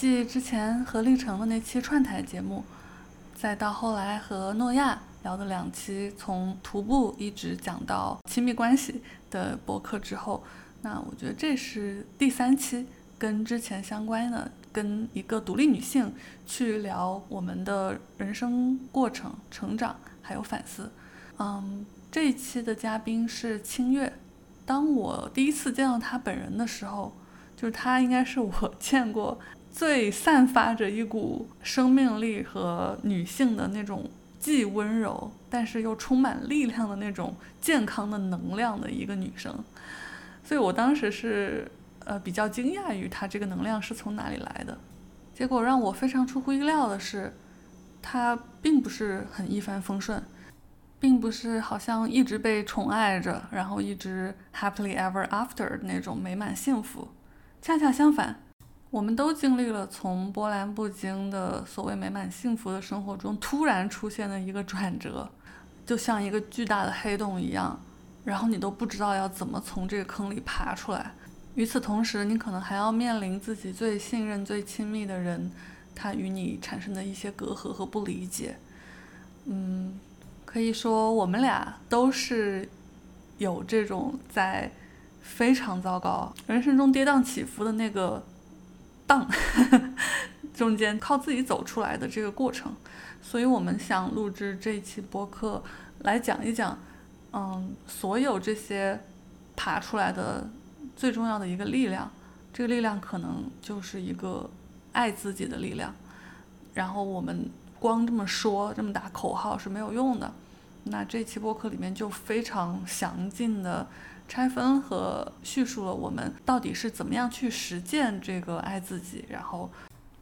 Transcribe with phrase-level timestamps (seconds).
[0.00, 2.64] 继之前和历程的那期串台节目，
[3.34, 10.42] 再到后来和诺亚聊的两期从徒步一直讲到亲密关系的博客之后，
[10.80, 12.86] 那我觉得这是第三期
[13.18, 16.10] 跟之前相关的，跟一个独立女性
[16.46, 20.90] 去聊我们的人生过程、成长还有反思。
[21.38, 24.10] 嗯，这一期的嘉宾是清月。
[24.64, 27.14] 当我第一次见到她本人的时候，
[27.54, 29.38] 就是她应该是我 见过
[29.72, 39.54] 最散发着一股生命力和女性的那种既温柔但是又充满力量的那种健康的能量的一个女生。
[40.44, 41.70] 所以我当时是
[42.04, 44.76] 呃比较惊讶于她这个能量是从哪里来的。
[45.34, 47.32] 结果让我非常出乎意料的是，
[48.02, 50.22] 她并不是很一帆风顺。
[50.98, 57.08] 并不是好像一直被宠爱着，然后一直 happily ever after 那种美满幸福。
[57.62, 58.38] 恰恰相反，
[58.90, 65.28] 我们都经历了从波澜不惊的所谓美满幸福的生活中突然出现的一个转折，
[65.86, 67.80] 就像一个巨大的黑洞一样，
[68.24, 71.12] 然后你都不知道要怎么从这个坑里爬出来。
[71.54, 75.50] 与此同时，你可能还要面临自己最信任、最亲密的人，
[75.94, 78.56] 他与你产生的一些隔阂和不理解。
[79.46, 79.98] 嗯。
[80.44, 82.68] 可以说，我们俩都是
[83.38, 84.68] 有这种在
[85.20, 88.20] 非常糟糕人生中跌宕起伏的那个
[89.10, 89.28] 档
[90.54, 92.72] 中间靠自己走出来的这个过程，
[93.20, 95.62] 所以我们想录制这一期播客
[96.00, 96.78] 来讲一讲，
[97.32, 99.00] 嗯，所有这些
[99.56, 100.48] 爬出来的
[100.94, 102.10] 最重要的一个力量，
[102.52, 104.48] 这个力量可能就是一个
[104.92, 105.92] 爱自己的力量，
[106.74, 107.50] 然后我们。
[107.80, 110.30] 光这么说，这么打口号是没有用的。
[110.84, 113.88] 那这期播客里面就非常详尽的
[114.30, 119.68] 拆分和叙述了我们到底是怎么样去实践这个爱自己，然后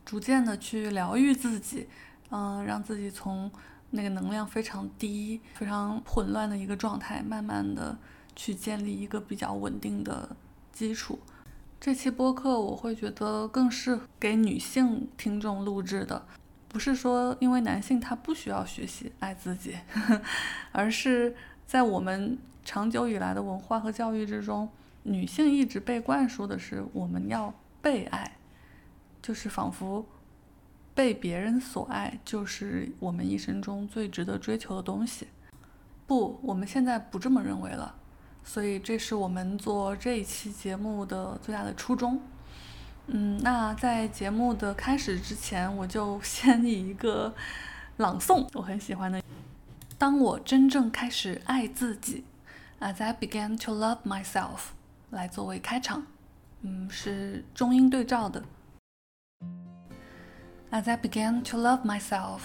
[0.02, 1.86] 逐渐的去疗愈自己，
[2.30, 3.52] 嗯，让自己从
[3.90, 7.98] 那个能量非常低、非常混乱的一个状态，慢慢的
[8.34, 10.34] 去建立一个比较稳定的
[10.72, 11.18] 基础。
[11.78, 16.24] 这期播客我会觉得更适合给女性听众录制的。
[16.66, 19.76] 不是说因为男性他不需要学习爱自己，
[20.72, 22.38] 而是在我们
[22.68, 24.68] 长久以来的文化和教育之中，
[25.04, 28.36] 女性一直被灌输的是我们要被爱，
[29.22, 30.04] 就是仿佛
[30.94, 35.28] 被别人所爱就是我们一生中最值得追求的东西。
[36.06, 37.94] 不，我们现在不这么认为了，
[38.44, 42.20] 所以这是我们做这一期节目的最大的初衷。
[43.06, 47.34] 嗯，那在节目的开始之前，我就先以一个
[47.96, 49.22] 朗诵我很喜欢的。
[49.96, 52.22] 当我真正开始爱自己
[52.79, 54.71] ，As I began to love myself，
[55.09, 56.05] 来作为开场。
[56.61, 58.43] 嗯，是中英对照的。
[60.71, 62.41] As I began to love myself,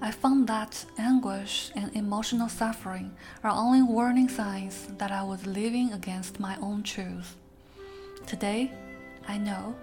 [0.00, 3.10] I found that anguish and emotional suffering
[3.42, 7.36] are only warning signs that I was living against my own truth.
[8.26, 8.70] Today,
[9.26, 9.74] I know.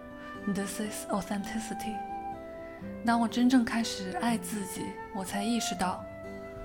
[0.48, 1.96] This is authenticity。
[3.06, 4.84] 当我真正开始爱自己，
[5.14, 6.04] 我才意识到，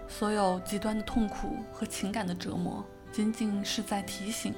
[0.09, 4.55] 所有极端的痛苦和情感的折磨， 仅仅是在提醒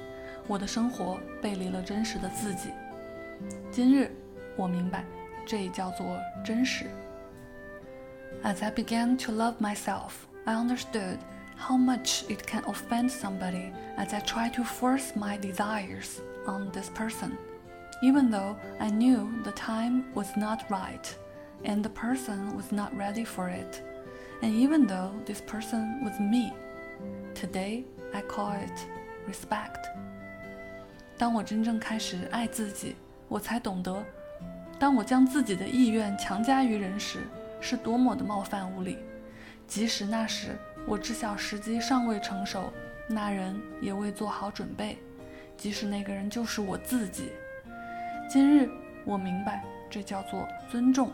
[0.47, 2.69] 我的生活背离了真实的自己。
[3.71, 4.11] 今日，
[4.55, 5.05] 我明白，
[5.45, 6.85] 这叫做真实。
[8.43, 10.11] As I began to love myself,
[10.45, 11.17] I understood
[11.57, 16.89] how much it can offend somebody as I try to force my desires on this
[16.89, 17.31] person.
[18.01, 21.15] even though I knew the time was not right
[21.65, 23.83] and the person was not ready for it,
[24.41, 26.53] and even though this person was me,
[27.35, 27.83] today
[28.14, 28.78] I call it
[29.28, 29.90] respect.
[31.18, 32.94] 当我真正开始爱自己，
[33.28, 34.04] 我才懂得，
[34.78, 37.24] 当我将自己的意愿强加于人时，
[37.60, 38.98] 是多么的冒犯无礼。
[39.66, 42.72] 即使那时我知晓时机尚未成熟，
[43.08, 44.96] 那人也未做好准备，
[45.56, 47.32] 即使那个人就是我自己。
[48.30, 48.70] 今日
[49.04, 51.10] 我明白，这叫做尊重。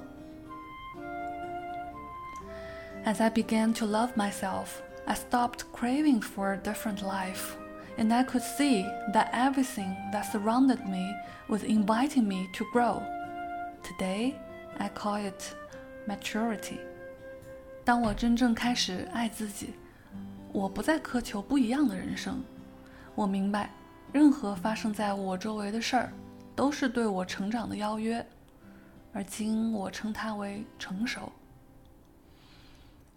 [3.06, 4.66] As I began to love myself,
[5.05, 7.55] I stopped craving for a different life,
[7.97, 8.83] and I could see
[9.13, 11.13] that everything that surrounded me
[11.47, 13.01] was inviting me to grow.
[13.83, 14.35] Today,
[14.77, 15.55] I call it
[16.07, 16.79] maturity.
[17.83, 19.73] 当我真正开始爱自己，
[20.51, 22.43] 我不再苛求不一样的人生。
[23.13, 23.69] 我明白，
[24.11, 26.11] 任何发生在我周围的事儿。
[26.55, 28.25] 都是对我成长的邀约，
[29.11, 31.29] 而今我称它为成熟。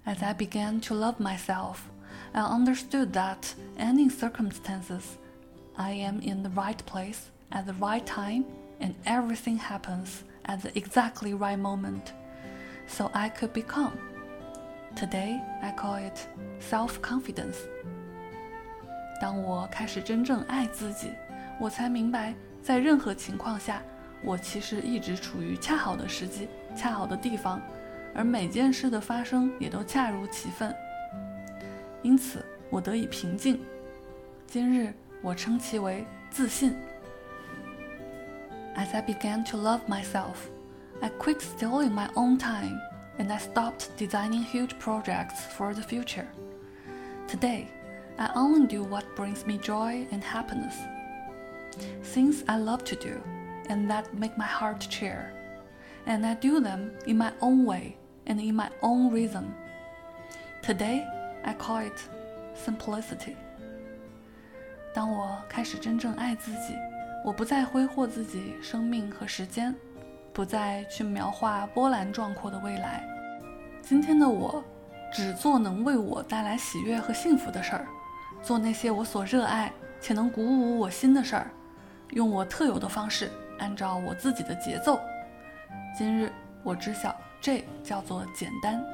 [0.05, 1.91] As I began to love myself,
[2.35, 5.19] I understood that any circumstances,
[5.77, 8.45] I am in the right place at the right time,
[8.81, 12.13] and everything happens at the exactly right moment
[12.87, 13.93] so I could become.
[14.97, 16.27] Today I call it
[16.61, 17.57] self-confidence.
[19.21, 21.13] 当我开始真正爱自己，
[21.61, 23.83] 我才明白，在任何情况下，
[24.23, 27.61] 我其实一直处于恰好的时机、恰好的地方，
[28.15, 30.75] 而每件事的发生也都恰如其分。
[32.03, 33.61] 因此，我得以平静。
[34.47, 34.93] 今日，
[35.23, 36.75] 我称其为自信。
[38.77, 40.37] As I began to love myself,
[41.01, 42.79] I quit stealing my own time
[43.19, 46.27] and I stopped designing huge projects for the future.
[47.27, 47.67] Today,
[48.17, 50.77] I only do what brings me joy and happiness.
[52.03, 53.21] Things I love to do
[53.69, 55.33] and that make my heart cheer.
[56.07, 59.46] And I do them in my own way and in my own rhythm.
[60.62, 61.04] Today,
[61.44, 62.00] I call it
[62.56, 63.36] simplicity.
[64.94, 66.76] 当我开始真正爱自己，
[67.26, 69.76] 我不再挥霍自己生命和时间，
[70.32, 73.04] 不再去描画波澜壮阔的未来。
[73.82, 74.64] 今天的我，
[75.12, 77.88] 只做能为我带来喜悦和幸福的事儿，
[78.42, 81.52] 做那些我所热爱且能鼓舞我心的事儿，
[82.12, 85.00] 用我特有的方式，按照我自己的节奏。
[85.98, 86.32] 今日
[86.64, 88.85] 我知晓，这叫做简单。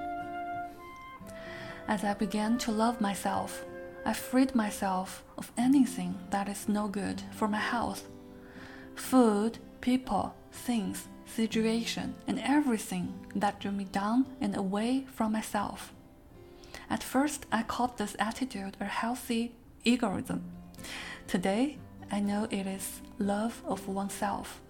[1.86, 3.64] As I began to love myself.
[4.06, 8.02] I freed myself of anything that is no good for my health.
[8.94, 15.94] Food, people, things, situation, and everything that drew me down and away from myself.
[16.90, 19.54] At first, I called this attitude a healthy
[19.84, 20.42] egoism.
[21.26, 21.78] Today,
[22.12, 24.60] I know it is love of oneself.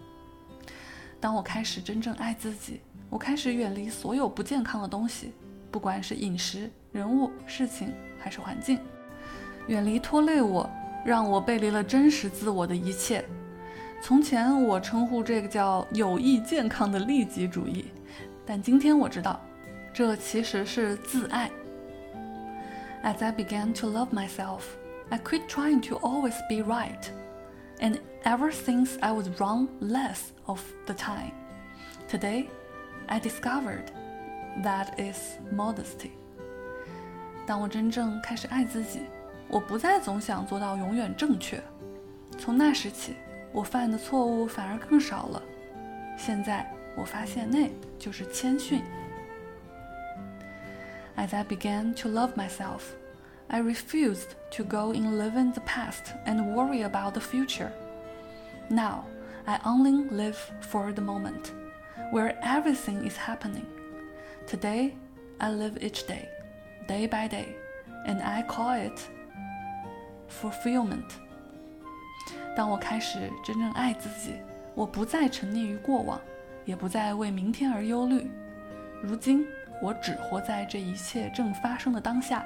[1.21, 5.32] 当我开始真正爱自己， 我开始远离所有不健康的东西，
[5.72, 8.80] 不管是饮食、人物、事情还是环境。
[9.68, 10.70] 远离拖累我、
[11.06, 13.26] 让我背离了真实自我的一切。
[14.02, 17.86] 从前我称呼这个叫有益健康的利己主义，
[18.46, 19.40] 但今天我知道，
[19.94, 21.50] 这其实是自爱。
[23.04, 24.62] As I began to love myself,
[25.10, 27.10] I quit trying to always be right,
[27.80, 31.32] and ever since I was wrong less of the time.
[32.10, 32.48] Today,
[33.09, 33.87] I discovered
[34.63, 36.11] that is modesty.
[37.47, 39.03] 当我真正开始爱自己。
[39.47, 41.63] 我不再总想做到永远正确。
[42.39, 43.15] 从那时起，
[43.53, 45.43] 我犯的错误反而更少了。
[46.17, 48.83] 现在我发现那就是谦逊。
[51.17, 52.81] As I began to love myself,
[53.47, 57.71] I refused to go in living the past and worry about the future.
[58.69, 59.05] Now,
[59.45, 61.53] I only live for the moment,
[62.12, 63.66] Where everything is happening.
[64.48, 64.94] Today,
[65.38, 66.28] I live each day,
[66.88, 67.56] day by day,
[68.08, 69.00] and I call it
[70.30, 71.06] fulfillment。
[72.56, 74.34] 当我开始真正爱自己，
[74.76, 76.20] 我不再沉溺于过往，
[76.66, 78.30] 也不再为明天而忧虑。
[79.02, 79.46] 如今，
[79.82, 82.44] 我只活在这一切正发生的当下。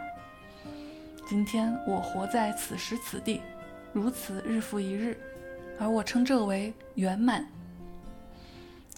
[1.26, 3.42] 今天，我活在此时此地，
[3.94, 5.18] 如此日复一日，
[5.80, 7.48] 而我称这为圆满。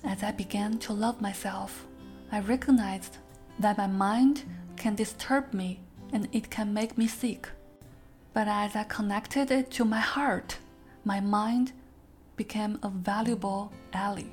[0.05, 1.87] As I began to love myself,
[2.33, 3.19] I recognized
[3.59, 4.45] that my mind
[4.77, 5.81] can disturb me
[6.13, 7.49] and it can make me sick.
[8.33, 10.57] But as I connected it to my heart,
[11.05, 11.73] my mind
[12.37, 14.27] became a valuable ally.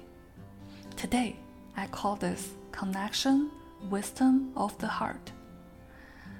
[0.95, 1.35] Today,
[1.75, 3.49] I call this connection
[3.89, 5.33] wisdom of the heart.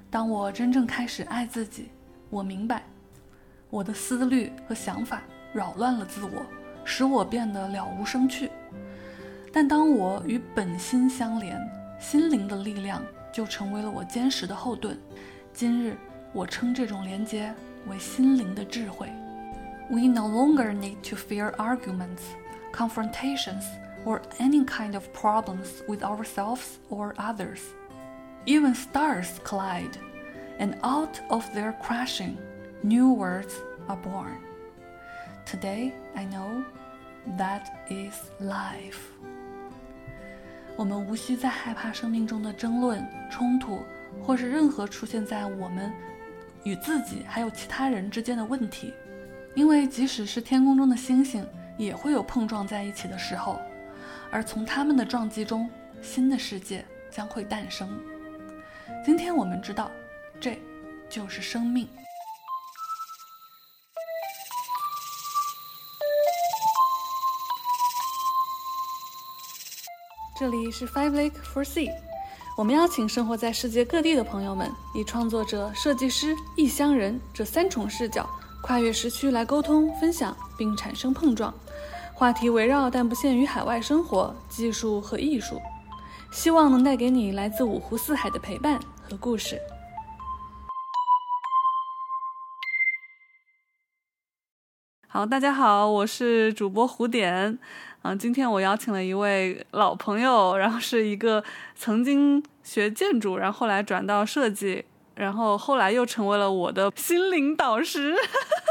[0.09, 1.89] 当我真正开始爱自己，
[2.29, 2.83] 我明白，
[3.69, 5.21] 我的思虑和想法
[5.53, 6.45] 扰乱了自我，
[6.85, 8.49] 使我变得了无生趣。
[9.51, 11.59] 但当我与本心相连，
[11.99, 13.01] 心灵的力量
[13.31, 14.97] 就成为了我坚实的后盾。
[15.53, 15.97] 今日。
[16.33, 17.51] 我称这种连接
[17.87, 19.07] 为心灵的智慧。
[19.89, 22.21] We no longer need to fear arguments,
[22.73, 23.63] confrontations,
[24.05, 27.61] or any kind of problems with ourselves or others.
[28.45, 29.97] Even stars collide,
[30.59, 32.35] and out of their crashing,
[32.83, 33.53] new worlds
[33.87, 34.37] are born.
[35.45, 36.65] Today, I know
[37.37, 39.11] that is life.
[40.76, 43.80] 我们无需再害怕生命中的争论、冲突，
[44.22, 45.92] 或是任何出现在我们
[46.64, 48.92] 与自己还有其他人之间的问题，
[49.54, 53.60] 因为即使是天空中的星星，也会有碰撞在一起的时候，
[54.30, 55.68] 而从他们的撞击中，
[56.00, 57.88] 新的世界将会诞生。
[59.04, 59.90] 今天我们知道，
[60.40, 60.58] 这
[61.08, 61.86] 就是生命。
[70.42, 71.88] 这里是 Five Lake for Sea。
[72.56, 78.28] 我们邀请生活在世界各地的朋友们，以创作者、设计师、异乡人这三重视角，
[78.60, 81.54] 跨越时区来沟通、分享，并产生碰撞。
[82.12, 85.62] 话题围绕但不限于海外生活、技术和艺术，
[86.32, 89.60] 希望能带给你来自五湖四海的陪伴和故事。
[95.06, 97.60] 好，大家好，我是主播胡点。
[98.02, 101.42] 啊，今天我邀请了一位老朋友，然后是一个
[101.76, 108.12] 曾经学建筑，然后后来转到设计，然后后来又成为了我的心灵导师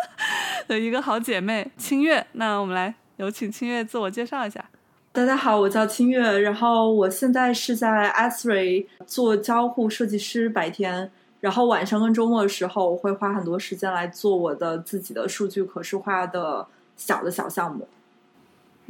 [0.67, 2.27] 的一个好姐妹清月。
[2.33, 4.65] 那我们来有请清月自我介绍一下。
[5.13, 11.09] 大家好，我叫清月，然后我现在是在 a s r y 做交互设计师，白天，
[11.39, 17.87] 然后晚上跟周末的时候，我会花很多时间来做我的自己的数据可视化的小的小项目。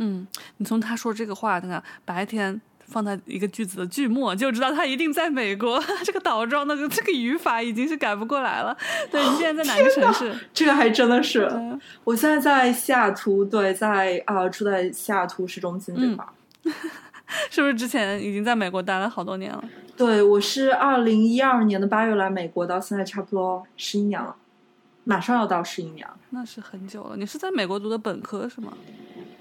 [0.03, 0.27] 嗯，
[0.57, 5.81] 你从他说这个话，那个白天放在一个句子的句末，就知道他一定在美国。
[6.03, 8.75] 这个倒装的这个语法已经是改不过来了。
[9.11, 10.33] 对你现在在哪个城市？
[10.51, 11.47] 这个还真的是，
[12.03, 16.33] 我现在在西雅图，对，在啊住在西雅图市中心对吧。
[17.49, 19.63] 是不是之前已经在美国待了好多年了？
[19.95, 24.35] 对，我是二零一二年的八月来美国，到现在差不多十一年了，
[25.03, 26.17] 马上要到十一年了。
[26.29, 27.17] 那是很久了。
[27.17, 28.73] 你是在美国读的本科是吗？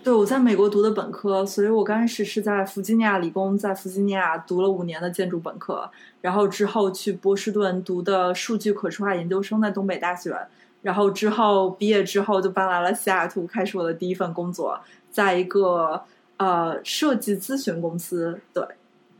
[0.03, 5.91] 对，我在美国读的本科，所以我刚开始是在弗吉尼亚理工，在弗吉尼亚读了五年的建筑本科，
[6.23, 10.35] 然后之后去波士顿读的数据可视化研究生，在东北大学，
[10.81, 16.03] 然后之后毕业之后就搬来了西雅图，开始我的第一份工作，在一个
[16.39, 18.65] 呃设计咨询公司，对，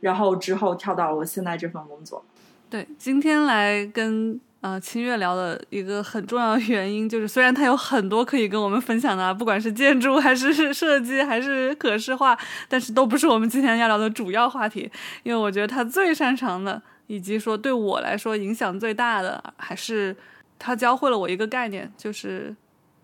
[0.01, 2.25] 然后之后跳到了我现在这份工作。
[2.71, 4.41] 对，今天来跟。
[4.61, 12.39] 呃，清月聊的一个很重要的原因就是，虽然他有很多可以跟我们分享的，不管是建筑还是设计还是可视化，
[12.69, 14.91] 但是都不是我们今天要聊的主要话题。
[15.23, 20.15] 因为我觉得他最擅长的，以及说对我来说影响最大的，还是
[20.59, 22.55] 他教会了我一个概念，就是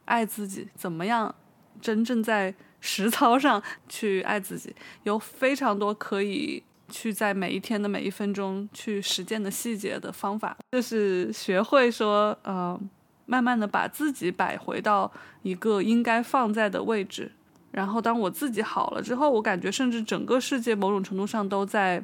[0.04, 1.34] 爱自己，怎么样
[1.80, 6.62] 真正在实操上去爱自己，有非常多可以。
[6.88, 12.78] 去在每一天的每一分钟去实践的细节的方法，就是学会说，呃，
[13.26, 15.10] 慢慢的把自己摆回到
[15.42, 17.32] 一个应该放在的位置。
[17.72, 22.02] 然后当我自己好了之后，我感觉甚至整个世界某种程度上都在，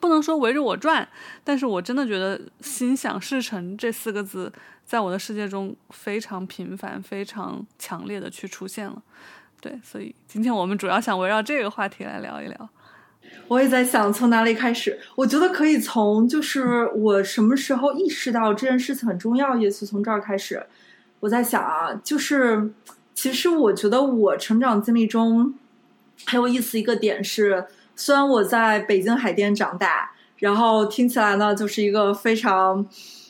[0.00, 1.06] 不能说围着我转，
[1.44, 4.50] 但是我真的觉得“心想事成”这四个字
[4.86, 9.02] 在我的世界中非常频繁、非常强烈的去出现了。
[9.60, 12.70] 对，所以今天我们主要想围绕这个话题来聊一聊。
[13.48, 20.66] 我也在想从哪里开始，我觉得可以从就是我什么时候意识到这件事情很重要，也许从这儿开始。
[21.20, 22.70] 我在想啊，就是
[23.14, 25.54] 其实我觉得我成长经历中
[26.26, 27.64] 很有意思一个点是，
[27.96, 32.86] 虽然我在北京海淀长大，然后听起来呢就是一个非常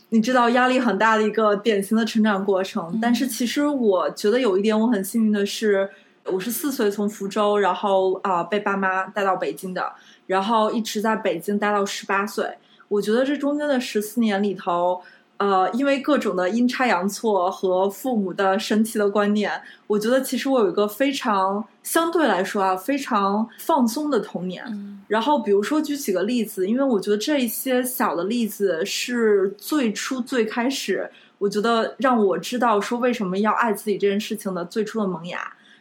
[0.09, 5.88] 你知道压力很大的一个典型的成长过程，但是其实我觉得有一点我很幸运的是。
[6.32, 9.92] 我是四岁从福州，然后啊被爸妈带到北京的，
[10.26, 12.47] 然后一直在北京待到十八岁。
[12.88, 15.00] 我觉得这中间的十四年里头，
[15.37, 24.64] 呃，因为各种的阴差阳错和父母的神奇的观念，我觉得其实我有一个非常相对来说啊非常放松的童年。
[25.06, 35.40] 然后比如说举几个例子，因为我觉得这一些小的例子是最初最开始，我觉得让我知道说为什么要爱自己这件事情的最初的萌芽。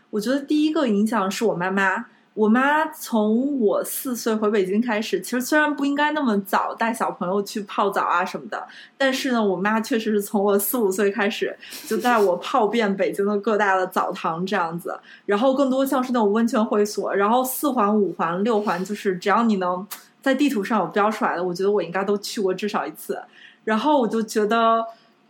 [0.10, 2.06] 我觉得第一个影响是我妈妈。
[2.34, 14.96] 我妈从我四岁回北京开始，其实虽然不应该那么早带小朋友去泡澡啊什么的，但是呢，我妈确实是从我四五岁开始就带我泡遍北京的各大的澡堂这样子。
[15.26, 19.88] 然后更多像是那种温泉会所，然后四环、五环、六环，就是只要你能
[20.22, 23.20] 在地图上有标出来的，我觉得我应该都去过至少一次。
[23.64, 24.86] 然后我就觉得。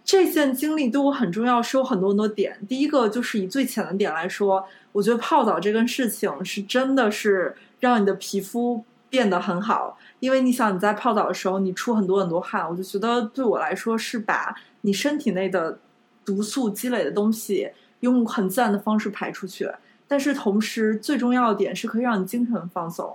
[0.07, 2.57] 这件经历对我很重要，是有很多很多点。
[2.65, 15.77] 第一个就是以最浅的点来说，我觉得泡澡这件事情是真的是让你的皮肤变得很好，因为你想你在泡澡的时候，你出很多很多汗，我就觉得对我来说是把你身体内的
[16.23, 19.69] 毒素积累的东西用很自然的方式排出去。
[20.07, 23.13] 但是同时最重要的点是可以让你精神放松。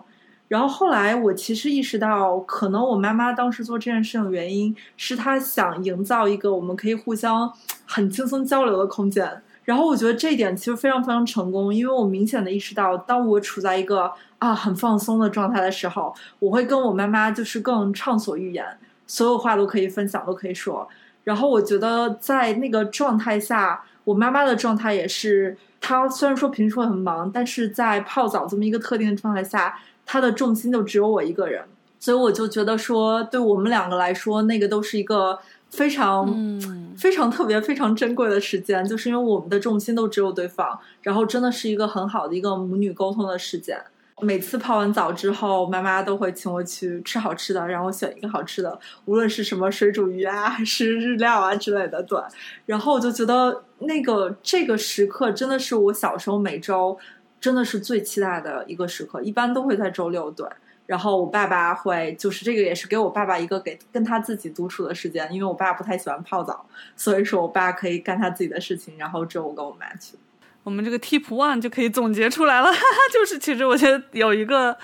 [0.53, 7.51] 然后后来，我其实意识到，可能我妈妈当时做这件事情的原因是她想营造一个我们可以互相
[7.87, 9.43] 很轻松交流的空间。
[9.65, 18.63] 然后我觉得这一点其实非常非常成功，因为我明显的意识到，当我处在一个啊很放松的状态的时候，我会跟我妈妈就是更畅所欲言，
[19.07, 20.87] 所有话都可以分享，都可以说。
[21.25, 29.79] 然后我觉得在那个状态下，我妈妈的状态也是，她虽然说平时会很忙，但是在泡澡这么一个特定的状态下。
[30.05, 31.65] 他的重心就只有我一个人，
[32.01, 35.39] 所以我就觉得说，对我们两个来说，那个都是一个
[35.71, 43.81] 非常、嗯非常特别、非常珍贵的时间，就是因为我们的重心都只有对方，然后真的是一个很好的一个母女沟通的时间。
[44.23, 52.03] 每次泡完澡之后，妈妈都会请我去吃好吃的，让我选一个好吃的，无论是什么水煮鱼啊，还是日料啊之类的。
[52.03, 52.19] 对，
[52.67, 56.97] 然后我就觉得那个这个时刻真的是我小时候每周
[57.41, 60.31] 真的是最期待的一个时刻，一般都会在周六。
[60.31, 60.49] 对，
[60.87, 66.65] 然后我爸爸会就是这个也是给我爸爸一个给跟他自己独处的时间，因为我爸不太喜欢泡澡，
[66.97, 70.17] 所以说我爸可以干他自己的事情，然后只有我跟我妈去。
[70.65, 72.71] 我们这个 Tip One 就可以总结出来了，
[73.13, 74.77] 就是其实我觉得有一个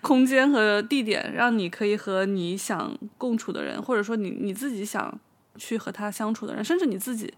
[0.00, 5.20] 空间和地点，让你可以和你想共处的人，或者说你你自己想
[5.56, 7.32] 去和他相处的人，甚至你自己，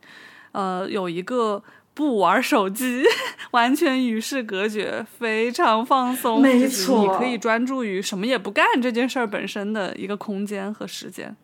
[0.53, 3.03] 呃，有一个不玩手机，
[3.51, 11.37] 完全与世隔绝，非常放松，没错你可以专注于什么也不干这件事儿本身的一个空间和时间。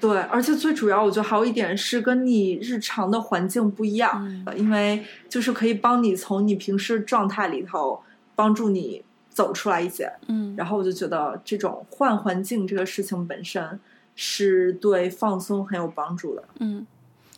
[0.00, 8.00] 对，而且最主要，我觉得还有一点是跟你日常的环境不一样，因为就是可以帮你从你平时状态里头
[8.34, 10.12] 帮助你走出来一些。
[10.28, 13.78] 嗯然后我就觉得这种换环境这个事情本身
[14.14, 16.44] 是对放松很有帮助的。
[16.60, 16.86] 嗯，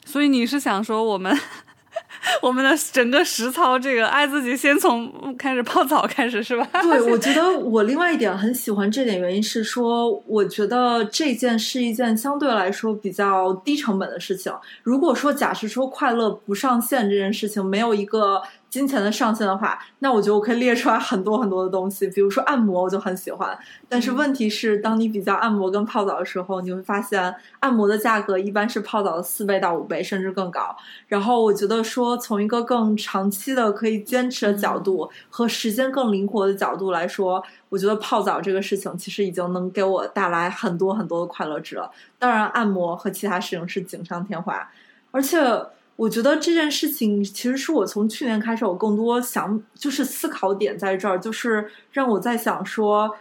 [0.05, 1.37] 所以你是想说我们
[2.43, 6.67] 我们的整个实操这个爱自己，先从开始泡澡开始是吧？
[6.83, 14.53] 对， 我觉得我另外一点很喜欢这点原因是说，我觉得这件是一件相对来说比较低成本的事情。
[14.83, 23.59] 如果说假设说快乐不上线这件事情没有一个金钱的上限的话，那我觉得我可以列出来很多很多的东西，比如说按摩，我就很喜欢。
[23.89, 30.77] 但是问题是，当你比较按摩跟泡澡的时候，你会发现按摩的价格一般是泡澡的四倍到五倍，甚至更高。
[31.07, 41.91] 然后我觉得说，从一个更长期的可以坚持的角度和时间更灵活的角度来说，我觉得泡澡这个事情其实已经能给我带来很多很多的快乐值了。
[42.19, 44.71] 当然，按摩和其他事情是锦上添花，
[45.11, 45.39] 而且
[45.99, 53.12] 我觉得这件事情其实是我从去年开始，我更多想就是思考点在这儿，就是让我在想说，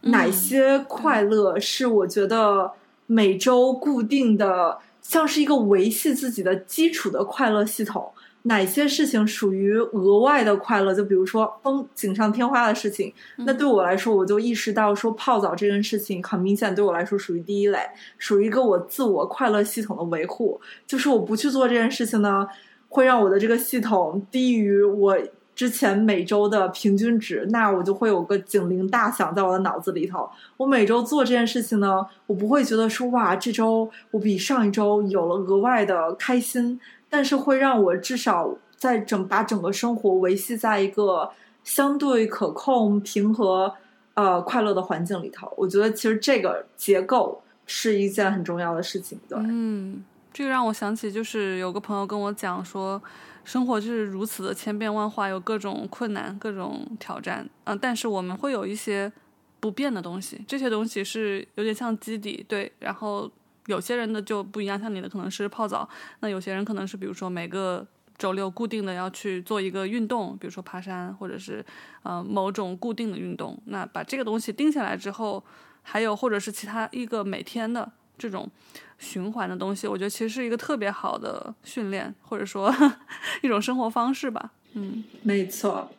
[0.00, 2.72] 哪些快乐是我觉得
[3.06, 8.12] 每周固定的，像是一个维系自己的基础的快乐系统。
[8.46, 10.94] 哪些事情属于额外的快乐？
[10.94, 17.78] 就比如说风锦上添花的事情，那对我来说，我就意识到说泡澡这件事情很明显对我来说属于第一类，
[18.18, 20.60] 属于一个我自我快乐系统的维护。
[20.86, 22.46] 就是我不去做这件事情呢，
[22.90, 25.16] 会让我的这个系统低于我
[25.54, 30.28] 之前每周的平均值，那我就会有个警铃大响在我的脑子里头。
[30.58, 36.78] 我每周做这件事情呢，我不会觉得说哇，这周我比上一周有了额外的开心。
[37.14, 41.30] 但是会让我至少在整把整个生活维系在一个
[41.62, 43.72] 相对可控、平和、
[44.14, 45.48] 呃快乐的环境里头。
[45.56, 49.16] 我觉得其实这个结构是一件很重要的事情。
[49.28, 53.00] 对，嗯，这个让我想起，就是有个朋友跟我讲说，
[53.44, 59.12] 生活就是如此的千变万化，有各种困难、各种挑战，嗯、但是我们会有一些
[59.60, 63.30] 不变的东西，这些东西是有点像基底，对，然后。
[63.66, 65.88] 有些人的就不一样，像你的可能是泡澡，
[66.20, 67.86] 那有些人可能是比如说每个
[68.18, 71.64] 周六固定的要去做一个运动，比如说爬山，或者是
[72.02, 73.58] 呃某种固定的运动。
[73.66, 75.42] 那把这个东西定下来之后，
[75.82, 78.48] 还有或者是其他一个每天的这种
[78.98, 82.70] 循环的东西，我觉得其实是一个特别好的训练，或者说
[83.42, 84.52] 一种生活方式吧。
[84.74, 85.90] 嗯，没错。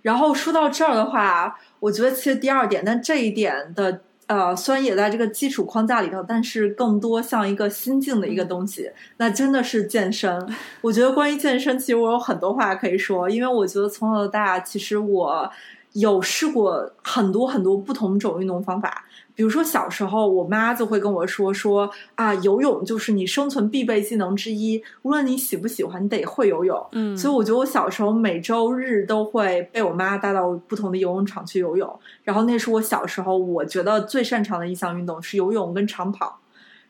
[0.00, 4.02] 然后说到这儿的话，我觉得其实第二点，但这一点的。
[4.26, 10.46] 呃，虽然也在这个基础框架里头，但是更多像一个心境的一个东西，那真的是健身。
[10.80, 15.50] 我觉得关于健身，其实我有很多话可以说，因为我觉得从小到大，其实我
[15.92, 19.04] 有试过很多很多不同种运动方法。
[19.36, 26.86] 比如说小时候，我妈就会跟我说说啊，游泳就是你生存必备技能之一，无论你喜不喜欢，你得会游泳。
[26.92, 36.38] 嗯，所以我觉得我小时候每周日都会被我妈带到不同的游泳场去游泳，然后那是我小时候我觉得最擅长的一项运动是游泳跟长跑。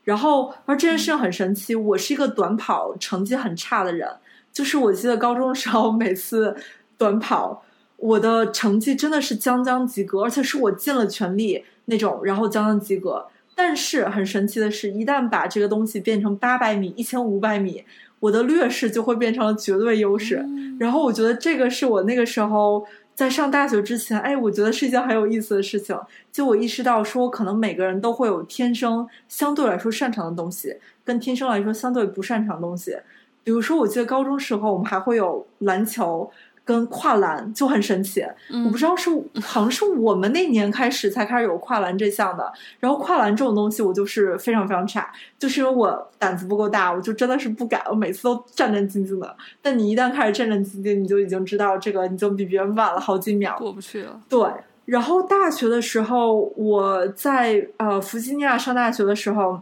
[0.03, 4.07] 然后而这件事情很神奇，我是一个短跑成绩很差的人，
[4.53, 6.55] 就是我记得高中的时候每次
[6.99, 7.65] 短跑，
[7.97, 11.65] 我的成绩真的是将将及格，而且是我尽了全力。
[11.87, 13.27] 那种，然后将将及格。
[13.57, 17.85] 但是很神奇的是，一旦把这个东西变成八百米、一千五百米，
[18.19, 20.45] 我的劣势就会变成了绝对优势。
[20.81, 25.97] 然后我觉得这个是我那个时候在上大学之前，哎，我觉得是一件很有意思的事情。
[26.33, 32.97] 就我意识到说，可能每个人都会有天生相对来说擅长的东西，跟天生来说相对不擅长的东西。
[33.45, 36.29] 比如说，我记得高中时候我们还会有篮球。
[36.65, 38.25] 跟跨栏就很神奇。
[38.65, 39.11] 我不知道是
[39.43, 42.51] 好像是我们那年开始才开始有跨栏这项的。
[42.81, 49.37] 然后跨栏这种东西，我就是非常非常差，就是因为我胆子不够大，我就真的是不敢，我每次都战战兢兢的。
[49.61, 54.21] 但你一旦开始战战兢兢，你就已经知道这个，你就比别人晚了好几秒，过不去了。
[54.29, 54.41] 对。
[54.87, 59.61] 然后大学的时候，我在呃弗吉尼亚上大学的时候。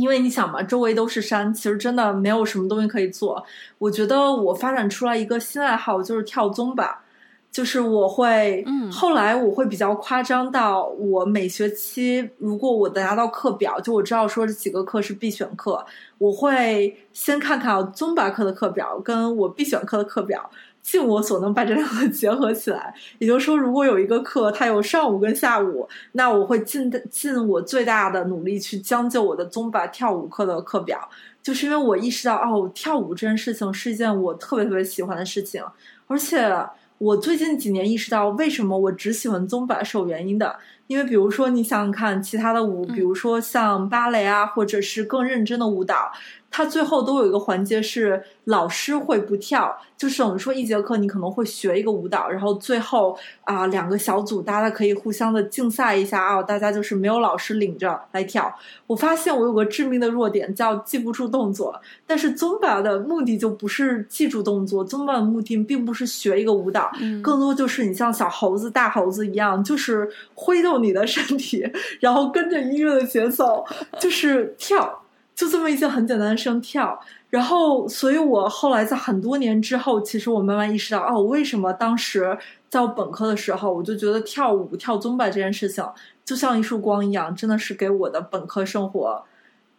[0.00, 3.44] 因为你想嘛，周围都是山，其实真的没有什么东西可以做。
[3.78, 7.04] 我觉得我发展出来一个新爱好，就是跳宗吧。
[7.52, 15.84] 就是我会，嗯，后来我会比较夸张到，我每学期如果我拿到课表，就我知道说这几个课是必选课，
[16.18, 20.48] 我会先看看宗吧课的课表，跟我必选课的课表。
[20.82, 30.98] 尽我所能把这两个结合起来，也就是说，如果有一个课它有上午跟下午，那我会尽尽我最大的努力去将就我的宗巴跳舞课的课表，
[31.42, 35.62] 就是因为我意识到，哦，跳舞这件事情是一件我特别特别喜欢的事情，
[36.06, 36.50] 而且
[36.98, 40.56] 我最近几年意识到，为什么我只喜欢宗巴是有原因的。
[40.86, 46.10] 因为比如说，你想想看，其他的舞，比如说像芭蕾啊，或者是更认真的舞蹈，
[46.50, 58.52] 它最后都有一个环节是老师会不跳，就是我们说一节课你可能会学一个舞蹈，然后最后啊两个小组大家可以互相的竞赛一下啊，大家就是没有老师领着来跳。
[58.88, 66.90] 我发现我有个致命的弱点叫记不住动作，但是宗巴的目的就不是记住动作，宗巴的目的并不是学一个舞蹈，
[67.22, 70.70] 更多就是你像小猴子、大猴子一样，就是挥动。
[70.80, 71.62] 你的身体，
[72.00, 73.62] 然后跟着音乐的节奏，
[73.98, 74.99] 就是跳，
[75.40, 77.00] 就这么一件很简单的事情跳。
[77.30, 82.36] 然后，所以我后来在很多年之后，其实我慢慢意识到，哦，为什么当时
[82.68, 85.82] 在我本科的时候，我就觉得跳舞、跳宗巴这件事情
[86.26, 89.24] 就像一束光一样，真的是给我的本科生活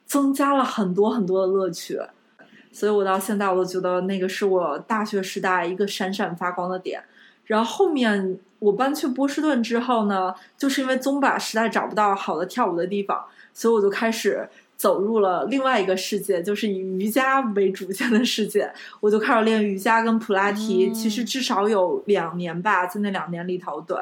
[0.07, 2.01] 增加了很多很多的乐趣。
[2.71, 7.03] 所以我到现在我都觉得那个是我大学时代一个闪闪发光的点。
[7.45, 8.39] 然后后面。
[8.61, 14.47] 我搬去波士顿之后呢，就是因为宗巴实在找不到好的跳舞的地方，所以我就开始
[14.81, 18.67] 走入了另外一个世界，就是以瑜伽为主线的世界。
[18.99, 23.95] 我就开始练瑜伽跟普拉提，其实至少有两年吧，在那两年里头，对。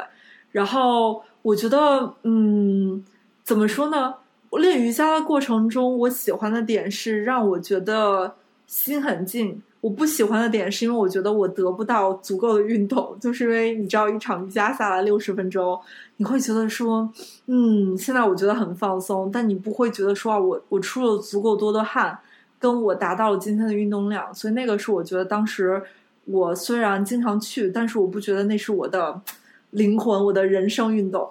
[0.53, 3.03] 然后我觉得，嗯，
[3.43, 4.15] 怎么说呢？
[4.51, 9.61] 我练瑜伽的过程中，我喜欢的点是让我觉得心很静。
[9.81, 15.79] 我不喜欢的点是因为我觉得我得不到足够的运动，就是因为你知道一场瑜伽下来六十分钟，
[16.17, 17.09] 你会觉得说，
[17.45, 22.19] 嗯，现在我觉得很放松，但你不会觉得说啊我我出了足够多的汗，
[22.59, 25.81] 跟我达到了今天的运动量，所以那个是我觉得当时
[26.25, 29.21] 我虽然经常去，但是我不觉得那是我的
[29.71, 31.29] 灵魂，我的人生运动。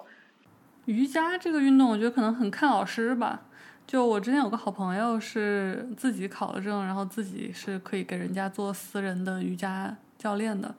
[0.85, 3.41] 瑜伽这个运动，我觉得可能很看老师吧。
[3.89, 10.75] 就我之前有个好朋友是自己考了证，然后自己是可以给人家做私人的瑜伽教练的，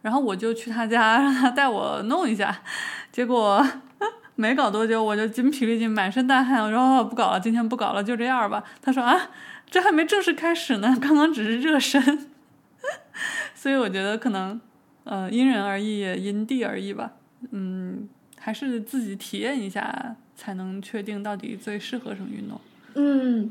[0.00, 2.56] 然后我就去他家让他带我弄一下，
[3.10, 3.60] 结果
[4.36, 8.62] 没搞多久我就筋疲力尽、满身大汗，我说不搞了，今天不搞了，就这样吧。
[8.80, 9.30] 他说啊，
[9.68, 12.30] 这还没正式开始呢，刚刚只是热身，
[13.56, 14.60] 所以我觉得可能
[15.02, 17.10] 呃因人而异，因地而异吧，
[17.50, 20.14] 嗯，还是自己体验一下。
[20.36, 22.60] 才能确定到底最适合什么运动。
[22.94, 23.50] 嗯，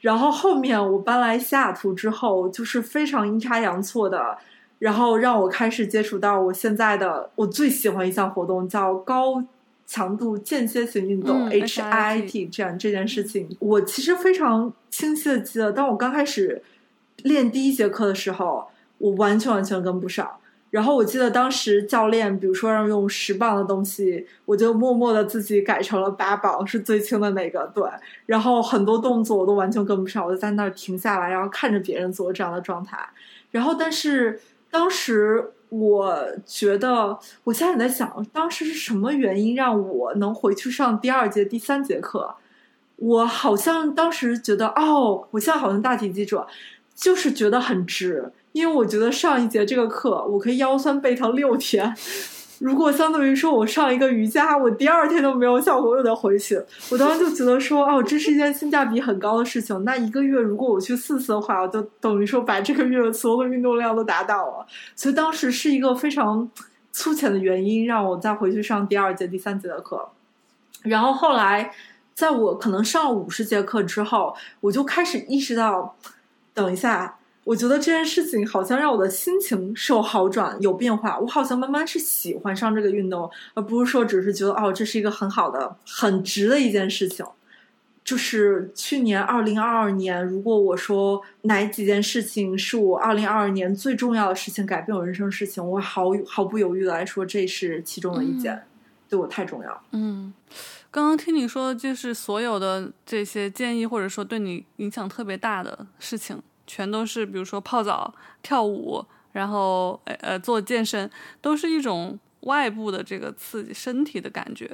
[0.00, 4.38] 然后后面我搬来西雅图之后，就是非常阴差阳错的，
[4.78, 9.42] 然后让我开始接触到我现在的我最喜欢一项活动，叫高
[9.86, 13.48] 强度间歇性运动 （HIIT） 这样这件事情。
[13.58, 16.62] 我其实非常清晰的记得，当我刚开始
[17.24, 20.30] 练第一节课的时候，我完全完全跟不上。
[20.70, 27.68] 然后我记得当时教练，比如说让用十磅的东西，我就默默的自己改成了八磅，是最轻的那个。
[27.74, 27.84] 对，
[28.26, 32.96] 然后很多动作我都完全跟不上，我就在那儿停下来，然后看着别人做这样的状态。
[33.50, 42.36] 然后，但是当时我觉得，我现在也在想，当时是什么原因让我能回去上第二节、第三节课？
[42.94, 46.40] 我好像当时觉得，哦，我现在好像大体记住，
[46.94, 48.30] 就是觉得很值。
[48.52, 51.94] 因为我觉得上一节这个课，我可以腰酸背疼六天。
[52.58, 56.60] 如果相当于说我上一个瑜伽，我第二天都没有效果，又得回去。
[56.90, 59.82] 我当时就觉得说，哦，这是一件性价比很高的事情。
[59.82, 64.66] 那一个月如果我去四次的话，我就等于说把这个月所有的运动量都达到了。
[64.94, 66.50] 所以当时是一个非常
[66.92, 70.10] 粗浅的原因，让我再回去上第二节、第三节的课。
[70.82, 71.72] 然后后来，
[72.14, 75.96] 在我可能上了五十节课之后，我就开始意识到，
[76.52, 77.16] 等一下。
[77.50, 81.18] 我觉得这件事情好像让我的心情受好转、有变化。
[81.18, 87.26] 我好像慢慢是喜欢上这个运动，而不是说只是觉得哦，这是一个很好的、很值的一件事情。
[88.04, 98.62] 就是去年二零二二年，如果我说哪几件事情是我二零二二年最重要的事情，改变我人生事情，我毫毫不犹豫的来说，这是其中的一件，
[99.08, 99.82] 对我太重要。
[99.90, 100.32] 嗯，
[100.88, 114.70] 刚刚听你说，就是所有的这些建议，或者说对你影响特别大的事情，全都是比如说泡澡、跳舞，然后呃做健身，都是一种外部的这个刺激身体的感觉。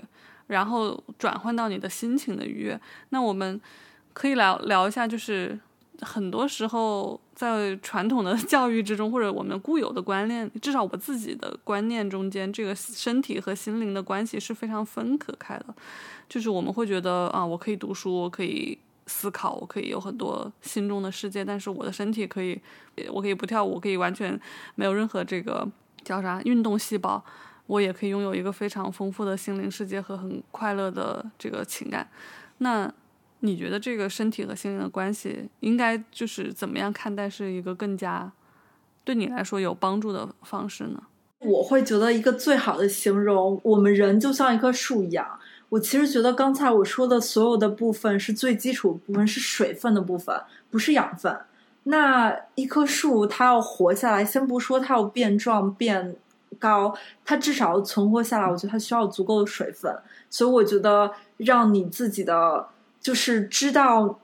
[0.49, 3.59] 然后转换到你的心情的愉悦，那我们
[4.13, 5.59] 可以聊聊一下，就是
[6.03, 15.75] 很多时候在传统的 教育之中，或者我们固有的观念，至少我自己的观念中间，这个身体和心灵的关系是非常分隔开的。
[16.29, 22.61] 就是我们会觉得啊，我可以读书，我可以思考，我可以有很多心中的世界，但是我的身体可以，
[23.11, 24.39] 我可以不跳舞，可以完全
[24.75, 25.67] 没有任何这个
[26.05, 27.25] 叫啥运动细胞。
[27.67, 32.09] 我也可以拥有一个非常丰富的心灵世界和很快乐的这个情感。
[32.59, 32.93] 那
[33.41, 38.31] 你觉得这个身体和心灵的关系应该就是怎么样看待是一个更加
[39.05, 41.03] 对你来说有帮助的方式呢？
[41.41, 45.39] 我会觉得一个最好的形容，我们人就像一棵树一样。
[45.69, 51.37] 我其实觉得刚才我说的所有的部分是最基础部分，是水分的部分，不是养分。
[51.85, 56.17] 那一棵树它要活下来，先不说它要变壮变。
[56.59, 59.95] 高，它至少要存活下来，我觉得它需要足够的水分，
[60.31, 62.67] 所以我觉得让你自己的
[62.99, 64.19] 就是知道，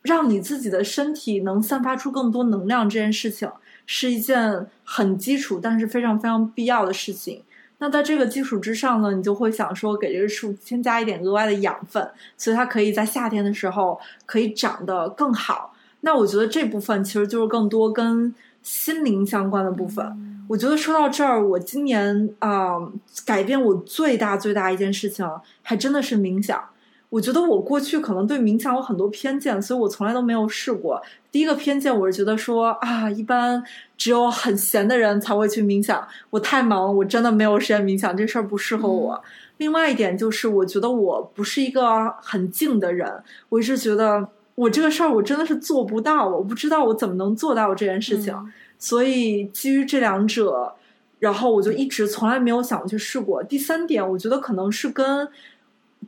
[0.00, 3.50] 让你自己的身体能散发出更多能量这件事情，
[3.84, 7.42] 是一件很基础但是非常非常必要的事情。
[7.78, 15.74] 那在这个基础之上呢，你就会想说给这个树添加一点额外的养分，所以它可以在夏天的时候可以长得更好。
[16.00, 20.44] 那我觉得这部分其实就是更多跟心灵相关的部分。
[20.48, 22.76] 我觉得说到这儿，我今年啊
[23.24, 25.28] 改变我最大最大一件事情，
[25.62, 26.62] 还真的是冥想。
[27.08, 31.00] 我觉得我过去可能对冥想有很多偏见，所以我从来都没有试过。
[31.30, 33.62] 第一个偏见，我是觉得说啊，一般
[33.96, 36.06] 只有很闲的人才会去冥想。
[36.30, 39.22] 我太忙，我真的没有时间冥想，这事儿不适合我。
[39.58, 48.34] 另外一点就是，我觉得我不是一个很静的人，我一直觉得我这个事儿我真的是做不到，我不知道我怎么能做到这件事情。
[48.78, 50.74] 所以基于这两者，
[51.18, 53.42] 然后我就一直从来没有想去试过。
[53.42, 55.26] 第三点，我觉得可能是跟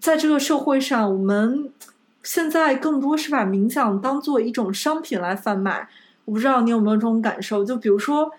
[0.01, 1.72] 在这个社会上，我们
[2.22, 5.88] 现在更多是把冥想当做一种商品来贩卖。
[6.24, 7.64] 我不知道你有没有这种感受？
[7.64, 8.31] 就比如说。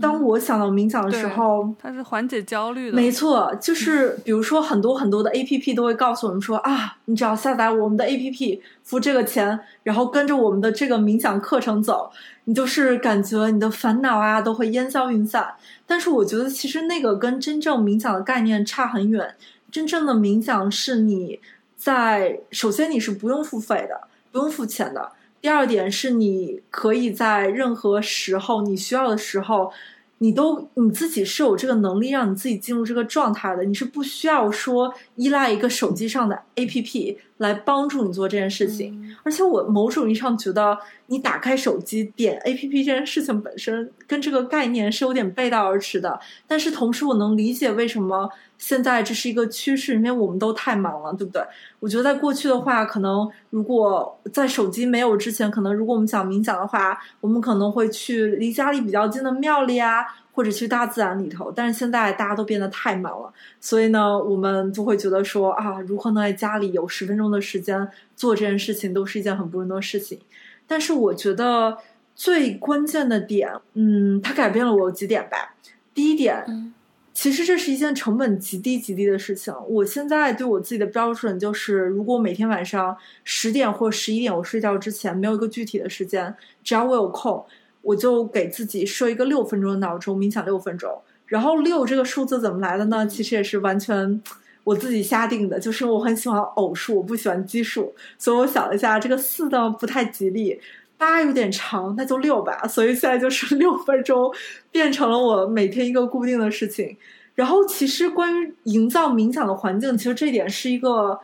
[0.00, 2.96] 当我想到冥想的时候，它是缓解焦虑的。
[2.96, 12.10] 没错，就是比如说很多很多的 A P P 都会告诉我们说啊，你只要下载我们的 A P P，付这个钱，然后跟着我们的这个冥想课程走，
[12.44, 15.46] 你就是感觉你的烦恼啊都会烟消云散。
[15.86, 19.34] 但是我觉得其实那个跟真正冥想的概念差很远。
[19.72, 21.40] 真正的冥想是你
[21.76, 25.10] 在首先你是不用付费的，不用付钱的。
[25.40, 29.72] 第二点是，你可以在任何时候你需要的时候，
[30.18, 39.16] 你都你自己是有这个能力让你自己进入这个状态的，你是不需要说依赖一个手机上的 APP 来帮助你做这件事情。
[39.24, 46.20] 而且我某种意义上觉得，你打开手机点 APP 这件事情本身跟这个概念是有点背道而驰的。
[46.46, 48.30] 但是同时，我能理解为什么。
[48.62, 51.42] 现在这是一个趋势，因为我们都太忙了，对不对？
[51.80, 61.50] 我觉得在过去的话，可能如果在手机没有之前，可能如果我们想冥想的话，我们可能会去离家里比较近的庙里啊，或者去大自然里头。
[61.50, 70.20] 但是现在大家都变得太忙了，所以呢，我们就会觉得说啊，如何能在家里有十分钟的时间做这件事情，都是一件很不容易的事情。
[70.68, 71.76] 但是我觉得
[72.14, 75.56] 最关键的点，嗯，它改变了我几点吧。
[75.92, 76.72] 第一点。
[77.14, 79.54] 其实这是一件成本极低极低的事情。
[79.68, 87.44] 我现在对我自己的标准就是，如果每天晚上十点或十一点我睡觉之前没有一个具体的时间，只要我有空，
[87.82, 90.90] 我就给自己设一个六分钟的闹钟，冥想六分钟。
[91.26, 93.06] 然后六这个数字怎么来的呢？
[93.06, 94.22] 其实也是完全
[94.64, 100.58] 我自己瞎定的，就是我很喜欢偶数，我不喜欢奇数，所以我想了一下，这个四呢不太吉利。
[101.02, 102.66] 八有点长，那就六吧。
[102.68, 104.32] 所以现在就是六分钟，
[104.70, 106.96] 变成了我每天一个固定的事情。
[107.34, 111.18] 然后，其实关于营造冥想的环境，其实这一点是一个，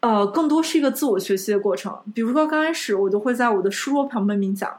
[0.00, 1.98] 呃，更多是一个自我学习的过程。
[2.14, 4.70] 比如说，刚开始我就会在我的书桌旁边冥想，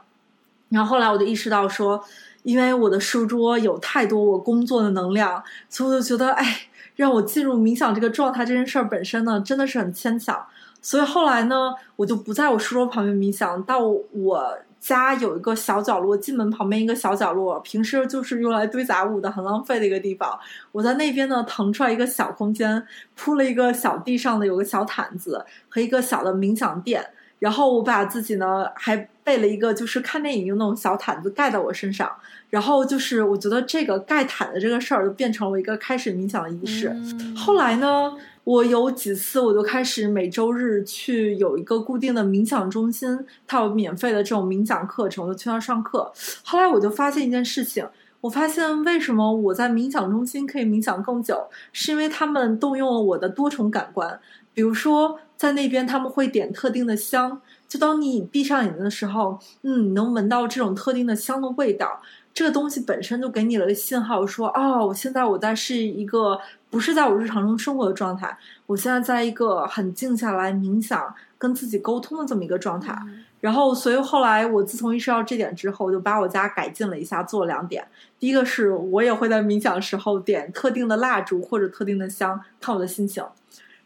[0.70, 2.02] 然后后来我就意识到说，
[2.42, 6.60] 因为我的书桌有太多我工作的能量，所以我就觉得，哎，
[6.96, 10.46] 让我进入冥想这个状态这件事儿本身呢，真的是很牵强。
[10.82, 13.62] 所以后来呢，我就不在我书桌旁边冥想。
[13.62, 20.36] 到我家有一个小角落，进门旁边一个小角落，平时就是用来堆杂物的，很浪费的一个地方。
[20.72, 27.06] 我在那边呢腾出来一个小空间，铺了一个小地上的有个小毯子和一个小的冥想垫，
[27.38, 32.10] 然后我把自己呢还备了一个就是看电影用那种小毯子盖在我身上，
[32.50, 36.92] 然后就是我觉得这个盖毯的这个事儿就变成了一个开始冥想的仪式。
[37.36, 38.12] 后来呢？
[38.44, 46.12] 我有几次，我就开始每周日去有一个固定的冥想中心，它有免费的这种冥想课程，我就去那上课。
[46.42, 47.86] 后来我就发现一件事情，
[48.20, 54.18] 我发现为什么我在冥想中心可以冥想更久，是因为他们动用了我的多重感官。
[54.54, 62.02] 比如说，在那边他们会点特定的香，就当你闭上眼睛的时候，嗯，你能闻到这种特定的香的味道。
[62.34, 66.38] 这个东西本身就给你了个信号，说哦，现在我在是一个
[66.72, 72.98] 不是在我日常中生活的状态，我现在在一个很静下来冥想、跟自己沟通的这么一个状态。
[73.42, 77.86] 然后，所以后来我自从意识到这点之后，我就把我家改进了一下，做了两点。
[78.18, 83.22] 第一个是我也会在冥想时候点特定的蜡烛或者特定的香，看我的心情。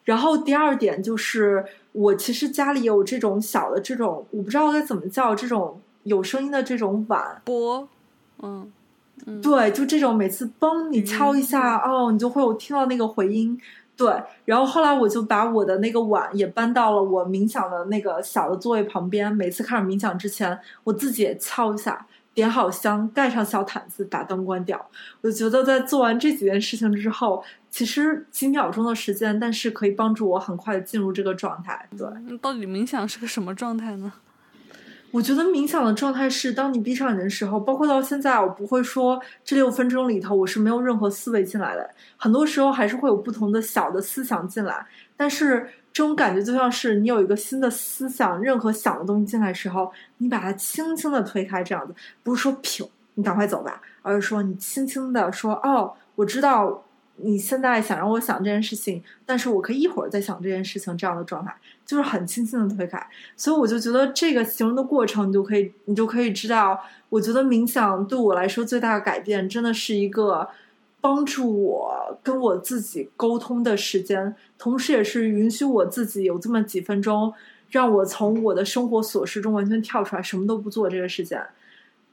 [0.05, 7.89] 然后第二点就是我其实家里有这种小的这种，我不知道该怎么叫这种有声音的这种碗钵。
[8.43, 8.71] 嗯，
[9.43, 13.59] 对，就这种每次嘣你敲一下哦，你就会有听到那个回音。
[13.97, 19.35] 对，然后后来我就把我的那个碗也搬到了我冥想的那个小的座位旁边。
[19.35, 24.91] 每次开始冥想之前，我自己也敲一下，点好香，盖上小毯子，把灯关掉。
[25.23, 31.89] 我觉得在做完这几件事情之后，其实几秒钟的时间，但是可以帮助我很快进入这个状态。
[31.97, 32.07] 对，
[32.39, 34.13] 到底冥想是个什么状态呢？
[35.13, 41.89] 我觉得冥想的状态是，当你闭上眼的时候，包括到现在，我不会说这六分钟里头我是没有任何思维进来的，
[42.19, 56.83] 很多时候还是会有不同的小的思想进来，但是这种感觉就像是你有一个新的思想，任何想的东西进来时候，你把它轻轻的推开，这样子，不是说噗，你赶快走吧，而是说你轻轻的说，哦，我知道。
[57.19, 63.05] 你现在想让我想这件事情，但是我可以一会儿再想这件事情，这样的状态就是很轻轻的推开，
[63.37, 70.49] 所以我就觉得这个形容的过程，你就可以，你就可以知道，我觉得冥想对我来说最大的改变，真的是一个
[71.01, 77.33] 帮助我跟我自己沟通的时间，同时也是允许我自己有这么几分钟，
[77.71, 81.41] 让我从我的生活琐事中完全跳出来，什么都不做这个时间。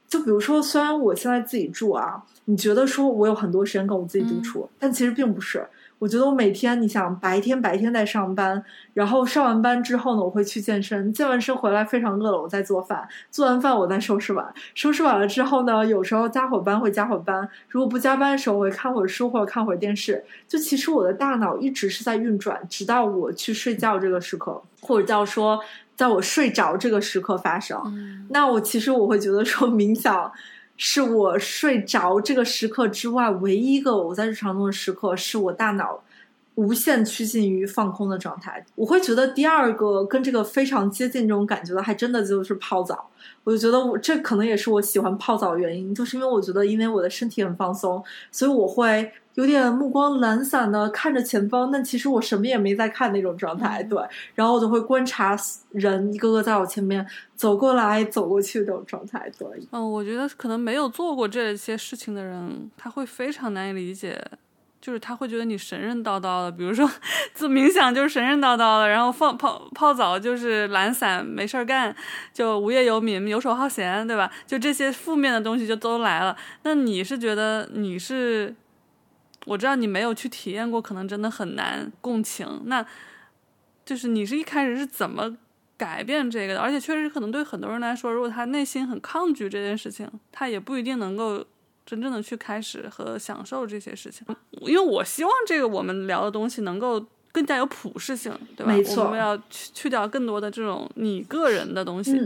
[0.06, 5.66] 就比如说，虽然我现在自己住啊，你觉得说我有很多时间跟我自己独处，但其实并不是。
[6.00, 8.62] 我觉得我每天，你想白天白天在上班，
[8.92, 20.22] 然后上完班之后呢，我会去健身，健完身回来非常饿了，我在做饭，做完饭我再收拾碗，收拾完了之后呢，有时候加会班会加会班，如果不加班的时候，我会看会儿书或者看会儿电视。
[20.46, 25.58] 就其实我的大脑一直是在运转，直到我去睡觉这个时刻，或者叫说。
[25.96, 30.32] 在我睡着这个时刻发生，那我其实我会觉得说冥想
[30.76, 36.02] 是我睡着这个时刻之外唯一一个我在日常中的时刻，是我大脑
[36.56, 38.64] 无限趋近于放空的状态。
[38.74, 43.10] 我会觉得第二个跟这个非常接近这种感觉的，还真的就是泡澡。
[43.42, 49.12] 我就觉得我这可能也是我喜欢泡澡的原因，就是因为我觉得因为我的身体很放松，所以我会。
[49.34, 53.82] 有点目光懒散的看着前方，但其实我什么也没在看那种状态。
[53.82, 54.00] 对，
[54.32, 55.36] 然后我就会观察
[55.72, 59.28] 人一个个在我前面走过来、走过去这种状态。
[59.36, 64.24] 对，嗯，我觉得可能没有做过这些事情的人，他会非常难以理解，
[64.84, 66.52] 就是他会觉得你神神叨叨的。
[66.52, 66.86] 比如说，
[67.34, 71.96] 做冥想就是神神叨叨的，然后放泡泡澡就是懒散没事儿干，
[72.34, 74.30] 就无业游民、游手好闲，对吧？
[74.46, 76.36] 就这些负面的东西就都来了。
[76.64, 78.54] 那你是觉得你是？
[79.46, 82.62] 我知道你没有去体验过，可能真的很难共情。
[82.64, 82.84] 那，
[83.86, 85.36] 就是你是一开始是怎么
[85.76, 86.60] 改变这个的？
[86.60, 91.44] 而且确实可能对很多人来说，如果他内心很抗拒这件事情，他也不一定能够
[91.86, 94.26] 真正的去开始和享受这些事情。
[94.60, 98.72] 因为我希望这个我们聊的东西能够更加有普适性，对吧？
[98.72, 102.18] 没错，我们要去去掉更多的这种你个人的东西。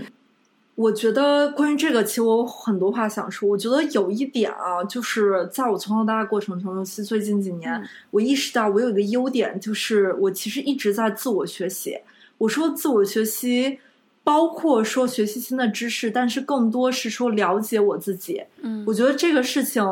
[0.74, 3.48] 我觉得关于这个，其实我有很多话想说。
[3.48, 11.98] 我觉得有一点啊，就是在我从小到大过程中，尤其最近几年，我意识到我有一个优点，就是我其实一直在自我学习。
[12.36, 13.80] 我说自我学习，
[14.28, 18.44] 包括说学习新的知识，但是更多是说了解我自己。
[18.60, 19.82] 嗯，我觉得这个事情，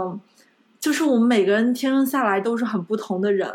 [0.79, 3.51] 就是我们每个人天生下来都是很不同的人。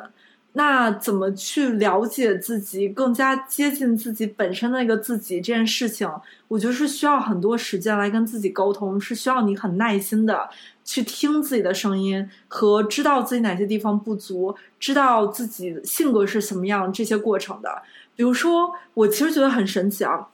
[0.53, 6.09] 那怎么去了解自己，更加接近自己本身那个自己这件事情，
[6.47, 10.49] 我觉得是需要很多时间来跟自己沟通，是需要你很耐心的
[10.83, 17.83] 去听自己的声音和知道自己哪些地方不足，知道自己性格是什么样这些过程的。
[18.15, 20.27] 比如说，我其实觉得很神奇啊，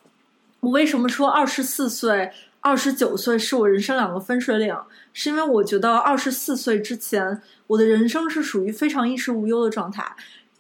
[0.60, 2.32] 我为什么说二十四岁？
[2.60, 4.76] 二十九岁是我人生两个分水岭，
[5.14, 10.04] 是因为我觉得二十四岁之前，我的人生是属于非常衣食无忧的状态。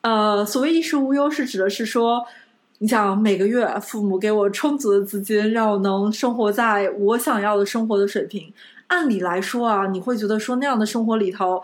[0.01, 2.25] 呃，所谓衣食无忧，是指的是说，
[2.77, 8.53] 你想每个月父母给我充足的资金，让我能生活在我想要的生活的水平。
[8.87, 11.61] 按理来说啊，你会觉得说那样的生活里头。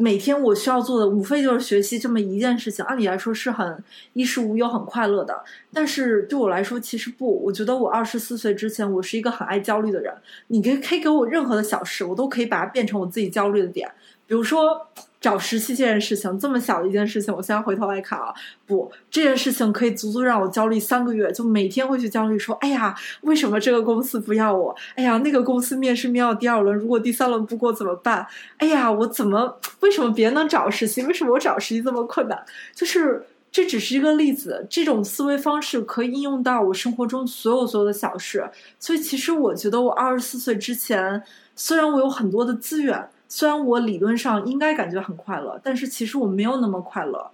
[0.00, 3.84] 每天我需要做的无非就是学习这么一件事情，按理来说是很
[4.14, 5.44] 衣食无忧、很快乐的。
[5.72, 7.44] 但是对我来说，其实不。
[7.44, 10.14] 我觉得我二十四岁之前，我是一个很爱焦虑的人。
[10.48, 13.90] 你给可以给我任何的小事，我都可以把它变成我自己焦虑的点。
[14.26, 14.88] 比如说。
[15.20, 18.32] 找实习这件事情，这么小的一件事情，我现在回头来看啊，
[18.66, 24.74] 不，这件事情可以足足让我焦虑三个月，就每天会去焦虑说，哎呀，为什么这个公司不要我？
[24.94, 28.26] 哎呀，那个公司面试面到第二轮，如果第三轮不过怎么办？
[28.56, 29.58] 哎呀，我怎么？
[29.80, 32.42] 为什么别人能找实习，为什么我找实习这么困难？
[32.74, 38.48] 就是这只是一个例子，这种思维方式可以应用到我生活中所有所有的小事。
[38.78, 41.22] 所以，其实我觉得我二十四岁之前，
[41.54, 43.10] 虽然我有很多的资源。
[43.32, 47.30] 虽然我理论上应该感觉很快乐，但是其实我没有那么快乐。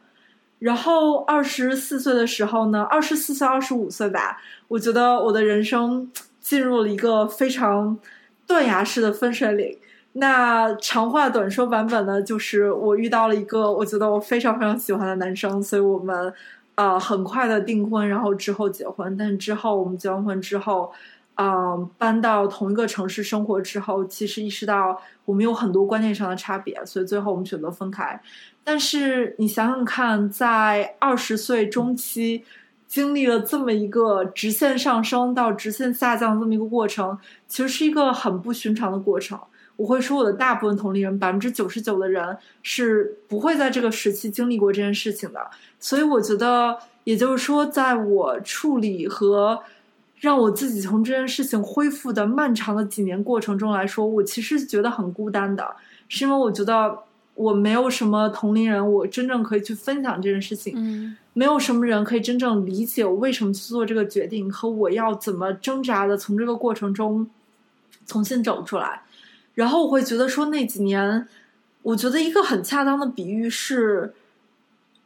[0.59, 4.39] 然后二十四岁的时候呢，二十四岁、二十五岁吧，
[4.69, 7.99] 我觉得我的人生进入了一个非常
[8.47, 9.79] 断崖式的分水岭。
[10.13, 16.33] 那长话短说版本呢，就是我遇到了一个我觉得我非常非常喜欢的男生，所以我们
[16.75, 19.17] 啊很快的订婚，然后之后结婚。
[19.17, 20.93] 但是之后我们结完婚之后。
[21.39, 28.19] 嗯，搬到同一个城市生活之后，其实意识到我们有很多观念上的差别，所以最后我们选择分开。
[28.65, 32.43] 但是你想想看，在二十岁中期
[32.87, 39.39] 经历了这么一个直线上升到直线下降这么一个过程，其实是一个很不寻常的过程。
[39.77, 45.51] 我会说，我的大部分同龄人，百分之九十九的人是不会在这个时期经历过这件事情的。
[45.79, 49.63] 所以我觉得，也就是说，在我处理和。
[50.27, 55.77] 让我自己从这件事情恢复的漫长的几年过程中来说，我其实觉得很孤单的，
[56.09, 56.99] 是因为我觉得
[57.35, 67.31] 我没有什么同龄人，我真正可以去分享这件事情，嗯，没有什么人可以真正理解我为什么去做这个决定和我要怎么挣扎的从这个过程中
[68.05, 69.03] 重新走出来。
[69.55, 71.29] 然后我会觉得说那几年，
[71.83, 74.13] 我觉得一个很恰当的比喻是，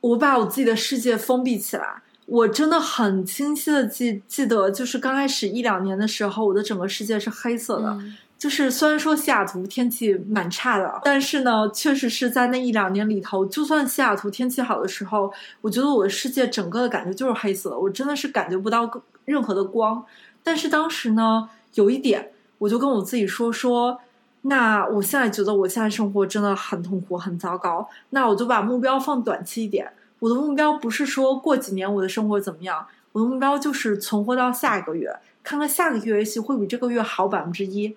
[0.00, 2.02] 我把我自己的世界封闭起来。
[2.30, 7.98] 我真的很清晰的记记得，就是刚开始一两年的时候，我的整个世界是黑色的。
[8.38, 18.88] 就是虽然说西雅图天气蛮差的，但是呢，确实是在那一两年里头，就算西雅图天气好的时候，我觉得我的世界整个的感觉就是黑色的，我真的是感觉不到
[19.24, 20.02] 任何的光。
[20.44, 23.98] 但是当时呢，有一点，我就跟我自己说说，
[24.42, 29.92] 那我现在觉得我现在生活真的很痛苦、很糟糕，那我就把目标放短期一点。
[30.20, 35.12] 我的目标不是说过几年我的生活怎么样，我的目标就是存活到下一个月，
[35.42, 37.92] 看看下个月也许会比这个月好百分之一。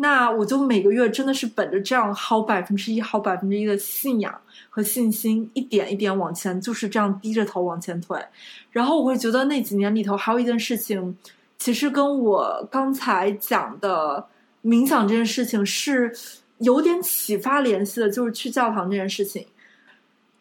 [0.00, 4.32] 那我就每个月真的是本着这样好百分之一、好百分之一的信仰
[4.70, 8.16] 和信心，一点一点往前，就是这样低着头往前推。
[8.70, 11.16] 然后我会觉得那几年里头还有一件事情，
[11.58, 14.24] 其实跟我刚才讲的
[14.62, 16.12] 冥想这件事情是
[16.58, 19.44] 有点启发联系的，就是去教堂这件事情。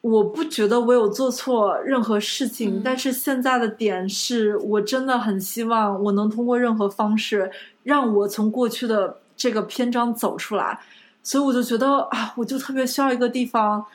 [0.10, 7.52] 我不觉得我有做错任何事情，但是现在的点是我真的很希望我能通过任何方式
[7.84, 10.80] 让我从过去的这个篇章走出来，
[11.22, 13.86] 所以我就觉得啊，我就特别需要一个地方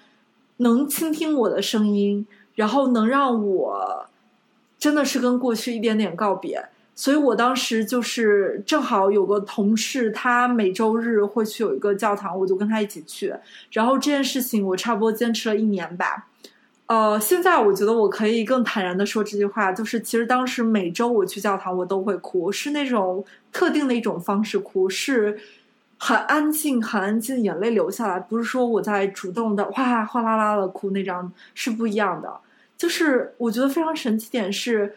[0.59, 4.07] 能倾听我的声音，然后能让我
[4.79, 6.69] 真的是跟过去一点点告别。
[6.95, 13.35] 所以我当时就是正好有个同事，他每周日会去有一个教堂，我就跟他一起去。
[13.71, 16.29] 然后这件事情我差不多坚持了一年吧。
[16.87, 25.39] 呃，现在我觉得我可以更坦然的说这句话，就是其实当时每周我去教堂，我都会哭，是那种特定的一种方式哭，是
[25.97, 32.31] 很安静、很安静，眼泪流下来，不是说我在主动的哗哗啦啦的哭那张，是不一样的。
[32.77, 34.95] 就是我觉得非常神奇点是。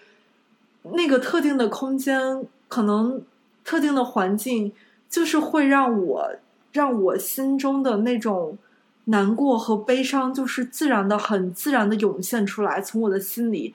[0.93, 3.21] 那个特定的空间，可能
[3.63, 4.71] 特定的环境，
[5.09, 6.31] 就是会让我
[6.71, 8.57] 让我心中的那种
[9.05, 13.73] 难过和悲伤，就是自然的、很自然的涌现出来，从我的心里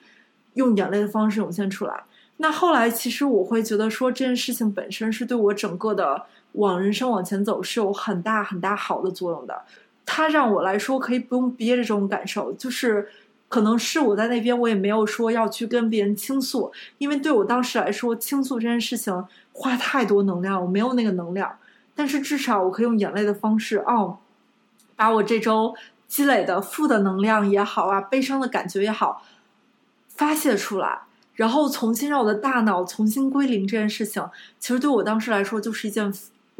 [0.53, 2.03] 用眼泪的方式涌现出来。
[2.37, 9.61] 那后来，其实我会觉得说，这件事情本身是对我整个的往人生往前走是有很大很大好的作用的。
[10.05, 13.09] 它让我来说可以不用憋着这种感受，就是。
[13.51, 19.13] 可能是我在那边，我也没有说要去跟别人倾诉，因为对我当时来说，倾诉这件事情
[19.51, 21.57] 花太多能量，我没有那个能量。
[21.93, 24.19] 但是至少我可以用眼泪的方式，哦，
[24.95, 25.75] 把我这周
[26.07, 29.21] 积累的负的能量也好啊，悲伤的感觉也好，
[30.07, 31.01] 发泄出来。
[31.35, 34.25] 然后重新让我的大脑重新归零这件事情，
[34.59, 36.13] 其实对我当时来说就是一件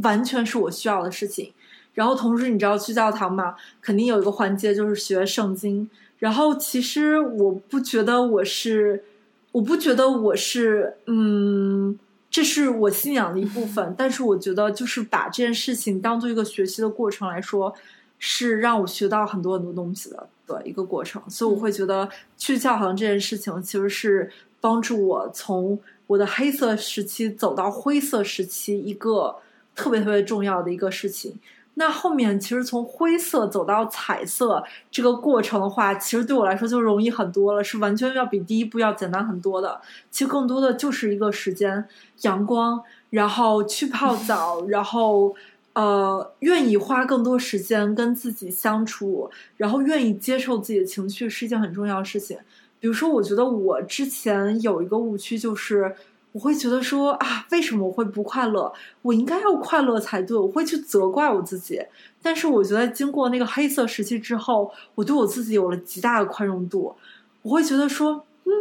[0.04, 1.54] 完全是我需要的事情。
[1.94, 5.90] 然后同时，你知道去教堂嘛，肯定有一个环节就是学圣经。
[6.22, 9.04] 然后其实我不觉得我是，
[9.52, 11.98] 我不觉得我是，嗯，
[12.30, 13.94] 这是我信仰的一部分。
[13.98, 17.74] 但是我觉得就是把这件事情当做一个学习的过程来说，
[18.20, 21.20] 是让我学到很多很多东西的的一个过程。
[21.28, 22.08] 所以我会觉得
[22.38, 29.36] 去教堂这件事情其实是帮助我从我的黑色时期走到灰色时期一个
[29.76, 31.34] 特别特别重要的一个事情。
[31.76, 34.62] 那后面其实从灰色走到彩色
[34.92, 39.80] 这个过程的话，其实对我来说就容易很多了，是完全要比第一步要简单很多的。
[40.12, 41.86] 其实更多的就是一个时间、
[42.24, 45.34] 阳光，然后去泡 澡，然后
[45.74, 52.38] 呃，愿意花更多时间跟自己相处，然后愿意接受自己的情绪，是一件很重要的事情。
[52.82, 55.96] 比如说，我觉得我之前有一个误区就是。
[56.34, 58.72] 我会觉得说啊，为什么我会不快乐？
[59.02, 60.38] 我应该要快乐才对。
[60.38, 61.82] 我会去责怪我自己，
[62.22, 66.96] 但是我觉得经过那个黑色时期之后，我对我自己有了极大的宽容度。
[67.42, 68.52] 我会觉得说，嗯，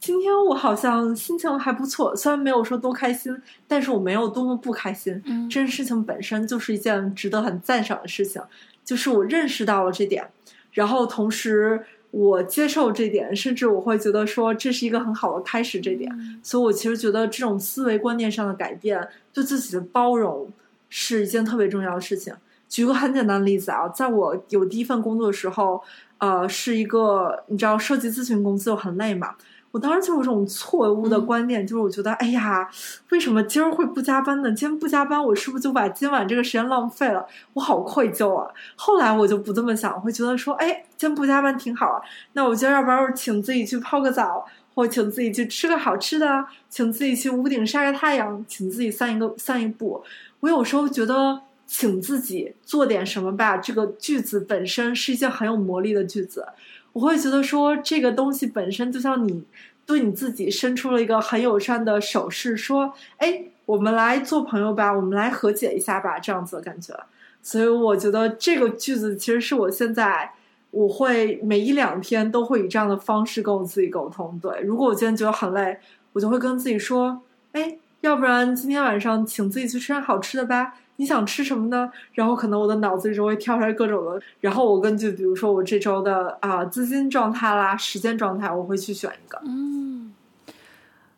[0.00, 5.22] 今天我好像心情还不错，虽然没有说多开心，但是我没有多么不开心。
[5.24, 8.42] 嗯，这件事情本身就是一件值得很赞赏的事情，
[8.84, 10.28] 就是我认识到了这点，
[10.72, 11.84] 然后同时。
[12.12, 15.80] 我接受这点，甚至我会觉得说这是一个很好的开始。
[15.80, 16.10] 这点，
[16.42, 20.48] 所以我其实觉得这种思维观念上的改变，对自己的包容
[20.88, 22.32] 是一件特别重要的事情。
[22.68, 25.82] 举个很简单的例子啊，在我有第一份工作的时候，
[26.18, 29.34] 呃，是一个你知道设计咨询公司，又很累嘛。
[29.72, 32.70] 我当时就有这种错误的观念，就是我觉得，哎呀，
[33.08, 34.52] 为什么今儿会不加班呢？
[34.52, 37.26] 今天不加班，我是不是就把今晚这个时间浪费了？
[37.54, 38.50] 我好愧疚啊！
[38.76, 42.02] 后来我就不这么想，会觉得说，哎，今天不加班挺好啊。
[42.34, 50.04] 那我今儿要不然请自己去泡个澡，或请自己去吃个好吃的，请自己去屋顶晒晒太阳，请自己散一个散一步。
[50.40, 56.46] 我有时候觉得，请自己做点什么吧，这个句子本身是一件很有魔力的句子。
[56.92, 59.44] 我会觉得说这个东西本身就像你
[59.86, 66.94] 对你自己伸出了一个很友善的手势，说：“哎，我们来做朋友吧，我们来和解一下吧。”这样子的感觉。
[67.42, 70.30] 所以我觉得这个句子其实是我现在
[70.70, 74.38] 我会每一两天都会以这样的方式跟我自己沟通。
[74.40, 75.78] 对，如果我今天觉得很累，
[76.12, 77.22] 我就会跟自己说
[77.52, 81.90] ：“哎，要不然今天晚上请自己去吃点好吃的吧。”你想吃什么呢？
[82.12, 89.40] 然后可能我的脑子里就会跳出来各种的，然后我根据比如说我这周的啊资金状态啦、时间状态，我会去选一个。
[89.44, 90.12] 嗯，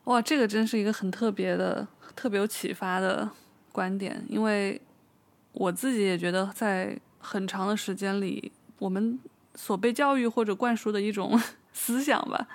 [0.04, 3.28] 哇，这个真是一个很特别的、特别有启发的
[3.72, 4.80] 观点，因为
[5.52, 9.18] 我自己也觉得在很长的时间里，我们
[9.54, 11.38] 所被教育或者灌输的一种
[11.74, 12.46] 思想吧，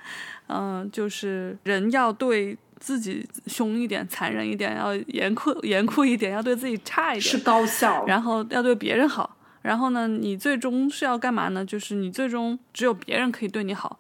[0.48, 2.58] 嗯，就是人要对。
[2.80, 8.06] 自己凶一点、残忍一点，要严酷、严酷一点，要对自己差一点，是高效。
[8.06, 9.36] 然后要对别人好。
[9.62, 11.66] 然后呢，你最终是要干嘛呢？
[11.66, 14.00] 就是你最终只有别人可以对你好，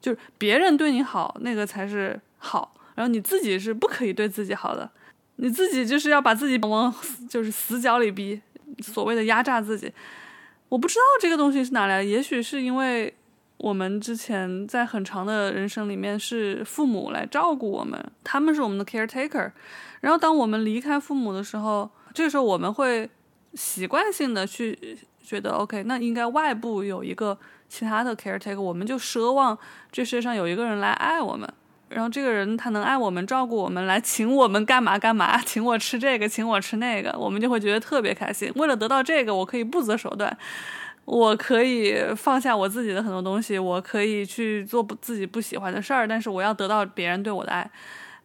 [0.00, 2.74] 就是别人对你好，那个才是好。
[2.94, 4.90] 然后你自己是不可以对自己好的，
[5.36, 6.94] 你自己就是要把自己往
[7.28, 8.40] 就是死角里逼，
[8.80, 9.90] 所谓的压榨自己。
[10.68, 13.14] 我不知道这个东西是哪来的，也许是因为。
[13.58, 19.50] 我们之前在很长的人生里面是父母来照顾我们，他们是我们的 caretaker。
[20.00, 23.10] 然后当我们离开父母的时候，这个时候我们会
[23.54, 27.36] 习惯性的去觉得，OK，那应该外部有一个
[27.68, 29.58] 其他的 caretaker，我们就奢望
[29.90, 31.52] 这世界上有一个人来爱我们，
[31.88, 38.52] 然后这个人他能爱我们、照顾我们，来请我们干嘛干嘛，请我吃这个，请我吃那个，我们就会觉得特别开心。
[38.54, 40.38] 为了得到这个，我可以不择手段。
[41.10, 47.70] 我可以放下我自己的很多东西，我可以去做不自己不喜欢的事儿，但是我要得到别人对我的爱。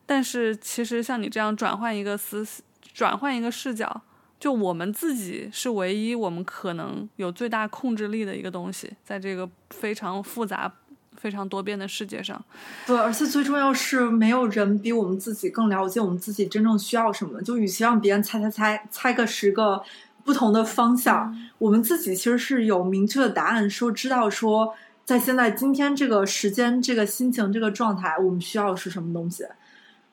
[0.05, 2.45] 但是其实像你这样转换一个思，
[2.93, 4.01] 转换一个视角，
[4.37, 10.69] 就我们自己是唯一我们可能有最大控制力的一个东西，在这个非常复杂、
[11.15, 12.43] 非常多变的世界上。
[12.85, 17.41] 对，而且最重要是没有人比我们自己更了解我们自己真正需要什么。
[17.41, 19.81] 就与其让别人猜猜猜猜个十个。
[20.23, 29.43] 不同的方向，我们自己其实是有明确的答案，说知道说，在现在今天这个时间、这个心情、这个状态，我们需要的是什么东西。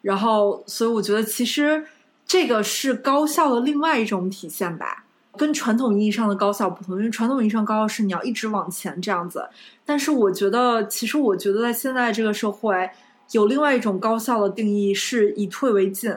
[0.03, 1.85] 然后，所以我觉得其实
[2.27, 5.05] 这个是高效的另外一种体现吧，
[5.37, 6.97] 跟传统意义上的高效不同。
[6.99, 9.49] 因为传统意义上高效是你要一直往前这样子，
[9.87, 12.91] 但是我觉得，其实我觉得在现在这个社会，
[13.31, 16.13] 有另外一种高效的定义是以退为进。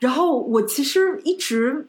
[0.00, 1.86] 然后我其实一直。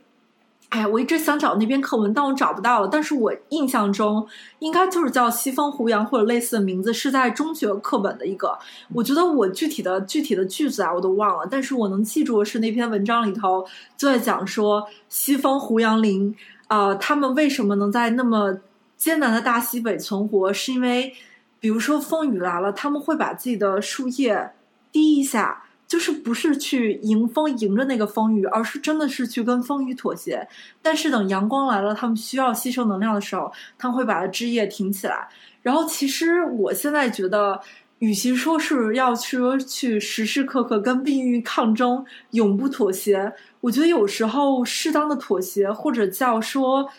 [0.69, 2.89] 哎，我一直想找那篇课文，但我找不到了。
[2.91, 4.27] 但是我印象中
[4.59, 8.57] 应该就是叫《西风胡杨》或者类似的名字，是在中学课本的一个。
[8.93, 11.47] 我觉得我具体的具体的句子啊，我都忘了。
[11.49, 13.65] 但是我能记住的是那篇文章里头
[13.95, 16.35] 就在讲说西风胡杨林
[16.67, 18.59] 啊，他们为什么能在那么
[18.97, 21.13] 艰难的大西北存活，是因为
[21.61, 24.51] 比如说风雨来了，他们会把自己的树叶
[24.91, 25.63] 低一下。
[25.87, 30.45] 就是不是去迎风迎着那个风雨，而是真的是去跟风雨妥协。
[30.81, 35.27] 但是等阳光来了，他们需要吸收能量的时候，他们会把枝叶挺起来。
[35.61, 37.59] 然后，其实我现在觉得，
[37.99, 43.31] 与其说是要说去时时刻刻跟命运抗争，永不妥协，
[43.61, 46.89] 我觉得有时候适当的妥协，或者叫说，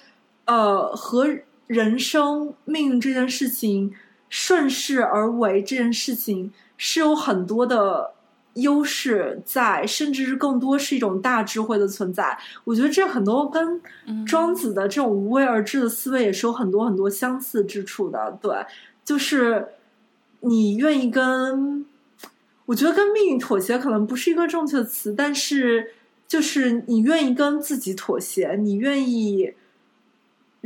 [0.46, 1.28] 呃，和
[1.66, 3.92] 人生命运这件事情
[4.30, 8.14] 顺势而为这件事情是有很多的。
[8.62, 12.38] 优势在，甚至是更多是一种大智慧的存在。
[12.64, 13.80] 我觉得这很多跟
[14.26, 18.38] 庄子的这种无为而治的思维也是有很多很多相似之处的。
[18.40, 18.54] 对，
[19.04, 19.66] 就是
[20.40, 21.84] 你愿意跟，
[22.66, 25.92] 我觉得跟命运妥协可能不是一个正确的词，但是
[26.26, 29.54] 就是你愿意跟自己妥协，你愿意。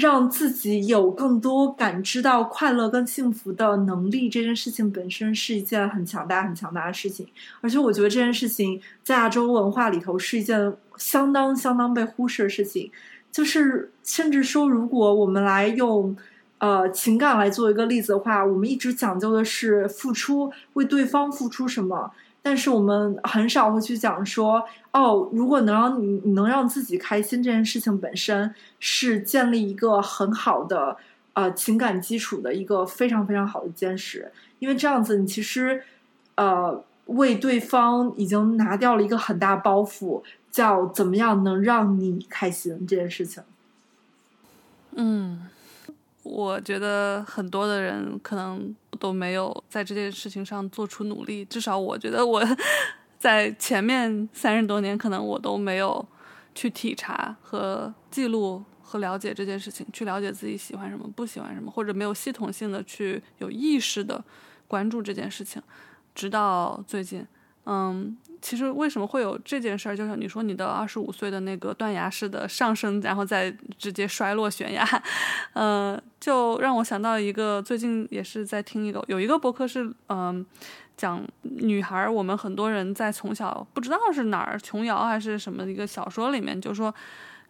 [0.03, 7.25] 让自己有更多感知到快乐跟幸福的能力，这件事情本身是一件很强大、很强大的事情。
[7.61, 12.91] 而且，我觉得这件事情在亚洲文化里头是一件相当、相当被忽视的事情。
[13.31, 16.17] 就是，甚至说，如果我们来用
[16.59, 22.11] 呃情感来做一个例子的话，我们一直讲究的是付出，为对方付出什么。
[22.45, 30.97] 但是我们很少会去讲说，哦，如果能让你能让自己开心，这件事情本身是建立一个很好的
[31.35, 35.85] 呃情感基础的一个非常非常好的坚实，因为这样子你其实
[36.35, 43.43] 呃为对方已经拿掉了一个很大包袱，叫怎么样能让你开心这件事情。
[44.97, 45.49] 嗯。
[46.23, 52.43] 我觉得很多的人可能都没有在这件事情上做出努力，至少我觉得我
[53.19, 56.05] 在前面三十多年，可能我都没有
[56.55, 64.23] 去体察和记录和了解这件事情，去了解自己喜欢什么、不喜欢什么，或者没有系统性的去有意识的
[64.69, 65.61] 关注这件事情，
[66.15, 67.27] 直到最近。
[67.65, 69.97] 嗯，其实为什么会有这件事儿？
[69.97, 74.85] 就像你说，你的二十五岁的那个断崖式的上升，然后再直接摔落悬崖，
[75.55, 80.45] 嗯，就让我想到一个最近也是在听一个有一个博客是嗯
[80.97, 86.93] 讲女孩，我们很多人在从小不知道是哪儿琼瑶还是什么一个小说里面就说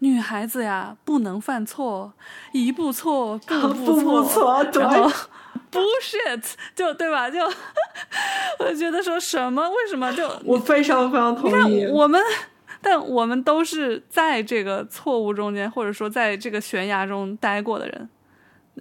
[0.01, 2.13] 女孩子呀不能犯错，
[2.53, 5.11] 一步错步步错，然后。
[5.73, 7.31] bullshit，就对吧？
[7.31, 7.41] 就
[8.59, 9.69] 我就觉得说什么？
[9.71, 10.13] 为什么？
[10.13, 11.87] 就我非常非常同意。
[11.87, 12.21] 我们，
[12.81, 18.09] 但我们都是在这个错误中间，或者说在这个悬崖中待过的人，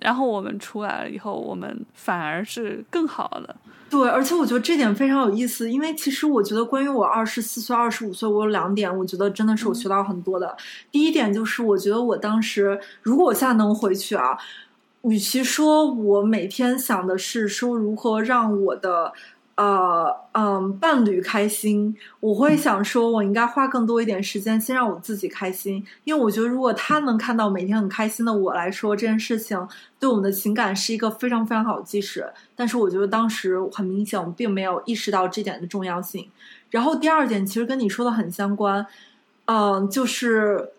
[0.01, 3.55] 然后我们出来了以后，我们反而是更好的。
[3.89, 10.55] 对，而且我觉得这点非常有意思，因为其实我觉得关于我二十四岁、二十五岁，我有两点，我觉得真的是我学到很多的。
[10.91, 14.37] 第一点就是，我觉得我当时，如果我现在能回去啊。
[15.03, 19.11] 与其说我每天想的是说如何让我的
[19.55, 29.67] 呃嗯伴侣开心，我会想说我应该花更多一点时间先让我自己开心，因为我觉得如果他能看到每天很开心的我来说这件事情，
[29.99, 32.31] 对我们的情感是一个非常非常好的基石。
[32.55, 36.27] 但是我觉得当时很明显，我并没有意识到这点的重要性。
[36.69, 38.85] 然后第二点其实跟你说的很相关，
[39.45, 40.73] 嗯，就是。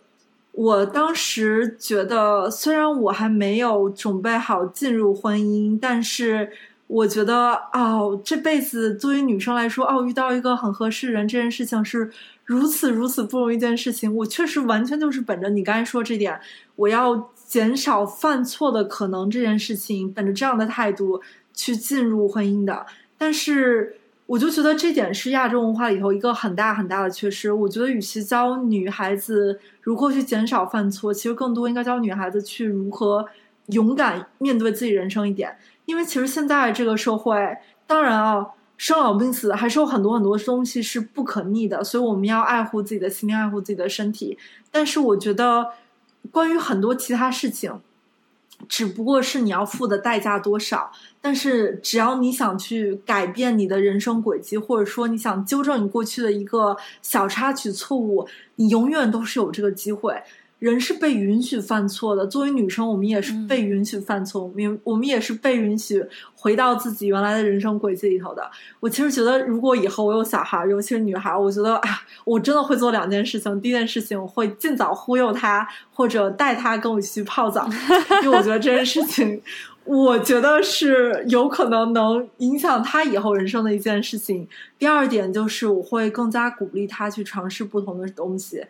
[0.53, 6.53] 我当时觉得，虽然我还没有准备好进入婚姻，但是
[6.86, 12.11] 我觉得，哦，这辈子作为女生来说，哦，遇到一个很合适人这件事情是
[12.44, 14.14] 如此如此不容易一件事情。
[14.14, 16.38] 我确实完全就是本着你刚才说这点，
[16.76, 21.22] 我要减少犯错的可能这件事情，本着这样的态度
[21.55, 22.84] 去进入婚姻的。
[23.16, 23.96] 但是。
[24.26, 27.52] 我就觉得这点是亚洲文化里头一个很大很大的缺失。
[27.52, 33.26] 我觉得与其教女孩子如何去减少犯错，其实更多应该教女孩子去如何
[33.66, 35.54] 勇敢面对自己人生一点。
[35.84, 37.36] 因为其实现在这个社会，
[37.86, 38.46] 当然啊，
[38.78, 44.38] 生老病死还是有很多很多东西是不可逆的，所以我们要爱护自己的心灵，爱护自己的身体。
[44.70, 45.72] 但是我觉得，
[46.30, 47.72] 关于很多其他事情。
[48.68, 50.90] 只不过是你要付的代价多少，
[51.20, 60.14] 但是只要你想去改变你的人生轨迹，或者说你想纠正你过去的一个小插曲错误，你永远都是有这个机会。
[60.62, 62.24] 人是被允许犯错的。
[62.24, 66.00] 作为女生，我们也是被允许犯错，我们我们也是被允许
[66.36, 68.48] 回到自己原来的人生轨迹里头的。
[68.78, 73.60] 我其实觉得，如果以后我有小孩，尤其是女孩，我觉得啊，我真的会做两件事情。
[73.60, 77.68] 第一件事情，我会尽早忽悠她，或者带她跟我一起去泡澡，
[78.22, 79.42] 因为我觉得这件事情。
[79.84, 84.46] 我觉得是有可能能影响他以后人生的一件事情。
[84.78, 88.64] 第二点就是，我会更加鼓励他去尝试不同的东西，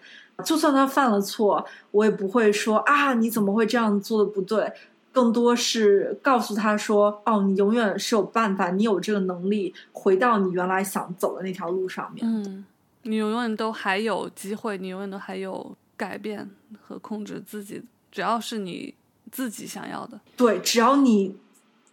[0.45, 4.73] 就算他犯了错，我也不会说啊你怎么会这样做的不对，
[5.13, 12.27] 更多是告诉他说哦，你永远是有办法，你有这个能力回到你原来想走的那条路上面。
[12.27, 12.65] 嗯，
[13.03, 18.95] 你永远都还有机会，你永远都还有改变和控制自己，只要是你。
[19.31, 21.35] 自己想要的，对，只要你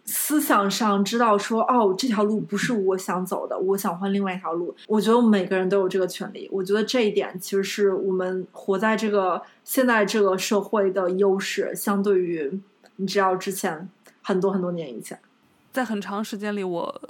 [0.04, 4.74] 思想上知道说，哦，这条路不是我想走的，我想换另外一条路。
[4.88, 6.48] 我觉得我们每个人都有这个权利。
[6.52, 12.60] 我觉得这一点其实是我们活在这个现在这个社会的优势，相对于
[12.96, 13.88] 你知道之前
[14.22, 15.18] 很多很多年以前，
[15.72, 17.00] 在很长时间里我。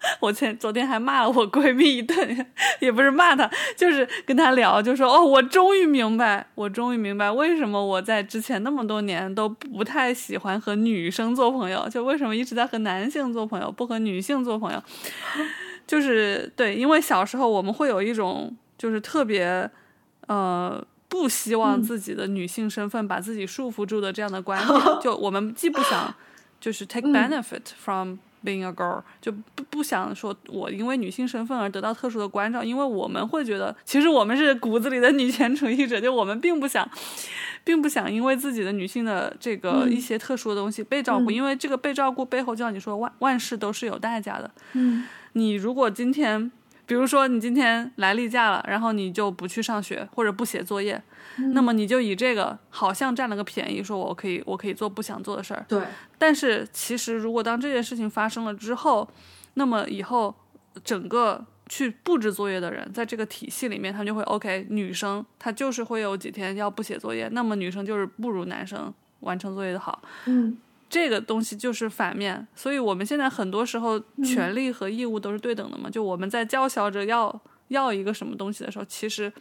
[0.20, 2.46] 我前昨天还骂了我闺蜜一顿，
[2.80, 14.82] 也不是骂她，就是跟她聊，就说哦，我终于明白，我终于明白为什么我在之前那么多年都不太喜欢和女生做朋友，就为什么一直在和男性做朋友，不和女性做朋友，
[15.86, 19.70] 就是对，因为小时候我们会有一种就是特别
[20.28, 26.14] 呃不希望自己的女性身份把自己束缚住的这样的观点， 就我们既不想
[26.58, 28.16] 就是 take benefit from。
[28.44, 36.88] Being a girl 就不不想说，我因为女性身份而得到特殊的关照，因为我们会觉得，其实我们是骨子里的女权主义者，就我们并不想，
[37.64, 44.50] 并不想因为自己的女性的这个一些特殊的东西被照顾，因为这个被照顾背后，就像你说，万万事都是有代价的。
[44.72, 46.50] 嗯，你如果今天。
[46.90, 51.00] 比如说，你今天来例假了，然后你就不去上学或者不写作业，
[51.54, 55.64] 那么你就以这个好像占了个便宜，说我可以我可以做不想做的事儿。
[55.68, 55.80] 对。
[56.18, 59.08] 但是其实，如果当这件事情发生了之后，
[59.54, 60.34] 那么以后
[60.82, 64.66] 整个去布置作业的人，在这个体系里面，他就会 OK。
[64.68, 70.02] 女生她就是会有几天要不写作业，那么女生就是不如男生完成作业的好。
[70.26, 70.58] 嗯。
[70.90, 75.88] 这个东西就是反面，所以我们现在很多时候权利和义务都是对等的嘛。
[75.88, 79.32] 就我们在叫嚣着要要一个什么东西的时候，其实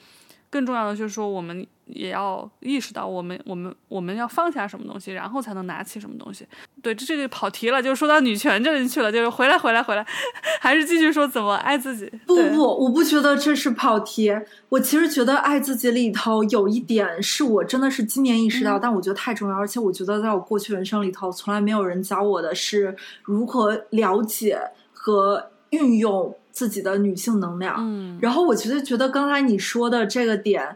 [0.50, 1.66] 更重要的就是说我们。
[1.92, 6.46] 也要意识到，我们我们我们要放下什么东西，然后才能拿起什么东西。
[6.84, 10.06] 对，这这个跑题了，就说到女权这里去了，就是回来回来回来，
[10.62, 12.08] 还是继续说怎么爱自己。
[12.28, 14.32] 不不，我不觉得这是跑题。
[14.70, 24.62] 我其实觉得爱自己里头有一点是我真的是今年意识到，但我觉得太重要，而且我觉得在我过去人生里头，从来没有人教我的是如何了解
[24.94, 27.78] 和运用自己的女性能量。
[27.80, 30.76] 嗯，然后我觉得觉得刚才你说的这个点。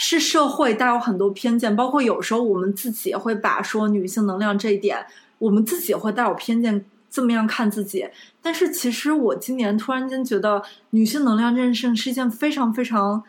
[0.00, 5.04] 是社会带有很多偏见，包括有时候我们自己也会把说女性能量这一点，
[5.40, 8.08] 我们自己会带有偏见，这么样看自己。
[8.40, 13.24] 但是其实我今年突然间觉得，女性能量这件事情是一件非常非常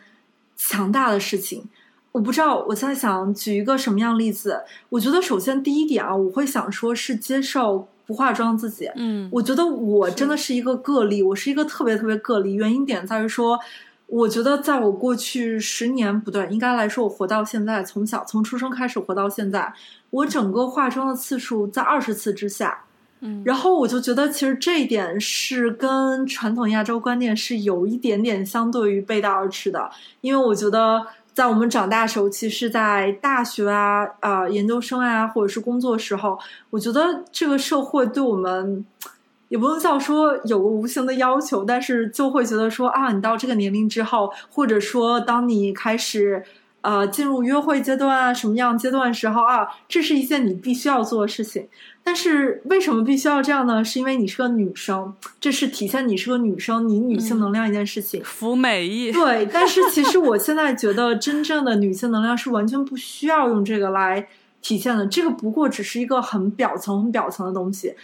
[0.56, 1.64] 强大的事情。
[2.12, 4.62] 我不知道我在想举一个什么样例子。
[4.90, 8.90] 我觉得首先第一点啊，我会想说是接受不化妆自己。
[8.96, 12.54] 嗯，我觉得我真的是一个个例，我是一个特别特别个例。
[12.54, 13.56] 原因点在于说。
[14.12, 19.72] 我觉得，在我过去十年不对，应该来说，我活到现在，从小从出生开始活到现在，
[20.10, 22.76] 我整个化妆的次数在二十次之下。
[23.20, 29.88] 嗯，然后我就觉得，其实这一点是跟传统亚洲观念是有一点点相对于背道而驰的。
[30.22, 36.38] 因为我觉得，在我们长大时候，其实，在大学啊、啊研究生啊，或者是工作时候，
[36.70, 38.84] 我觉得这个社会对我们。
[39.48, 46.44] 也不能叫说有个无形的要求，但是就会觉得说啊，你到这个年龄之后，或者说当你开始
[46.82, 51.66] 呃进入约会阶段啊，什么样阶段的时候啊，这是一件你必须要做的事情。
[52.02, 53.84] 但是为什么必须要这样呢？
[53.84, 58.22] 是因为你是个女生，这是体现你是个女生，你女性能量一件事情。
[58.24, 59.12] 服美意。
[59.12, 64.26] 对，但是其实我现在觉得，真正的女性能量是完全不需要用这个来
[64.62, 67.94] 体现的，这个不过只是一个很表层、很表层的东西。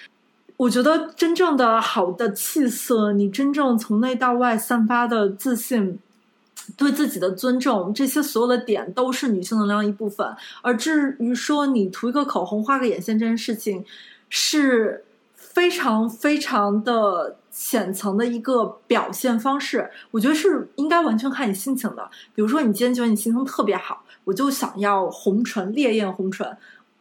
[0.59, 5.99] 我觉得真正的好的气色，你真正从内到外散发的自信，
[6.77, 10.27] 对自己的尊重，这些所有的点都是女性能量一部分。
[10.62, 13.85] 而至于说你涂一个口红、画个眼线这件事情，
[14.29, 15.05] 是
[15.35, 19.91] 非常非常的浅层的一个表现方式。
[20.11, 22.09] 我觉得是应该完全看你心情的。
[22.35, 26.57] 比如说，你今天觉得你心情特别好，我就想要红唇、烈焰红唇。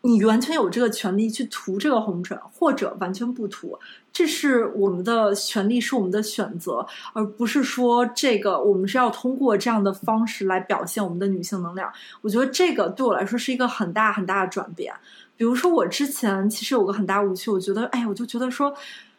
[0.05, 3.77] 你完全有这个权利去涂这个红唇，或者完全不涂，
[4.13, 11.91] 这是我们的权利，是我们的选择，而不是说这个我们是要通过这样的方式来表现我们的女性能量。
[12.21, 14.93] 我觉得这个对我来说是一个很大很大的转变。
[15.37, 18.73] 比如说，我之前其实有个很大误区，我觉得，哎，我就觉得说。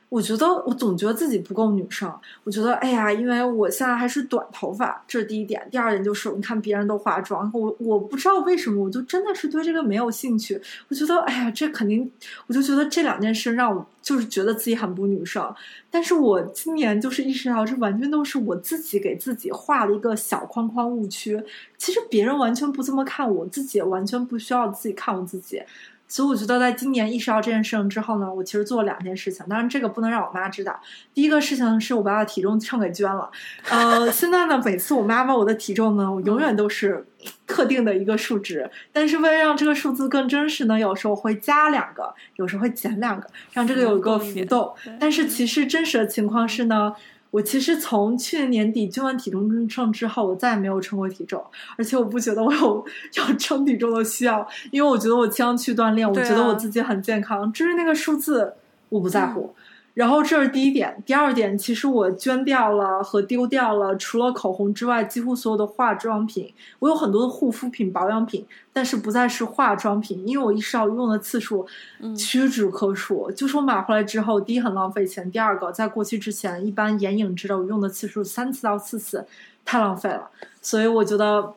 [0.08, 2.12] 我觉得我总觉得自己不够女生。
[2.44, 5.66] 我觉得，哎呀，因为我现在还是短头发，这是第一点。
[5.70, 10.60] 第二点就是，你看别人都化妆，我我不知道为什么，我就真的是对这个没有兴趣。
[10.88, 12.10] 我觉得，哎呀，这肯定，
[12.46, 15.52] 我就觉得这两件事让我就是觉得自己很不女生。
[15.90, 21.42] 但是我今年就是意识到，这完全都是我自己给自己画的一个小框框误区。
[21.78, 25.60] 其实别人完全不这么看我自己，完全不需要自己看我自己。
[26.08, 29.44] 所以我觉得，在今年意识到这件事情之后呢，我其实做了两件事情。
[29.48, 30.80] 当然，这个不能让我妈知道。
[31.12, 33.30] 第一个事情是我把我体重秤给捐了。
[33.68, 37.04] 呃，现在呢，每次我妈问我的体重呢，我永远都是
[37.46, 38.70] 特定的一个数值。
[38.92, 44.72] 但是为了让这个数字更真实呢，有时候会加两个，有时候会减两个，让这个有一个浮动。
[45.00, 46.94] 但是其实真实的情况是呢。
[47.30, 51.44] 我其实从去年年底捐完体重秤之后，我再也没有称过体重，
[51.76, 58.54] 而且我不觉得我有要称体重的需要，因为我觉得我经常去锻炼，我觉得我自己很健康，至于那个数字，
[58.88, 59.54] 我不在乎。
[59.96, 66.52] 然后这是第一点，第二点，其实我捐掉了和丢掉了，除了口红之外，几乎所有的化妆品。
[66.80, 68.44] 我有很多的护肤品、保养品，
[68.74, 71.66] 但是不再是化妆品，因为我意识到用的次数
[72.14, 73.30] 屈指可数。
[73.30, 79.24] 就是我买回来之后，第一很浪费钱，第二个在过期之前，一般眼影之类我用的次数三次到四次，
[79.64, 80.28] 太浪费了。
[80.60, 81.54] 所以我觉得。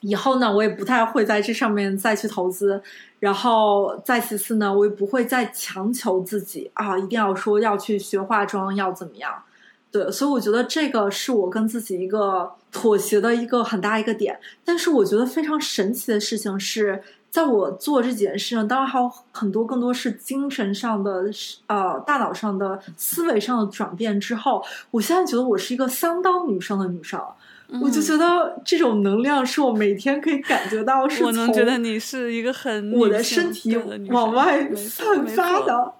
[0.00, 2.80] 以后呢，我也不太会在这上面再去投资，
[3.20, 9.32] 然后再其次呢，我也不会再强求自己啊，一定要说要去学化妆，要怎么样？
[9.90, 14.38] 对，所以我觉得这个是我跟自己一个妥协的一个很大一个点。
[14.64, 21.24] 但是我觉得非常神奇的事情是，在我做这几件事情，当然还有很多更多是精神上的、
[21.66, 27.20] 呃，大脑上的、思维上的转变之后，我现在觉得我是一个相当女生的女生。
[27.82, 33.76] 我就觉得这种能量是我每天可以感觉到，是我能觉得你是一个很我的身体
[34.08, 35.92] 往外散发的，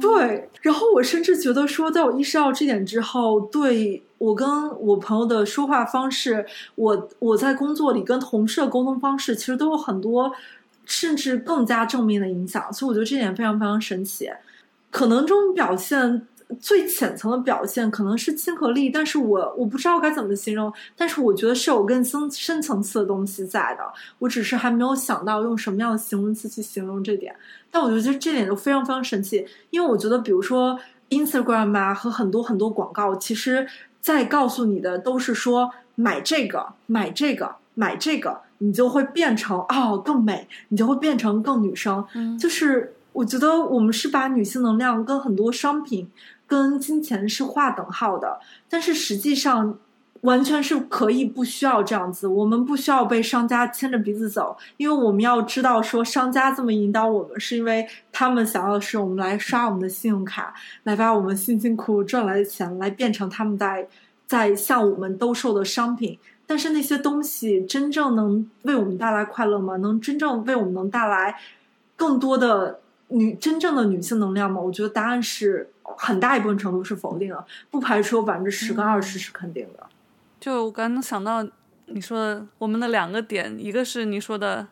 [0.00, 0.48] 对。
[0.62, 4.48] 然后我甚至觉得说，在我意识到这点之后，对我跟
[4.80, 6.44] 我朋友的说话方式，
[6.74, 10.32] 我我在工作里跟同事的沟通方式，其实都有很多
[10.86, 12.72] 甚至更加正面的影响。
[12.72, 14.28] 所以我觉得这点非常非常神奇。
[14.90, 16.26] 可能这种表现。
[16.60, 23.82] 最浅层的表现可能是亲和力，但是我我不知道该怎么形容，但是我觉得是有更深深层次的东西在的，
[24.20, 27.34] 我只是还没有想到用什么样的形容词去形容这点。
[27.68, 30.78] 但我觉得这点就非常非常神奇，因为我觉得比如说
[31.10, 33.66] Instagram 啊和很多很多广告，其实
[34.00, 42.06] 在告诉你的都是说买这个买这个买这个，你就会变成哦更美，你就会变成更女生。
[42.38, 46.08] 就是我觉得我们是把女性能量跟很多商品。
[46.46, 48.38] 跟金钱是划等号的，
[48.68, 49.76] 但是实际上
[50.22, 52.26] 完全是可以不需要这样子。
[52.26, 63.86] 我们不需要被商家牵着鼻子走，因为我们要知道，说商家这么引导我们，是因为他们想要的是我们来刷我们的信用卡，来把我们辛辛苦苦赚来的钱来变成他们在
[64.26, 66.18] 在向我们兜售的商品。
[66.46, 69.76] 但是那些东西真正能为我们带来快乐吗？
[69.76, 71.36] 能真正为我们能带来
[71.96, 74.60] 更多的女真正的女性能量吗？
[74.60, 75.68] 我觉得答案是。
[75.96, 79.86] 很大一部分程度是否定的，不排除有百分之十跟二十是肯定的。
[80.40, 81.46] 就我刚刚想到
[81.86, 84.66] 你说的我们的两个点，一个是你说的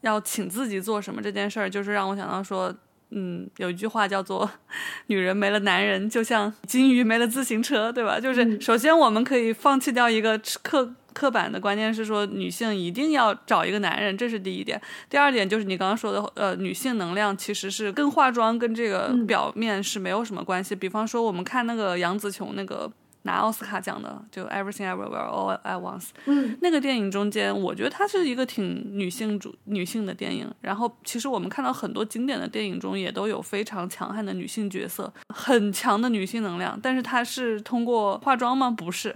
[0.00, 2.74] 要请自己做什么这件事儿，就是让我想到说，
[3.10, 4.50] 嗯，有一句话叫做
[5.08, 8.18] “女人没了男人，就像金鱼没了自行车”，对吧？
[8.18, 10.94] 就是首先我们可以放弃掉一个刻。
[11.12, 14.80] 刻板的观念是说女性一定要找一个男人，这是第一点。
[15.08, 20.74] 第二点就是你刚刚说的，呃，女性能量其实是跟化妆跟这个表面是没有什么关系。
[20.74, 22.90] 比方说我们看那个杨紫琼那个
[23.24, 30.52] 拿奥斯卡奖的，就 Everything Everywhere All at Once，嗯，那个电影中间，我觉得它是一个挺女性主女性的电影。
[30.60, 36.76] 然后其实我们看到很多经典的电影中也都有非常强悍的女性角色，很强的女性能量。
[36.82, 38.70] 但是它是通过化妆吗？
[38.70, 39.14] 不是。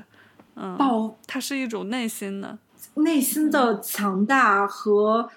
[0.57, 2.59] 嗯，它是一种内心的、
[2.94, 5.28] 内心的强大和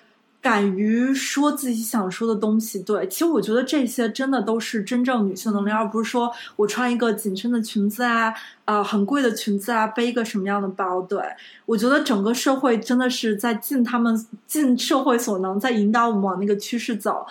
[0.41, 2.81] 敢于说自己想说的东西。
[2.81, 11.01] 对，其实我觉得这些真的都是真正女性能力，而不是说我穿一个紧身的裙子啊，呃，很贵的裙子啊，背一个什么样的包。
[11.01, 11.21] 对，
[11.65, 17.27] 我觉得整个社会真的是在尽他们尽社会所能，在引导我们往那个趋势走。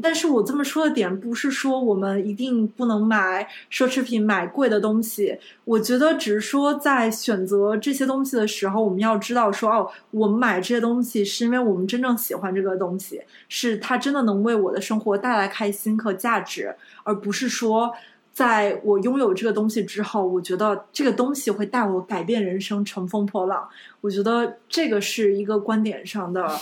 [0.00, 5.38] 但是我这么说的点不是说我们一定不能买奢侈品、买贵的东西。
[5.64, 16.74] 我觉得只是说在选择这些东西的时候，我们要知道说哦，我们买这些东西是因为我们真正喜欢这个东西，是它真的能为我的生活带来开心和价值，
[17.04, 17.92] 而不是说
[18.32, 23.68] 在我拥有这个东西之后，我觉得这个东西会带我改变人生、乘风破浪。
[24.00, 26.58] 我觉得这个是一个观点上的。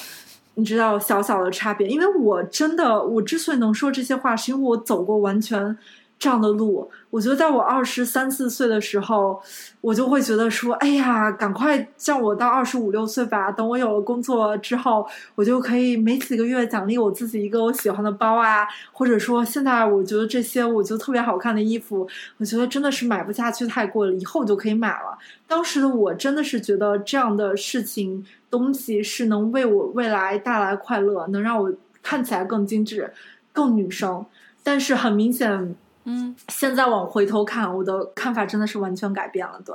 [0.54, 5.76] 你知道小小的差别，因为我真的，我之所以能说这些话，是因为我走过完全
[6.18, 6.90] 这样的路。
[7.08, 9.40] 我觉得在我二十三四岁的时候，
[9.80, 25.18] 我就会觉得说：“哎呀，赶快叫我到二十五六岁吧，等我有了工作之后，我就可以每几个月奖励我自己一个我喜欢的包啊，或者说现在我觉得这些我觉得特别好看的衣服，我觉得真的是买不下去，太贵了，以后就可以买了。
[25.48, 31.72] 当时的我真的是觉得这样的事情东西是能为我未来带来快乐，能让我
[32.02, 33.12] 看起来更精致、
[33.52, 34.26] 更女生。
[34.62, 35.76] 但是很明显。
[36.04, 39.60] 嗯，现在往回头看，我的看法真的是完全改变了。
[39.64, 39.74] 对，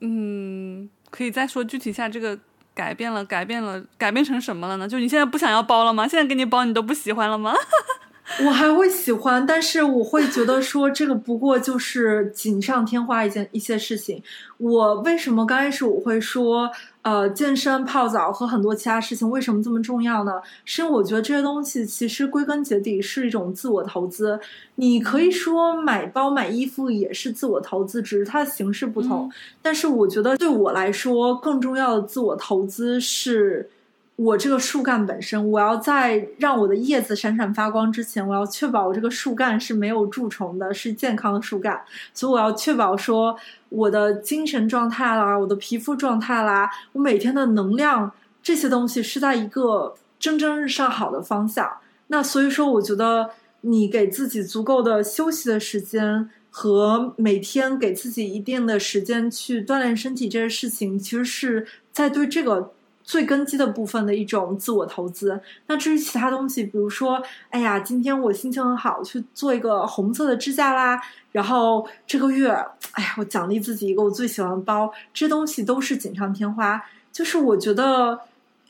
[0.00, 2.38] 嗯，可以再说具体一下这个
[2.74, 4.86] 改变了，改变了，改变成什么了呢？
[4.86, 6.06] 就你现在不想要包了吗？
[6.06, 7.54] 现在给你包，你都不喜欢了吗？
[8.44, 14.22] 我还会喜欢，但是我会觉得说这个不过就是锦上添花一件一些事情。
[14.58, 16.70] 我为什么刚开始我会说？
[17.02, 20.32] 呃，健身、泡澡和很多其他事情为什么这么重要呢？
[20.64, 24.38] 是因为我觉得这些东西其实归根结底是一种自我投资。
[24.76, 29.30] 你可以说买包、买衣服也是自我投资，只是它的形式不同。
[29.60, 33.68] 但是我觉得对我来说，更重要的自我投资是。
[34.16, 41.80] 我这个树干本身，我要在让我的叶子闪闪发光之前，我要确保我这个树干是没有蛀虫的，是健康的树干。
[42.12, 43.36] 所以我要确保说
[43.70, 51.68] 我的精神状态啦，我的皮肤状态啦，我每天的能量这些东西是在一个蒸蒸日上好的方向。
[52.08, 53.30] 那所以说，我觉得
[53.62, 62.72] 你给自己足够的休息的时间和每天给自己一定的时间去锻炼身体这些事情，其实是在对这个。
[63.04, 65.40] 最根基的部分的一种自我投资。
[65.66, 71.00] 那至于其他东西，比如说，哎呀，今天我心情很好，去做一个红色的指甲啦。
[71.32, 72.50] 然后这个月，
[72.92, 74.92] 哎呀，我奖励自己一个我最喜欢的包。
[75.12, 76.82] 这些东西都是锦上添花。
[77.10, 78.18] 就是我觉得，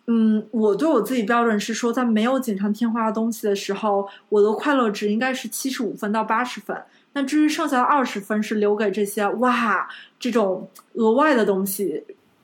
[0.06, 6.76] 嗯，我对我自己标准是说，在没有锦上添花的东西的时候，我的快乐值应该是七十五分到八十分。
[7.12, 12.02] 那至于剩下的二十分，是留给这些哇这种额外的东西。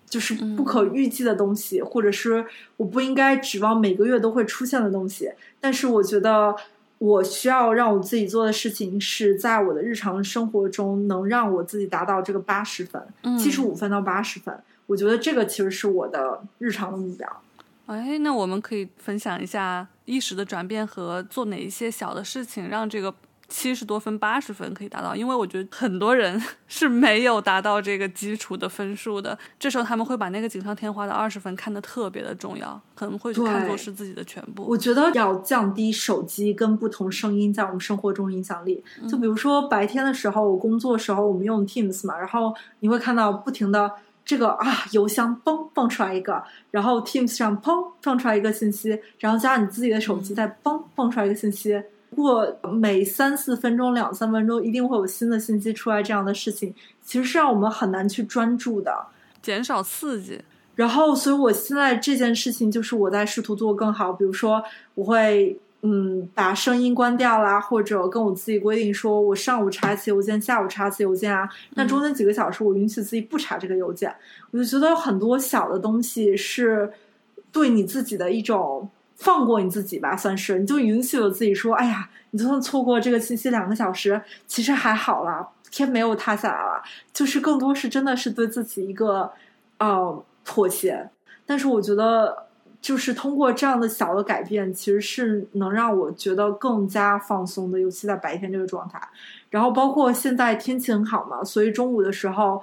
[0.08, 2.44] 就是不可预计的东西，或者是
[2.76, 5.30] 我不应该指望每个月都会出现的东西。
[5.60, 6.54] 但是我觉得，
[6.98, 13.02] 我需要让我自己做的事情是在我的日常生活中能让我自己达到这个八十分，
[13.38, 14.58] 七十五分到八十分。
[14.86, 17.42] 我觉得这个其实是我的日常的目标。
[17.86, 23.14] 哎，那我们可以分享一下意识的转变和做哪一些小的事情，让这个。
[23.48, 29.36] 七十多分、八十分可以达到，因为我觉得很多人 是没有达到这个基础的分数的。
[29.58, 34.64] 这时候他们会把那个锦上添花的二十分看得特别的重要，可能会去看作是自己的全部。
[34.64, 38.84] 我觉得要降低手机跟不同声音在我们生活中影响力。
[39.08, 43.90] 就比如说白天的时候，我工作的时候我们用 Teams 嘛，然后你会看到不停的
[44.26, 51.82] 这个啊邮箱嘣蹦出来一个，然后 Teams 上砰蹦出来一个信息，然后加上你自己的手机再嘣蹦出来一个信息。
[52.18, 56.02] 过每三四分钟、两三分钟，一定会有新的信息出来。
[56.02, 59.06] 这样的事情其实是让我们很难去专注的，
[59.40, 60.40] 减少刺激。
[60.74, 64.12] 然后，所以我现在这件事情就是我在试图做更好。
[64.12, 64.62] 比如说，
[64.94, 71.48] 我会嗯把声音关掉啦，或者跟我自己规定说，我上午查一次邮件，下午查一次邮件啊。
[71.74, 74.14] 那中间几个小时，我允许自己不查这个邮件。
[74.50, 76.92] 我就觉得很多小的东西是
[77.50, 78.88] 对你自己的一种。
[79.18, 89.30] 放过你自己吧，算是你就允许了自己说：“哎呀，你就算错过这个信息两个小时，其实还好啦，天没有塌下来了。”就是更多是真的是对自己一个
[89.78, 91.10] 呃妥协。
[91.44, 92.46] 但是我觉得，
[92.80, 99.00] 就是通过这样的小的改变，其实是能让我觉得更加放松的，尤其在白天这个状态。
[99.50, 102.62] 然后包括现在天气很好嘛，所以中午的时候，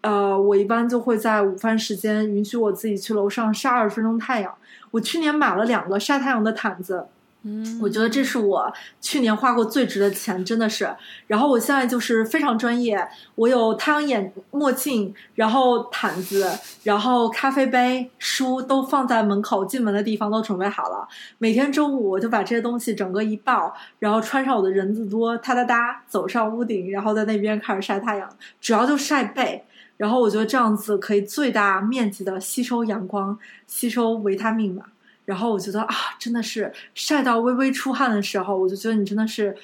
[0.00, 4.52] 呃，我一般就会在午饭时间允许我自己去楼上晒二十分钟太阳。
[4.92, 7.06] 我去年买了两个晒太阳的毯子，
[7.42, 10.88] 嗯，我觉得这是我去年花过最值的钱，真的是。
[11.26, 16.48] 然后我现在就是非常专业，我有太阳眼墨镜，然后毯子，
[16.84, 21.08] 然后咖啡杯、书都放在门口进门的地方都准备好了。
[21.38, 28.28] 每天中午我就把这些东西整个一抱，然后穿上我的人字拖，哒哒哒走上屋顶，然后在那边开始晒太阳，
[28.60, 29.64] 主要就晒背。
[29.96, 34.84] 然后我觉得这样子可以最大面积的吸收阳光，吸收维他命嘛。
[35.24, 39.56] 然后我觉得啊，真的是晒到微微出汗的时候，我就觉得你真的是。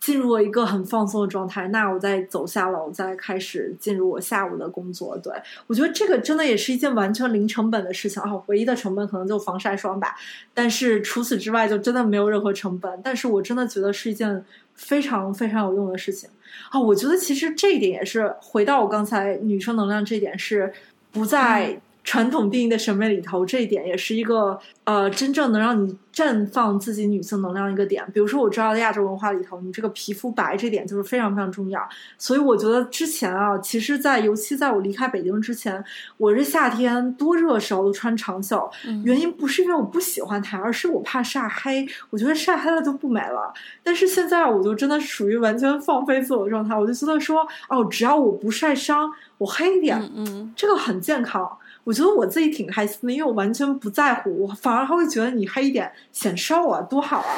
[0.00, 5.14] 进入了一个很放松的状态，那我再走下楼，再开始进入我下午的工作。
[5.18, 5.30] 对
[5.66, 10.16] 我觉得这个真的也是一件完全零成本的事情啊，唯一的成本可能就防晒霜吧。
[10.54, 12.98] 但是除此之外，就真的没有任何成本。
[13.04, 14.42] 但是我真的觉得是一件
[14.74, 16.30] 非常非常有用的事情
[16.68, 16.78] 啊！
[16.78, 20.72] 我觉得其实这一点也是回到我刚才女生能量这一点是
[21.10, 21.80] 不在。
[22.02, 28.04] 传统定义的审美里头，这一点也是一个呃，真正能让你绽放自己女性能量一个点。
[28.12, 31.86] 比如说，我知道亚洲文化里头，你这个皮肤白这点就是非常非常重要。
[32.18, 35.82] 所以我觉得之前啊，其实，在尤其在我离开北京之前，
[36.16, 38.68] 我是夏天多热时候都穿长袖，
[39.04, 41.86] 原因不是因为我不喜欢它，而是我怕晒黑。
[42.08, 43.52] 我觉得晒黑了就不美了。
[43.82, 51.58] 但是现在我就真的是属于完全放飞自我状态，我就觉得说，哦，只要我不晒伤，我黑一点，嗯，这个很健康。
[51.90, 57.34] 我觉得我自己挺开心的，因为我完全不在乎，我反而还会觉得你黑一点显瘦啊，多好啊！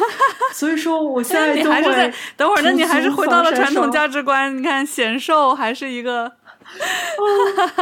[0.52, 4.54] 所以说，我现在 你还是在等会儿，那你还是回到了传统价值观。
[4.54, 6.30] 你看，显瘦还是一个，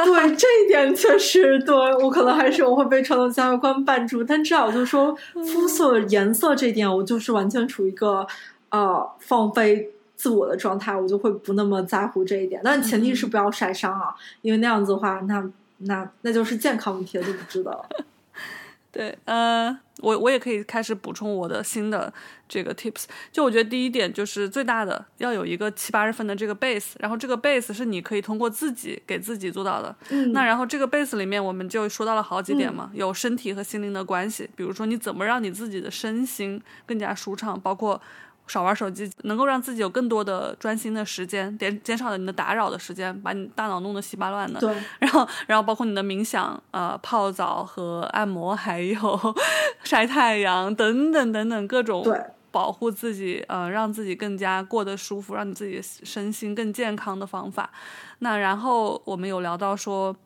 [0.04, 8.24] 对这一点确实对我可能还是我会被传统价值观绊住，但至少就是说肤色颜色这一点，我就是完全处于一个
[8.68, 12.60] 呃放飞自我的状态，我就会不那么在乎这一点。
[12.62, 15.44] 但前提是不要晒伤啊，因为那样子的话，那。
[15.80, 17.86] 那那就是健康问题了，就不知道。
[18.92, 22.12] 对，呃，我我也可以开始补充我的新的
[22.48, 23.04] 这个 tips。
[23.30, 29.94] 就我觉得第一点就是最大的要有一个七八十分的这个 base，然后这个 base 是你可以通过自己给自己做到的。
[30.08, 30.32] 嗯。
[30.32, 38.02] 那然后这个 base 里面我们就说到了好几点嘛，有身体和心灵的关系，比如说你怎么让你自己的身心更加舒畅，包括。
[38.50, 44.58] 少玩手机，能够让自己有更多的专心的时间，减减少了你的打扰的时间，把你大脑弄得稀巴乱的。
[44.58, 44.74] 对。
[44.98, 49.34] 然后，然后包括你的冥想、呃泡澡和按摩，还有
[49.84, 52.04] 晒太阳等等等等各种
[52.50, 57.70] 保护自己，呃让自己更加过得舒服，让你自己身心更健康的方法。
[58.18, 60.16] 那然后我们有聊到说，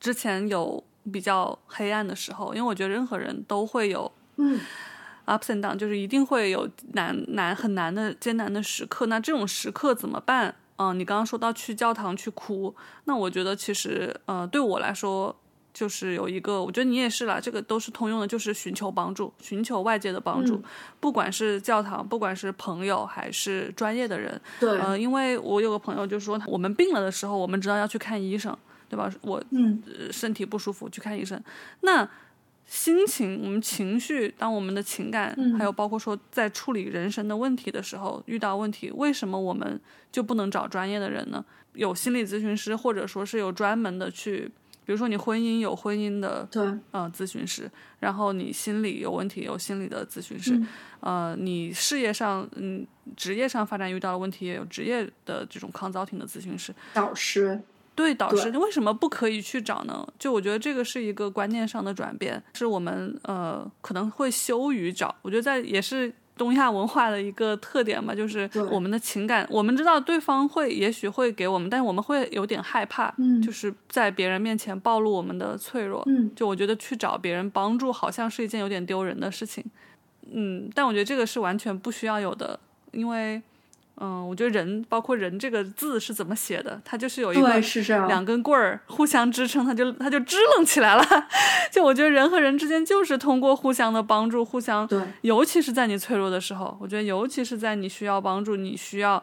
[0.00, 0.82] 之前有
[1.12, 4.10] 比较黑暗的时候，因为我觉得任何人都会有。
[4.36, 4.58] 嗯。
[5.26, 10.54] Ups and down 就是一定会有难难很难的艰难的时刻，那这种时刻怎么办？
[10.76, 15.34] 嗯，你刚刚说到去教堂去哭，那我觉得其实呃对我来说
[15.72, 20.60] 就是有一个，我觉得你也是啦，这个都是通用的，就是寻求帮助，寻求外界的帮助，
[20.98, 28.56] 不管是教堂，不管是朋友还是专业的人，对，呃，因为我有个朋友就说，我们病了的时候，我们知道要去看医生，
[28.88, 29.08] 对吧？
[29.22, 31.40] 我嗯身体不舒服去看医生，
[31.82, 32.08] 那。
[32.66, 39.78] 心情，我们情绪，当我们的情感，还有包括说在处理人生的问题的时候，遇到问题，为什么我们
[40.10, 41.44] 就不能找专业的人呢？
[41.74, 44.50] 有心理咨询师，或者说是有专门的去，
[44.84, 46.62] 比如说你婚姻有婚姻的，对，
[46.92, 50.58] 呃，咨询师，然后你心理有问题有心理的咨询师，
[51.00, 52.86] 呃，你事业上，嗯，
[53.16, 57.60] 职业上发展遇到的问题也有职业的这种抗造性的咨询师，导师。
[57.94, 60.06] 对导师，为什么不可以去找呢？
[60.18, 65.14] 就我觉得这个是一个观念上的转变，是我们呃可能会羞于找。
[65.22, 79.64] 我觉得在也是东亚文化的一个特点嘛，就是我们的情感，我们知道对方会也许会给我们，但是我们会有点害怕，嗯，就是在别人面前暴露我们的脆弱，嗯，就我觉得去找别人帮助好像是一件有点丢人的事情，
[80.32, 82.58] 嗯，但我觉得这个是完全不需要有的，
[82.90, 83.40] 因为。
[84.00, 87.60] 嗯，我觉得人包括人这个字是怎么写的，它就是有一个
[88.08, 91.04] 两根棍儿互相支撑，它就它就支棱起来了。
[91.70, 99.22] 就我觉得人和人之间就是通过互相的帮助，互相，对，尤其是在你脆弱的时候，我觉得尤其是在你需要帮助、你需要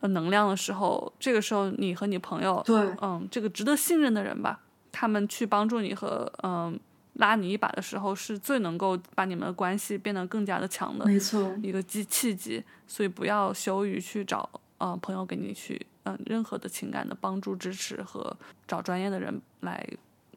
[0.00, 4.60] 呃能量的时候，这个时候你和你朋友，对，嗯，这个值得信任的人吧，
[4.92, 6.78] 他们去帮助你和嗯。
[7.14, 12.62] 拉你一把的时候，是最能够把你们的关系变得更加的强的，没错，一个机契机。
[12.86, 14.48] 所以不要羞于去找
[14.78, 18.34] 呃朋友给你去嗯任何的情感的帮助支持和
[18.66, 19.86] 找专业的人来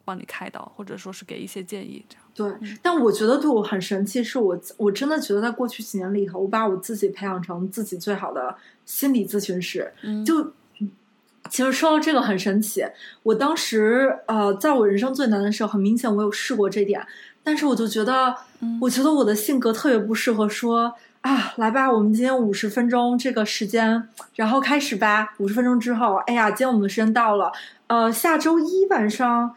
[0.04, 2.58] 帮你开导，或者说是给一些建议这样。
[2.60, 8.56] 对，但我觉得对我很神奇，是我我真的觉得在过去几年里头，我把我自己培养成自己最好的
[8.86, 9.94] 心理咨询师，
[10.26, 10.54] 就。
[11.50, 12.84] 其实说到这个很神奇，
[13.24, 17.06] 我当时呃，在我人生最难的时候，很明显我有试过这点，
[17.44, 18.36] 但是我就觉得，
[18.82, 25.34] 我觉得我的性格特别不适合说啊，来吧，我们今天五十分钟这个时间，然后开始吧。
[25.38, 27.52] 五十分钟之后，哎呀，今天我们的时间到了，
[27.88, 29.56] 呃，下周一晚上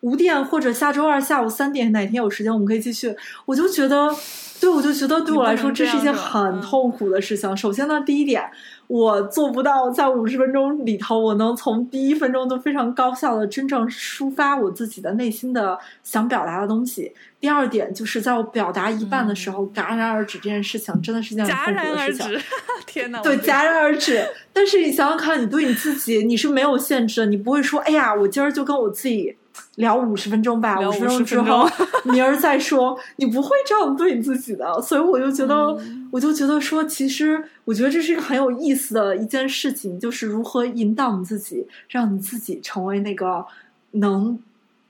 [0.00, 3.14] 五点或者下周二下午三点，哪天有时间我们可以继续。
[3.44, 4.14] 我就觉得，
[4.60, 7.56] 对，我就觉得对我来说这是一件很痛苦的事情。
[7.56, 8.48] 首先呢，第一点。
[8.88, 17.12] 我做不到在五十分钟里头，我能从第一分钟就非常高效的真正抒发我自己的内心的想表达的东西。
[17.40, 22.40] 第二点就是在我表达一半的时候戛然而止，这件事情真的是件很痛苦的事情。
[22.86, 23.20] 天哪！
[23.22, 24.24] 对，戛然而止。
[24.52, 29.36] 但是你想想看，你对你自己你是没有限制的，你不会说，哎呀，我今儿就跟我自己。
[29.76, 31.68] 聊五十分钟吧，五十分钟之后
[32.04, 32.98] 明儿再说。
[33.16, 35.78] 你不会这样对你自己的，所以我就觉得，
[36.10, 43.44] 我就觉得说，其实我觉得这是一个很有意思的一件事情，就是如何引导你自己，让你自己成为那个
[43.92, 44.38] 能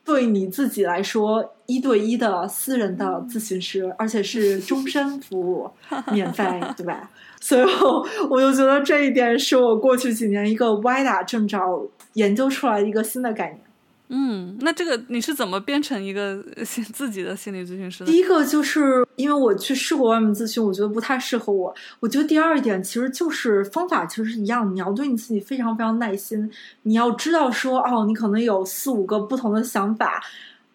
[0.05, 5.69] 对你自己来说一对一的私人的咨询师，而且是终身服务，
[6.13, 6.45] 免费，
[6.77, 7.11] 对吧？
[7.41, 7.65] 所以
[8.31, 11.59] 我就觉得这一点是我过去几年一个歪打正着
[12.15, 13.61] 研究出来的一个新的概念。
[14.09, 16.41] 嗯，那这个你是怎么变成一个
[16.93, 18.07] 自己的心理咨询师的？
[18.13, 21.75] 第一个就是因为我去试过外面咨询，我觉得不太适合我。
[21.99, 26.49] 我觉得第二点其实就是方法其实是一样，你要对你自己非常非常耐心，
[26.83, 30.23] 你要知道说哦，你可能有四五个不同的想法，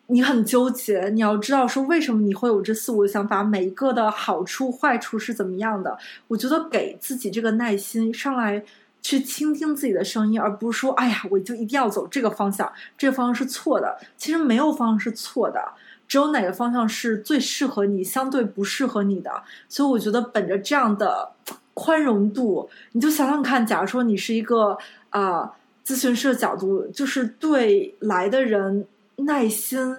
[0.08, 5.98] 你很纠结，你要知道说为什么你会有这四五个想法，每一个的好处坏处是怎么样的。
[6.28, 8.62] 我觉得给自己这个耐心上来。
[9.02, 13.98] 去倾听自己的声音，而不是说“哎呀，我就一定要走这个方向，这个方向是错的”。
[14.16, 15.60] 其实没有方向是错的，
[16.08, 19.44] 只有哪个方向是最适合你，相对不适合你的。
[19.68, 21.32] 所以我觉得，本着这样的
[21.74, 24.78] 宽容度，你就想想看，假如说你是一个
[25.10, 25.52] 啊
[25.86, 28.86] 咨询师的角度，就是对来的人
[29.18, 29.98] 耐心。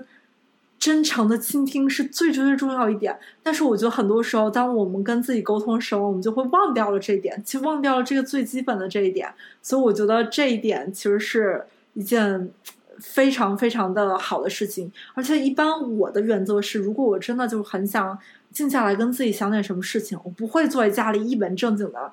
[0.83, 9.33] 真诚的倾听是最最最重要一点，但是我觉得很多时候，当我们跟自己沟通的时候，我们就会忘掉了这一点，其实忘掉了这个最基本的这一点。
[9.63, 11.65] 所以我觉得这一点其实是
[11.95, 12.51] 一件
[12.99, 14.91] 非常非常的好的事情。
[15.15, 18.19] 而且一般我的原则是，如果我真的就很想
[18.51, 22.11] 静下来跟自己想点什么事情，我不会坐在家里一本正经的。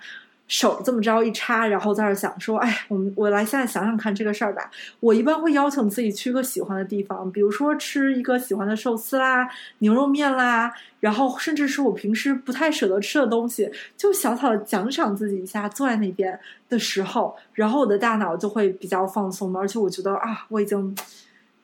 [0.50, 4.70] 手这么着一插，然后在那想说：“哎，我们我来现在想想看这个事儿吧。”
[5.00, 9.48] 我一般会邀请自己去个喜欢的地方，比如说吃一个喜欢的寿司啦、
[9.78, 15.70] 牛肉面啦，然后甚至是我平时不太舍得吃的东西，就小小的奖赏自己一下。
[15.70, 20.96] 坐在那边的时候，然后我的大脑就会比较放松而且我觉得啊，我已经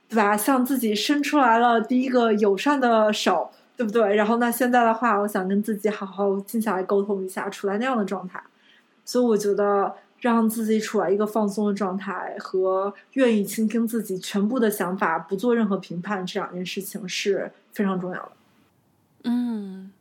[0.08, 4.16] 对吧，向自己伸出来了第一个友善的手，对不对？
[4.16, 8.40] 然后那现在的话，我想跟自己好好静下来沟通一下，处在那样的状态。
[9.06, 18.32] 所以我觉得让自己处在一个放松的状态和愿意倾听自己全部的想法，不做任何评判，这两件事情是非常重要的。
[19.26, 19.92] 嗯，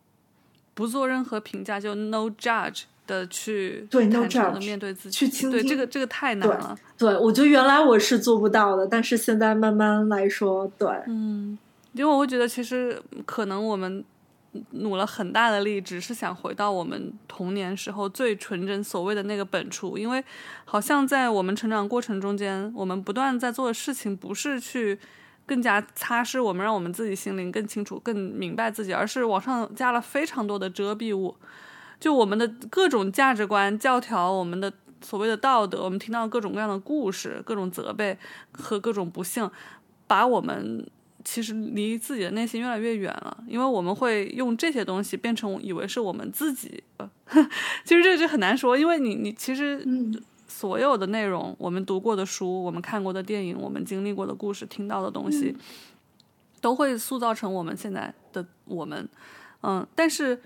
[0.73, 6.75] 不做任何评价，就 no judge 的去对 no judge 面对自己去倾听，对这个这个太难了。
[6.97, 11.59] 对，我觉得原来我是做不到的，但是现在慢慢来说，对，嗯，
[11.93, 14.03] 因为我会觉得其实可能我们。
[14.71, 20.25] 努了很大的力，只是想回到我们童年时候最纯真所谓的那个本初，因为
[20.65, 24.99] 好像在我们成长过程中间，我们不断在做的事情不是去
[25.45, 31.37] 更加擦拭我们，让我们自己心灵更清楚、更明白自己，而是往上加了非常多的遮蔽物，
[31.99, 34.73] 就我们的各种价值观教条，我们的
[35.03, 38.17] 所谓的道德，我们听到各种各样的故事、各种责备
[38.53, 39.51] 和各种不幸，
[40.07, 40.87] 把我们。
[41.25, 46.83] 其实离自己的内心越来越远了，因为我们会用这些东西变成以为是我们自己。
[47.85, 49.87] 其实这就很难说，因为你你其实
[50.47, 55.57] 所有的内容，我们读过的书，我们看过的电影，我们经历过的故事，听到的东西，
[56.61, 59.09] 都会塑造成我们现在的我们。
[59.63, 60.43] 嗯，但是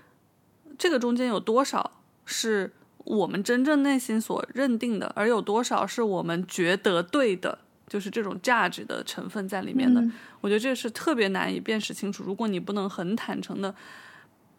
[0.77, 1.91] 这个中间有多少
[2.25, 2.71] 是
[3.03, 7.59] 我们真正内心所认定的，而有多少是我们觉得对的？
[7.89, 10.01] 就是这种价值的成分在里面的，
[10.39, 12.23] 我觉得这是特别难以辨识清楚。
[12.23, 13.73] 如果你不能很坦诚的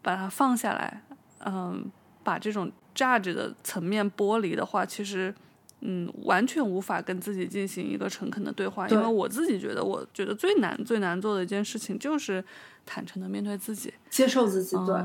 [0.01, 1.01] 把它放下来，
[1.45, 1.89] 嗯，
[2.23, 5.33] 把这种价值的层面剥离的话，其实，
[5.79, 8.87] 嗯，完全无法跟自己进行一个诚恳的对话。
[8.89, 12.43] 因为我自己觉得，我觉得最难最难做的一件事情就是
[12.85, 15.03] 坦诚的面对自己，接受自己，对，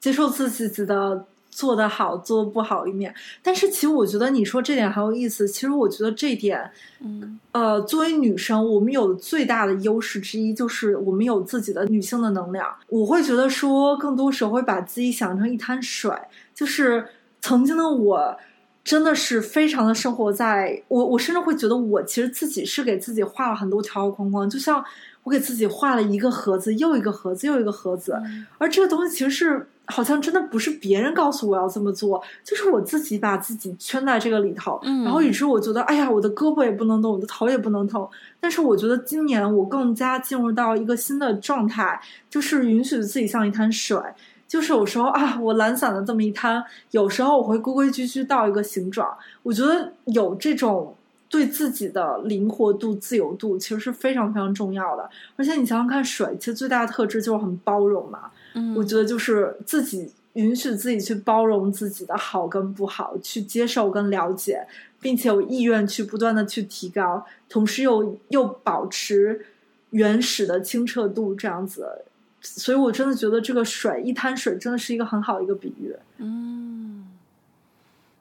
[0.00, 1.26] 接受自己的。
[1.58, 3.12] 做得好，做不好一面，
[3.42, 5.48] 但是其实我觉得你说这点很有意思。
[5.48, 6.70] 其实我觉得这点，
[7.00, 12.64] 嗯，呃，作为女生，我们有最大的优势之一就是我们有自己的女性的能量。
[12.86, 16.12] 我会觉得说，更多时候会把自己想成一滩水，
[16.54, 17.04] 就是
[17.40, 18.38] 曾经的我，
[18.84, 24.84] 真的是非常的生活在我，我甚至会觉得我其实自己是给自己画了很多条条框框，就像
[25.24, 28.16] 我给自己画了一个盒子，又一个盒子，又一个盒子，
[28.58, 29.66] 而这个东西其实是。
[29.88, 38.08] 好像真的不是别人告诉我要这么做，就是我自己把自己圈在这个里头，然后以致我觉得，哎呀，我的胳膊也不能动，我的头也不能动。
[38.38, 43.98] 但是我觉得今年我更加进入到一个新的状态，就是允许自己像一滩水，
[44.46, 49.08] 就是有时候啊，我懒散的这么一滩，有时候我会规规矩矩到一个形状。
[49.42, 50.94] 我觉得有这种
[51.30, 55.08] 对自己的灵活度、自由度，其实是非常非常重要的。
[55.36, 58.30] 而且你想想看，水其实最大的特质就是很包容嘛。
[58.58, 64.66] 嗯，我觉得就是自己允许自己去包容自己的好跟不好，去接受跟了解，
[65.00, 69.46] 并且有意愿去不断的去提高，同时又又保持
[69.90, 72.04] 原始的清澈度，这样子。
[72.40, 75.94] 所以我真的觉得这个水一滩水真的是一个很好的一个比喻。
[76.18, 77.08] 嗯，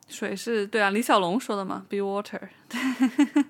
[0.07, 2.49] 水是对啊，李小龙说的嘛，“Be water”。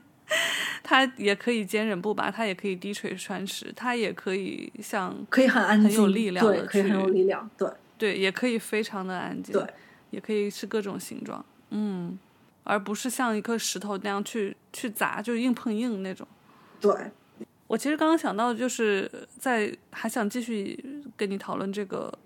[0.89, 9.67] 它也可以坚韧不拔，它也可以低垂穿石，它也可以像可以很安静，很有力量对，可以很有力量，对对，也可以非常的安静，对，
[10.11, 12.17] 也可以是各种形状，嗯，
[12.63, 16.25] 而不是像一颗石头那样去去砸，就硬碰硬那种。
[16.79, 16.89] 对，
[17.67, 22.17] 我其实刚刚想到，就是在还想继续跟你讨论这个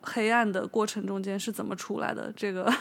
[0.00, 2.72] 黑暗的过程中间是怎么出来的这个。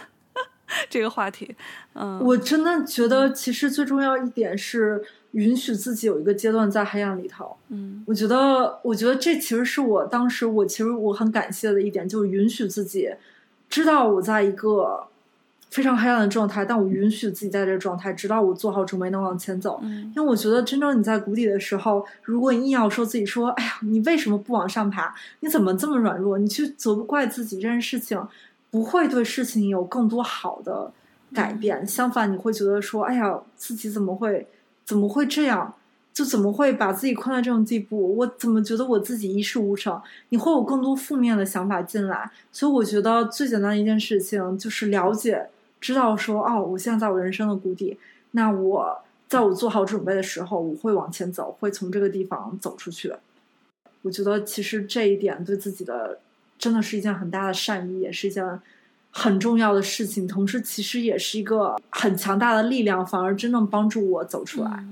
[0.90, 1.56] 这个话题，
[1.94, 7.56] 嗯，我真的觉得其实最重要一点是允许自己有一个阶段在黑暗里头。
[7.70, 13.10] 嗯，我觉得，我觉得这其实是我当时我其实我很感谢的一点，就是允许自己
[13.70, 15.08] 知道我在一个
[15.70, 19.80] 非常黑暗的状态，但我允许自己在这个状态，直到我做好准备能往前走。
[19.84, 25.14] 嗯，因为我觉得真正你在谷底的时候，如果你硬要说自己说，哎呀，你为什么不往上爬？
[25.42, 26.38] 你怎么这么软弱？
[26.38, 28.18] 你去责怪自己这件事情。
[28.78, 30.92] 不会对事情有更多好的
[31.34, 34.46] 改变，相反，你会觉得说：“哎呀，自己怎么会
[34.86, 35.74] 怎么会这样？
[36.14, 38.16] 就怎么会把自己困在这种地步？
[38.18, 40.00] 我怎么觉得我自己一事无成？”
[40.30, 42.30] 你会有更多负面的想法进来。
[42.52, 45.50] 所以，我觉得最简单的一件事情就是了解、
[45.82, 47.98] 知道说：“哦，我现在在我人生的谷底。
[48.34, 53.12] 那我在我做好准备的时候，我会往前走，会从这个地方走出去。”
[54.04, 56.20] 我觉得其实这一点对自己的。
[56.58, 58.44] 真的是一件很大的善意，也是一件
[59.12, 60.28] 很重要的事情。
[60.28, 64.84] 同时，其实也是一个很强大的力量，反而真正帮助我走出来。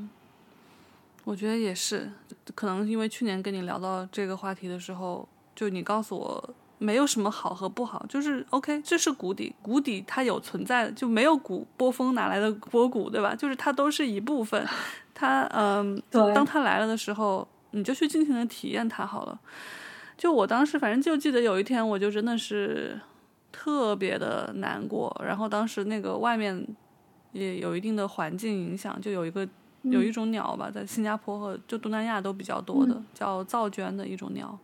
[1.24, 2.12] 我觉得也是，
[2.54, 13.34] 可能因为去年跟你聊到这个话题的时候，就你告诉我没有什么好和不好，就是 OK，这是谷底，谷底它有存在的，就没有谷波峰哪来的波谷，对吧？
[13.34, 14.64] 就是它都是一部分，
[15.16, 19.40] 它嗯，当它来了的时候，你就去尽情的体验它好了。
[20.18, 23.00] 就我当时，反正就记得有一天，我就真的是
[23.52, 25.16] 特别的难过。
[25.26, 26.66] 然后当时那个外面
[27.34, 29.48] 也有一定的环境影响，就有一个
[29.84, 34.58] 有一种鸟吧，在新加坡和就东南亚都比较多的，叫噪鹃的一种鸟。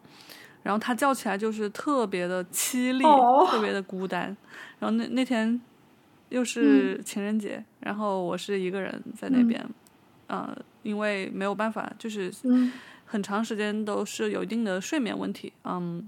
[0.64, 3.03] 然后它叫起来就是特别的凄厉，
[3.49, 4.26] 特别的孤单。
[4.80, 5.60] 然后那那天
[6.30, 9.68] 又是情人节，然后我是一个人在那边，
[10.28, 12.32] 呃，因为没有办法，就是。
[13.12, 16.08] 很长时间都是有一定的睡眠问题，嗯，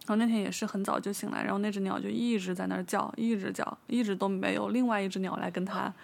[0.00, 5.94] 然后那天也是很早就醒来，然后那只鸟就一直在那儿叫，一直叫，一直都没有另外一只鸟来跟它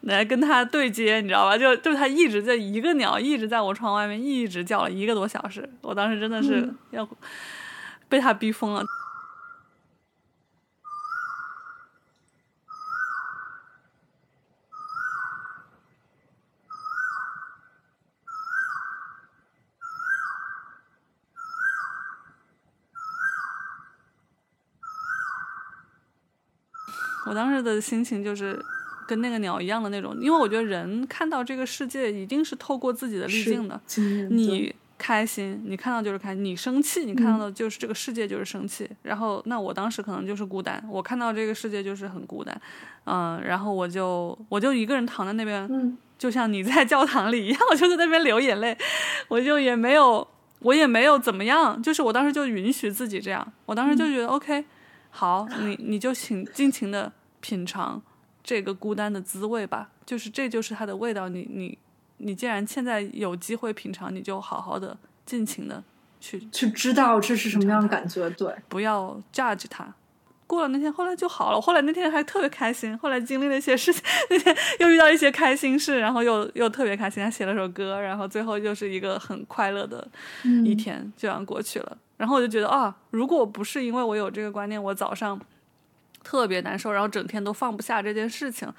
[0.00, 1.56] 来跟它对接，你知道吧？
[1.56, 7.08] 就就它一直在一个鸟一直在我窗外面一直叫了一个多小时，我当时真的是要
[8.08, 8.84] 被它逼疯了。
[27.32, 28.62] 我当时的心情就是
[29.08, 33.80] 跟那个鸟一样的那种，因为我觉得人看到这个世界一定是透过自己的滤镜的。
[34.28, 38.86] 你开心，你看到就是开心；你生气，你看到的就是这个世界就是生气。
[39.00, 42.60] 然后，那我当时可能就是孤单，我看到这个世界就是很孤单。
[43.06, 48.76] 嗯，然后我就我就一个人躺在那边，就像你在教堂里一样，我就在那边流眼泪。
[49.28, 50.28] 我就也没有，
[50.58, 53.52] 我也没有怎么样，就是我当时就允许自己这样。
[53.64, 54.62] 我当时就觉得 OK。
[55.14, 57.12] 好，你你就请尽情的
[57.42, 58.00] 品尝
[58.42, 61.28] 这个孤单的滋味吧，就是这就是它的味道。
[61.28, 61.76] 你你
[62.16, 64.96] 你既然现在有机会品尝，你就好好的
[65.26, 65.84] 尽情的
[66.18, 69.94] 去去知道这是什么样的感觉，对，不要 judge 它。
[70.44, 71.58] 过了那天，后来就好了。
[71.58, 80.06] 后来那天还特别开心，后来经历了一些事情， 那天又遇到一些开心事，然后又又特别开心，还写了首歌，然后最后又是一个很快乐的
[80.62, 81.96] 一天，就这样过去了。
[82.18, 85.40] 然后我就觉得啊，如果不是因为我有这个观念，我早上
[86.22, 88.72] 特别难受，然后整天都放不下这件事情，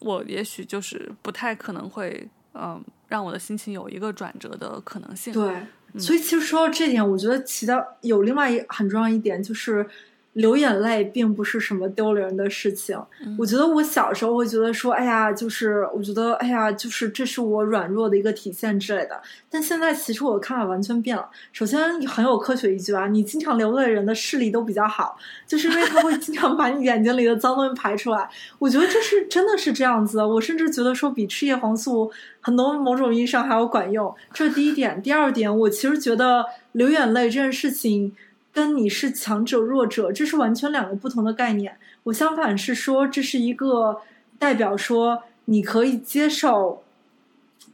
[0.00, 5.32] 我也许就是不太可能会嗯让我的心情有一个转折的可能性。
[5.32, 5.66] 对，
[5.98, 9.86] 所以其实说到这点，我觉得起到有另外一很重要一点，就是
[10.34, 12.98] 流眼泪并不是什么丢人的事情。
[13.38, 19.20] 我觉得我小时候会觉得说，哎呀，就是我觉得，哎呀，就是这是我软弱的一个体现之类的。
[19.50, 21.28] 但现在其实我的看法完全变了。
[21.52, 28.26] 首先很有科学依据啊，你经常流泪的人的视力都比较好，就是因为他会经常把你眼睛里的脏东西排出来。
[28.58, 30.24] 我觉得这是真的是这样子。
[30.24, 32.10] 我甚至觉得说比吃叶黄素
[32.40, 34.14] 很多某种意义上还要管用。
[34.32, 35.02] 这是第一点。
[35.02, 38.14] 第二点，我其实觉得流眼泪这件事情。
[38.52, 41.78] 跟你是强者弱者，这是完全两个不同的概念。
[42.04, 44.02] 我相反是说，这是一个
[44.38, 46.82] 代表说你可以接受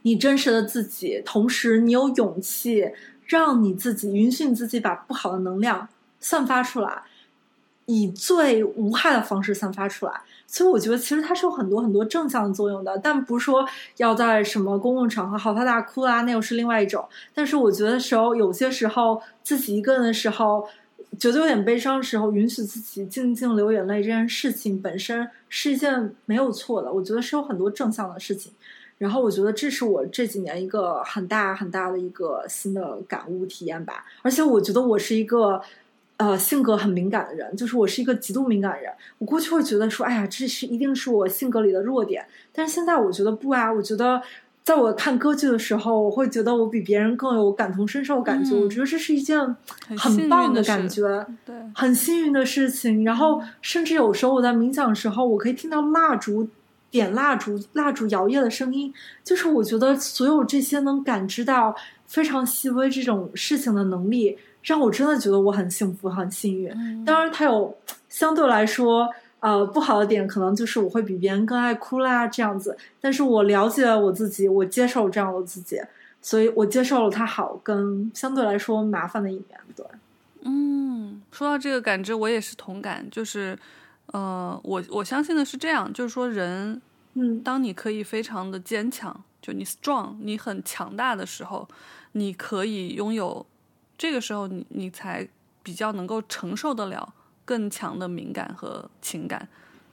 [0.03, 2.91] 你真实的自己，同时你有勇气
[3.25, 5.89] 让你自己允许你自己把不好的能量
[6.19, 7.03] 散发出来，
[7.89, 10.13] 以最无害的方式散发出来。
[10.45, 13.67] 所以我觉得其实它是有很多很多正向的作用的，但不是说
[13.97, 17.07] 要在什么公共场合嚎啕大哭啊，那又是另外一种。
[17.33, 20.67] 但是我觉得时候有些时候自己一个人的时候，
[21.19, 26.91] 觉得有点悲伤的时候，允许自己静静流眼泪这件事情本身是一件没有错的。
[26.91, 28.51] 我觉得是有很多正向的事情。
[28.97, 34.05] 然后我觉得这是我这几年一个很大很大的一个新的感悟体验吧。
[34.23, 35.61] 而且我觉得我是一个。
[36.19, 38.91] 呃，性格很敏感的人，就是我是一个极度敏感人。
[39.19, 42.25] 我过去会觉得说，哎呀，这是一定是我性格里的弱点。
[42.51, 44.21] 但是现在我觉得不啊，我觉得
[44.61, 48.53] 在我看歌剧的时候，我会觉得我比别人更有感同身受感觉。
[48.53, 49.39] 我觉得这是一件
[49.97, 53.05] 很棒的感觉，对，很幸运的事情。
[53.05, 56.45] 然后甚至有时候我在冥想的时候，我可以听到蜡烛
[56.91, 58.93] 点蜡烛、蜡烛摇曳的声音。
[59.23, 61.73] 就是我觉得所有这些能感知到
[62.07, 64.37] 非常细微这种事情的能力。
[64.61, 67.05] 让我真的觉得我很幸福、很幸运。
[67.05, 67.75] 当然，它有
[68.09, 69.09] 相对来说
[69.39, 72.77] 呃不好的点，可能就是我会比别人更爱哭啦这样子。
[72.99, 75.81] 但是我了解了我自己，我接受这样的自己，
[76.21, 79.59] 所以我接受了它好跟相对来说麻烦的一面。
[79.75, 79.85] 对，
[80.41, 83.07] 嗯，说到这个感知，我也是同感。
[83.09, 83.57] 就是
[84.07, 86.81] 呃，我我相信的是这样，就是说人，
[87.13, 91.67] 嗯，当你可以非常的坚强，就你 strong，你很强大的时候，
[92.11, 93.45] 你可以拥有。
[93.99, 95.27] 这个时候，你你才
[95.61, 97.13] 比较能够承受得了
[97.43, 99.45] 更强的敏感和情感。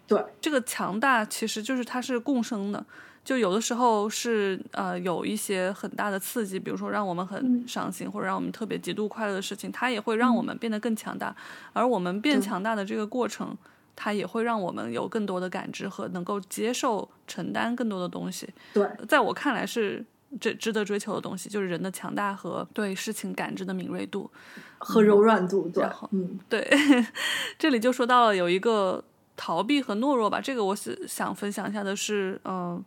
[0.06, 2.86] 对，这个强大其实就是它是共生的。
[3.24, 11.34] 就有的时候是呃有一些很大的刺激，比如说让我们很伤心或者让我们特别极度快乐的事情，它也会让我们变得更强大。
[11.72, 13.58] 而我们变强大的这个过程，
[13.96, 18.48] 它也会让我们有更多的感知和能够接受承担更多的东西。
[18.72, 20.04] 对，在我看来是。
[20.40, 24.30] 这值得追求的东西，就是人的强大和对事情感知的敏锐度
[24.78, 25.68] 和柔软度。
[25.68, 26.68] 对，嗯，对，
[27.58, 29.02] 这里就说到了有一个
[29.36, 30.40] 逃避和懦弱吧。
[30.40, 32.84] 这个我是想分享一下的是，嗯，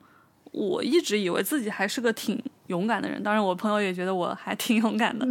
[0.51, 5.25] 我一直以为自己还是个挺勇敢的人，当然我朋友也觉得我还挺勇敢的。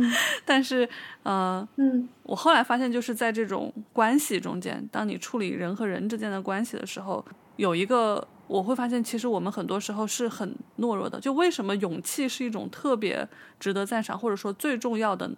[0.44, 0.88] 但是，
[1.22, 7.24] 呃，嗯，我后来发现，就是在这种关系中间，当你处理人和人之间的关系的时候，
[7.56, 8.26] 有一个。
[8.48, 11.20] 我会发现，其实我们很多时候是很懦弱的。
[11.20, 13.28] 就为什么勇气是一种特别
[13.60, 15.30] 值得赞赏，或者说最重要的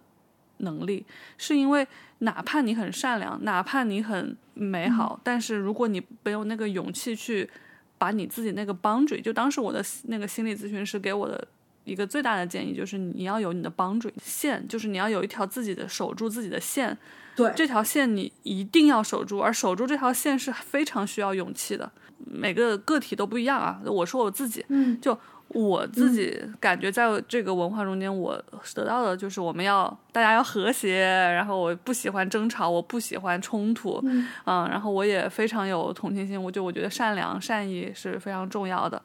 [0.58, 1.04] 能力，
[1.36, 1.86] 是因为
[2.18, 7.50] 哪怕你很善良，哪怕你很美好，但是如果你没有那个勇气去
[7.98, 11.46] 把你自己那个 boundary，就当时我的那个心理咨询师给我的
[11.84, 16.96] 一个最大的建议，就是你要有你的 boundary 线，就是你要有一条自己的守住自己的线。
[17.34, 21.90] 对，这条线你一定要守住，而守住这条线是非常需要勇气的。
[22.26, 23.80] 每个个体都不一样啊！
[23.84, 25.18] 我说我自己，嗯，就
[25.48, 28.40] 我自己感觉，在这个文化中间，我
[28.74, 39.02] 得到的就是我们要大家要和谐，然后我不喜欢争吵，我不喜欢冲突，嗯，然后我也非常有同情心，我就我觉得善良善意是非常重要的，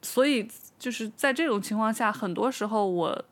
[0.00, 0.48] 所以
[0.78, 3.24] 就是在这种情况下，很多时候我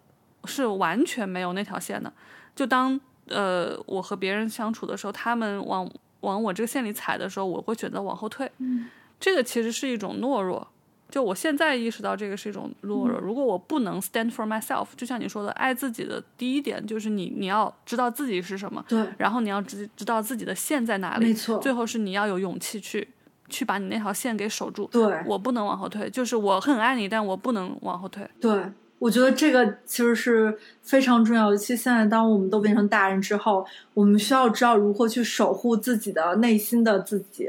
[0.44, 2.12] 是完全没有那条线的，
[2.54, 8.86] 就当呃我和别人相处的时候，他们往往我这个线里踩的时候，我会选择往后退，嗯。
[9.18, 10.66] 这个其实是一种懦弱，
[11.10, 13.18] 就我现在意识到这个是一种懦弱。
[13.20, 21.58] 如果我不能 stand for myself，就像你说的，爱自己的第一点就是你你要知道自己是什么，对，然后你要知知道自己的线在哪里，没错。
[21.58, 23.08] 最后是你要有勇气去
[23.48, 24.88] 去把你那条线给守住。
[24.92, 28.28] 对，我不能往后退，就是我很爱你，但我不能往后退。
[28.40, 28.64] 对，
[28.98, 31.56] 我觉得这个其实是非常重要的。
[31.56, 33.64] 其实现在当我们都变成大人之后，
[33.94, 37.48] 我们需要知道如何去守护自己的内心的自己。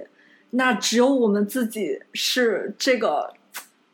[0.52, 3.34] 那只有我们自己是这个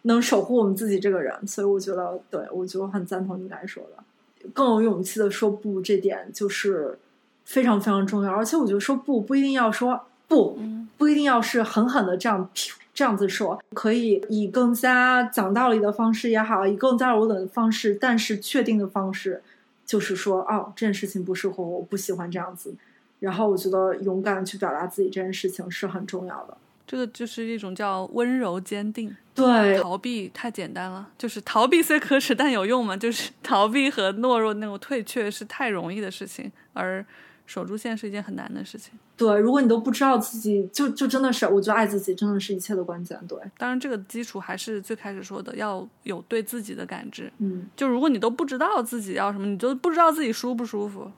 [0.03, 6.97] 能守护我们自己这个人，所以我觉得，对我就很赞同你刚才说的，更有勇气的说不，这点就是
[7.45, 8.31] 非常非常重要。
[8.31, 10.57] 而且我觉得说不不一定要说不，
[10.97, 12.49] 不一定要是狠狠的这样
[12.93, 19.41] 这样子说，可以以更加讲道理的方式也好，以更加柔软的方式，但是确定的方式，
[19.85, 22.73] 就是说，哦，这件事情不适合我，我不喜欢这样子。
[23.21, 26.57] 然后我觉得勇敢去表达自己这件事情是很重要的。
[26.85, 29.15] 这个就是一种叫温柔坚定。
[29.33, 37.05] 对，逃避太简单了，就是逃避虽可耻但有用嘛，就是 逃避和懦弱那种退却是太容易的事情，而
[37.45, 38.91] 守住线是一件很难的事情。
[39.15, 43.17] 对，如果你都不知道自己，就就真的是，我觉得爱自己真的是一切的关键。
[43.25, 47.31] 对，当然这个基础还是最开始说的，要有对自己的感知。
[47.37, 51.09] 嗯，就如果你都不知道自己要什么，你就不知道自己舒不舒服。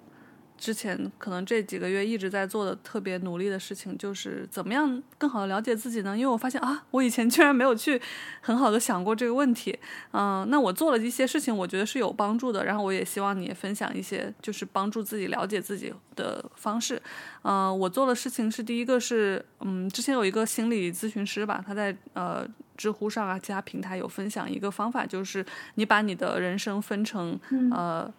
[0.64, 6.18] 之前可能这几个月一直在做的特别努力的事情，就是怎么样更好的了解自己呢？
[6.18, 8.02] 因为我发现啊，我以前居然没有去
[8.40, 9.78] 很好的想过这个问题。
[10.12, 12.64] 嗯，那我做了一些事情，我觉得是有帮助的。
[12.64, 17.02] 然后我也希望你也分享一些，就是帮助自己了解自己的方式。
[17.42, 25.46] 嗯，我做的事情是第一个是，嗯，之前有一个心理咨询师吧，他在呃知乎上啊其他平台有分享一个方法，就是
[25.76, 27.38] 你把你的人生分成
[27.74, 28.10] 呃。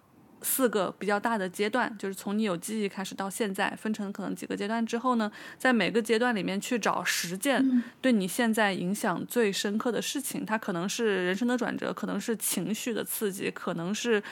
[0.45, 10.45] 四个比较大的阶段，就是从你有记忆开始到现在，分成可能几个阶段之后呢，在每个阶段里面去找十件对你现在影响最深刻的事情。
[10.47, 14.23] 它可能是人生的转折，可能是情绪的刺激，可能是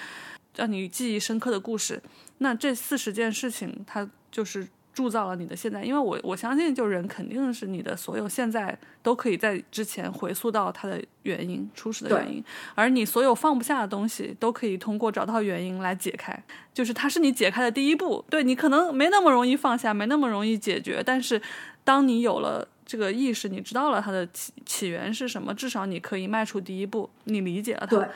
[0.55, 2.01] 让你记忆深刻的故事。
[2.39, 4.69] 那这四十件事情，它就是。
[4.93, 12.45] 铸造了你的现在，因为我我相信，就人肯定是你的所有现在都可以在之前回溯到它的原因、初始的原因，
[12.75, 16.39] 而你所有放不下的东西都可以通过找到原因来解开，
[16.75, 18.23] 就是它是你解开的第一步。
[18.29, 21.41] 对你可能没那么容易放下，没那么容易解决，但是
[21.85, 28.07] 当你有了这个意识，你知道了它的起起源是什么，至少你可以迈出第一步，你理解了它，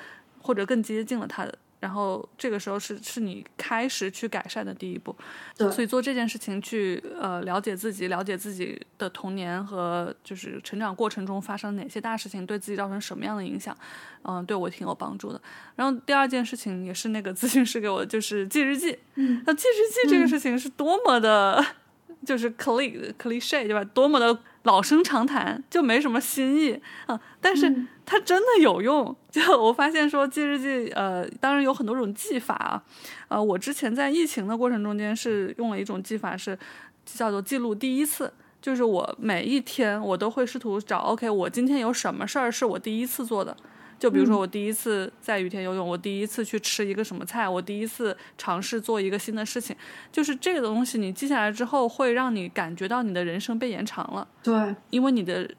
[0.43, 1.59] 或者更接近了它的。
[1.79, 5.15] 然后这个时候是是你开始去改善的第一步，
[5.57, 13.77] 对，所以做这件事情去呃了解自己，了解自己的童年和就是成长过程中发生哪些大事情，对自己造成什么样的影响，
[14.23, 15.41] 嗯，对我挺有帮助的。
[15.77, 18.99] 然后第二件事情也是那个咨询师给我的，就是记日记。
[19.17, 21.65] 嗯，那记日记这个事情是多么的，
[22.25, 23.85] 就是 cliche cliche 对吧？
[23.85, 24.39] 多么的。
[24.63, 26.77] 老生常谈，就没什么新意
[27.07, 27.73] 啊，但是
[28.05, 29.15] 它真的有用。
[29.37, 32.83] 就 我发现说记日记，呃，当然有很多种记法啊，
[33.29, 36.59] 呃，我之前在疫情的过程中间是用了一种记法，是
[37.05, 38.33] 叫做记录第一次，
[38.63, 43.55] 就是我每一天我都会试图找，OK，我今天有什么事儿是我第一次做的。
[43.99, 49.77] 就比如说，我第一次在雨天游泳，我第一次去吃一个什么菜，我第一次尝试做一个新的事情，
[50.13, 54.27] 就是这个东西，你记下来之后，会让你感觉到你的人生被延长了。
[54.43, 55.51] 对，因为你的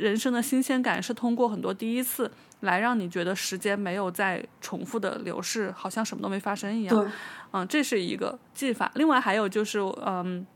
[0.00, 2.30] 人生的新鲜感是通过很多第一次
[2.60, 6.96] 来让你觉得时间没有在重复的流逝，好像什么都没发生一样。
[6.96, 7.10] 对，
[7.52, 8.90] 嗯，这是一个技法。
[8.94, 10.46] 另外还有就是，嗯，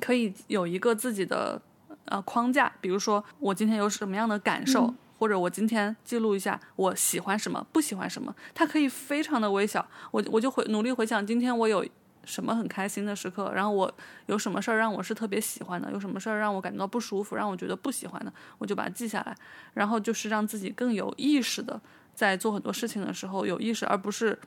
[0.00, 1.60] 可以有一个自己的
[2.04, 4.94] 呃框架，比如说我今天有什么样的感受。
[5.18, 9.86] 或者我今天记录一下我喜欢什么，不喜欢什么，它可以非常的微小。
[10.10, 11.86] 我我就回努力回想今天我有
[12.24, 13.92] 什么很开心的时刻，然后我
[14.26, 19.36] 有什么事儿让我是特别喜欢的，有什么事儿让我感到不舒服，让我觉得不喜欢的，我就把它记下来。
[19.74, 21.80] 然后就是让自己更有意识的
[22.14, 24.38] 在做很多事情的时候有意识，而不是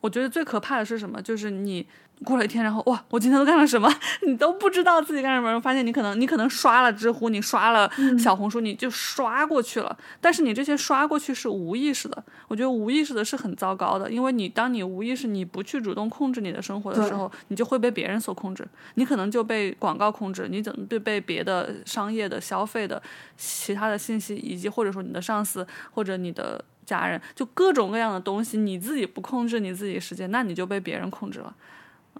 [0.00, 1.20] 我觉得最可怕的是什么？
[1.22, 1.86] 就是你。
[2.24, 3.90] 过了一天，然后哇，我今天都干了什么？
[4.26, 5.58] 你都不知道自己干什么。
[5.60, 9.96] 发现你可能，你可能刷了知乎，你刷了小红书，你就刷过去了。
[10.20, 12.22] 但是你这些刷过去是无意识的。
[12.48, 18.66] 我觉得无意识的是很糟糕的，因为你当你无意识，你不去主动控制你的生活的时候，你就会被别人所控制。
[18.94, 23.02] 你可能就被广告控制，你怎么对被别的商业的消费的
[23.36, 31.54] 其他的信息，以及或者说你的上司或者你的家人，就各种各样的东西，你自己不控制你自己时间，那你就被别人控制了。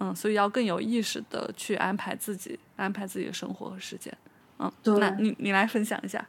[0.01, 4.13] 嗯，所以要更有意识的去安排自己，安排自己的生活和时间。
[4.59, 6.27] 嗯，对，那你你来分享一下。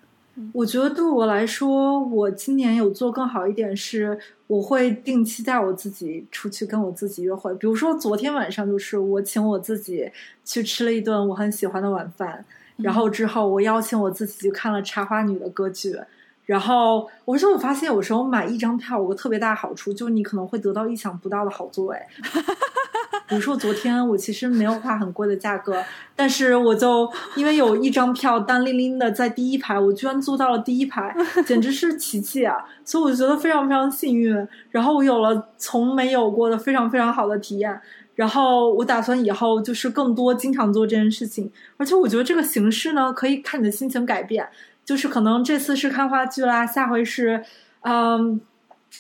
[0.54, 4.18] 我觉得对我来说，我今年有做更好一点，是
[4.48, 7.54] 我会定期带我自己出去跟我自己约会。
[7.56, 10.10] 比如说昨天晚上，就是我请我自己
[10.46, 12.44] 去吃了一顿我很喜欢的晚饭，
[12.78, 15.98] 然后之后我邀请我自己去看了《茶花女》的歌剧。
[16.46, 21.98] 然后，我说我发现有时候买一张票有个特别大的好处，就是你可能会得到意想不到的好座位。
[23.32, 25.82] 比如说昨天我其实没有花很贵的价格，
[26.18, 32.58] 但是我就因为有一张票单拎拎的在第一排，我居然坐到了第一排，简直是奇迹啊！
[32.84, 34.36] 所以我觉得非常非常幸运。
[34.70, 37.80] 然后我有了从没有过的非常非常好的体验。
[38.16, 44.46] 然后我打算以后就是更多经常做这件事情，而且我觉得这个形式呢，可以看你的心情改变。
[44.84, 47.42] 就是可能这次是看话剧啦，下回是，
[47.84, 48.42] 嗯，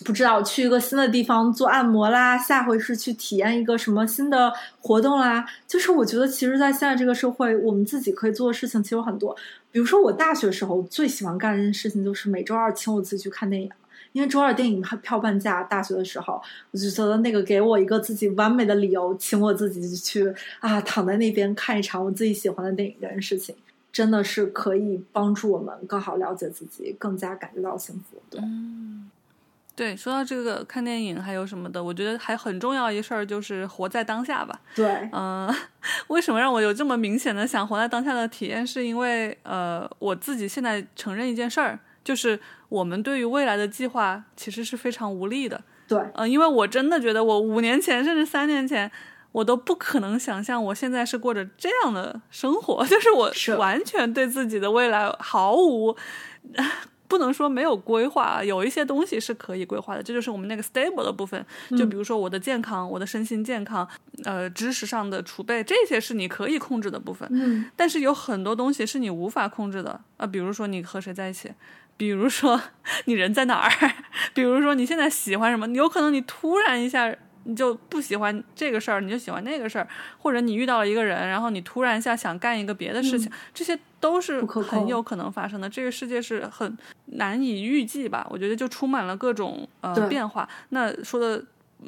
[0.05, 5.45] 不知道去一个新的地方做按摩啦，下回是去体验一个什么新的活动啦。
[5.67, 9.35] 就是我觉得，其实，在现在这个社会，我们自己可以做的事情其实有很多。
[9.71, 13.69] 比如说，我大学时候最喜欢干的一件事情，就是每周二请我自己去看电影。
[14.13, 16.41] 因为周二电影票半价，大学的时候
[16.71, 23.55] 我就觉得那个给我一个自己完美的理由，请我自己去啊躺在那边看一场我自己喜欢的电影这件事情，
[23.93, 28.21] 真的是可以帮助我们更好了解自己，更加感觉到幸福。
[28.29, 28.41] 对。
[29.73, 34.59] 对，说到这个看电影还有什么的，我觉得还很重要一事儿就是活在当下吧。
[34.75, 35.51] 对，嗯，
[36.07, 38.67] 为什么让我有这么明显的想活在当下的体验？
[38.67, 42.39] 是因为呃，我自己现在承认一件事儿，就是
[42.69, 45.59] 我们对于未来的计划其实是非常无力的。
[45.87, 48.91] 对，嗯，因为我真的觉得我五年前甚至三年前，
[49.31, 55.95] 我都不可能想象我现在是过着这样的生活， 就是我完全对自己的未来毫无。
[57.11, 61.45] 不能说没有规划，有一些东西是可以规划的，这就是我们那个 stable 的部分。
[61.77, 63.85] 就比如说我的健康，我的身心健康，
[64.23, 67.27] 呃，知识上的储备，这些是你可以控制的部分。
[67.33, 67.65] 嗯。
[67.75, 71.51] 但是有很多东西是你无法控制的啊，比如说你和谁在一起，
[71.97, 72.61] 比如说
[73.03, 73.91] 你人在哪儿，
[74.33, 77.13] 比如说你现在喜欢什么，有可能你突然一下。
[77.43, 79.87] 你就不喜欢这个事儿，你就喜欢那个事儿，
[80.19, 85.67] 或者你遇到了一个人，然后你突然一下想干一个别的事情，这些都是很有可能发生的。
[85.67, 88.27] 这个世界是很难以预计吧？
[88.29, 90.47] 我觉得就充满了各种呃变化。
[90.69, 91.43] 那说的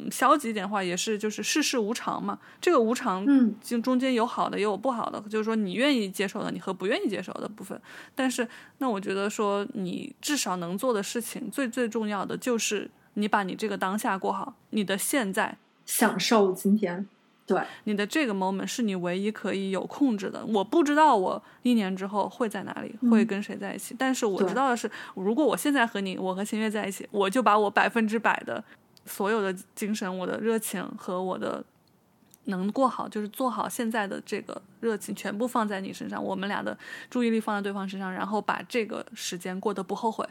[0.09, 2.39] 消极一点话，也是就是世事无常嘛。
[2.59, 7.80] 这个无常，嗯，就中间有好的，也有不好的，就是说你愿意接受的，你和不愿意接受的部分。
[8.15, 8.47] 但是，
[8.80, 12.89] 那我觉得说你至少能做的事情，最最重要的就是。
[13.15, 17.07] 你把你这个当下过好，你的现在享受今天，
[17.45, 20.45] 对，你的这个 moment 是你唯一可以有控制的。
[20.45, 28.64] 我不知道我一年之后会在哪里，会跟谁在一起，但是我知道的是，如果我现在和你，我和新月在一起，我就把我百分之百的
[29.06, 31.64] 所有的精神、我的热情和我的
[32.45, 36.77] 能过好，就是做好现在的这个热情，全部放在你身上，我们俩的
[37.10, 40.27] 注意力放在对方身上，然后把这个时间过得不后悔，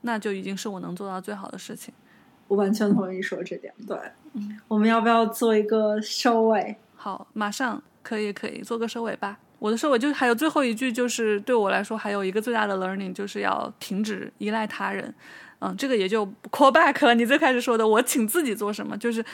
[0.00, 1.92] 那就已经是我能做到最好的事情。
[2.48, 3.72] 我完全同意说这点。
[3.86, 3.96] 对，
[4.68, 6.76] 我们要不要做一个收尾？
[6.94, 9.38] 好，马上可以，可以做个收尾吧。
[9.58, 15.14] 我的收尾就还有最后一句，就是对我来说还有一个最大的 learning，就是要停止依赖他人。
[15.60, 17.14] 嗯，这个也就 call back 了。
[17.14, 19.24] 你最开始说的，我请自己做什么，就是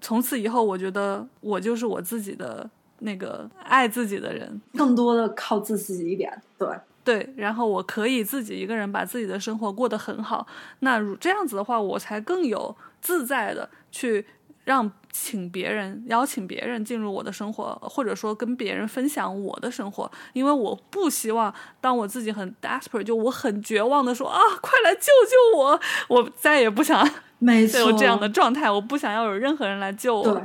[0.00, 2.68] 从此以后，我觉得我就是我自己的
[3.00, 6.40] 那个爱自己的人，更多的靠自己一点。
[6.56, 6.68] 对。
[7.06, 10.44] 对，然后我可以自己一个人把自己的生活过得很好。
[10.80, 14.26] 那如这样子的话，我才更有自在的去
[14.64, 20.10] 让请别人邀请别人进入我的生活，或者说跟别人分享我的生活。
[20.32, 25.80] 因为我不希望当我自己很 desperate，就我很绝望的说啊，快来救救我！
[26.08, 27.08] 我再也不想
[27.38, 30.42] 没有这样的状态，我不想要有任何人来救我。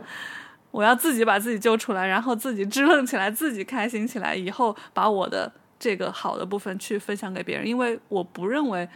[0.69, 5.51] 我要自己把自己救出来，然后自己支棱起来，自己开心起来，以后把我的。
[5.81, 8.87] 这个好的部分去分享给别人，因为我不认为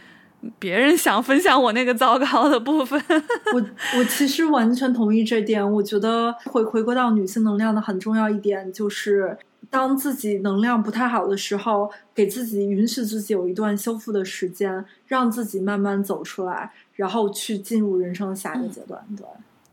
[0.60, 3.02] 别人想分享我那个糟糕的部分。
[3.52, 5.72] 我我其实完全同意这点。
[5.72, 9.36] 我觉得回回归到女性能量的很重要一点，就是
[9.68, 19.04] 当自己能量不太好的时候，给自己允许自己有一段修复的时间，让自己慢慢走出来，然后去进入人生的下一个阶段。
[19.16, 19.26] 对，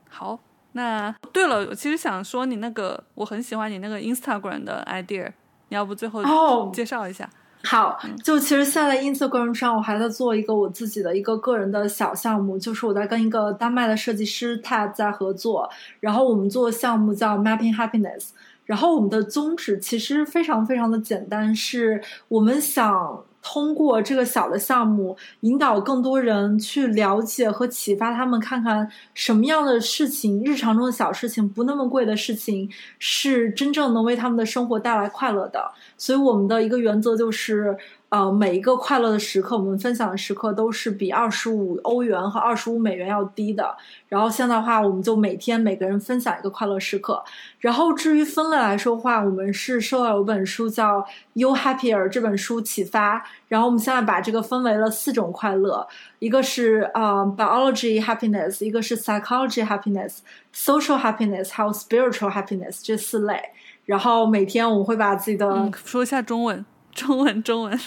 [0.10, 0.40] 好，
[0.72, 5.32] 那对了，我其实想说你那个，我很喜欢你那个 Instagram 的 idea。
[5.74, 7.30] 要不最后介绍一下？
[7.66, 15.70] 好，就其实现在 Instagram 上，我还在做一个我自己的一个个人的小项目，就是我在跟一个丹麦的设计师 Ted 在合作，
[16.00, 18.30] 然后我们做的项目叫 Mapping Happiness，
[18.66, 23.24] 然后我们的宗旨其实非常非常的简单，是我们想。
[23.44, 35.72] 通过这个小的项目，引导更多人去了解和启发他们，看看什么样的事情，日常中的小事情，不那么贵的事情，是真正能为他们的生活带来快乐的。
[35.98, 37.78] 所以，我们的一个原则就是。
[38.14, 43.76] 呃，每一个快乐的时刻，我们分享的时刻都是比二十五欧元和二十五美元要低的。
[44.08, 47.24] 然后现在的话，我们就每天每个人分享一个快乐时刻。
[47.58, 51.02] 然后至于分类来说话，我们是受到有本书叫
[51.34, 55.88] 《You Happier》这本书启发，然后我们现在把这个分为了四种快乐，
[56.20, 63.42] 一个是呃 biology happiness，一个是 psychology happiness，social happiness，还有 spiritual happiness 这四类。
[63.86, 66.64] 然后每天我们会把自己的说一下中文，
[66.94, 67.80] 中文，中文。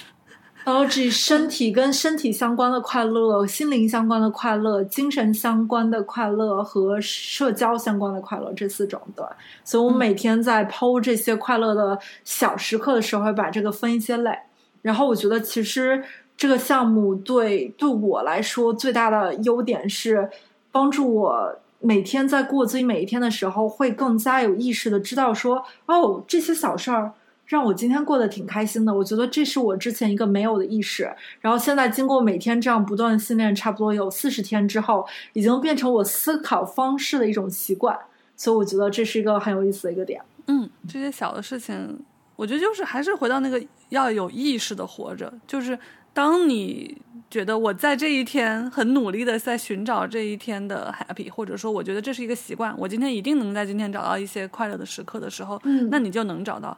[0.67, 9.25] 包括身体跟身体相关的快乐、心灵相关的快乐、精神相关的快乐和社交相关的快乐这四种，对。
[9.63, 14.37] 所以我每天在剖这些快乐的小时刻的时候，会把这个分一些类。
[14.83, 16.03] 然后我觉得，其实
[16.37, 20.29] 这个项目对对我来说最大的优点是，
[20.73, 27.13] 帮助我每天在过自己每一天的时候，会更加有意识的知道说，哦，这些小事儿。
[27.47, 28.93] 让我今天过得挺开心的。
[28.93, 31.11] 我觉得这是我之前一个没有的意识，
[31.41, 37.97] 然后现在经过每天这样不断训练，差不多有四十天之后，已经变成我思考方式的一种习惯。
[38.37, 40.21] 所以我觉得这是一个很有意思的一个点。
[40.49, 41.99] 嗯，这些小的事情，
[42.37, 45.33] 我觉得就是还是回到那个要有意识的活着。
[45.47, 45.79] 就是
[46.13, 47.01] 当你
[47.31, 56.77] 觉得我在这一天很努力的在寻找这一天的 happy，或者说我觉得这是一个习惯，我今天一定能在今天找到一些快乐的时刻的时候，嗯那你就能找到。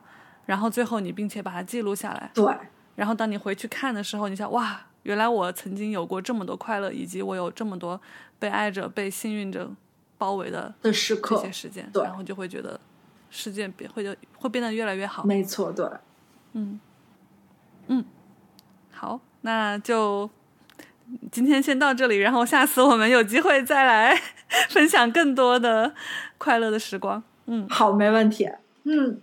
[0.49, 2.51] 然后最后你并且把它记录下来，对，
[2.97, 8.01] 然后当你回去看的时候，你想哇，原来我曾经有过这么多快乐，以及我有这么多
[8.39, 9.69] 被爱着、被幸运着
[10.16, 12.81] 包围的的时这刻些，时间，对然后就会觉得
[13.29, 15.23] 世界变会就会变得越来越好。
[15.25, 15.87] 没错，对。
[16.55, 16.81] 嗯
[17.89, 18.03] 嗯，
[18.91, 20.31] 好，那就
[21.31, 24.19] 今天先到这里，然后下次我们有机会再来
[24.70, 25.95] 分享更多的
[26.39, 27.23] 快乐的时光。
[27.45, 28.49] 嗯，好，没问题。
[28.85, 29.20] 嗯，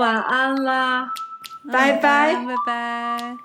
[0.00, 1.12] 晚安啦，
[1.70, 2.34] 拜拜。
[2.34, 3.36] 拜拜。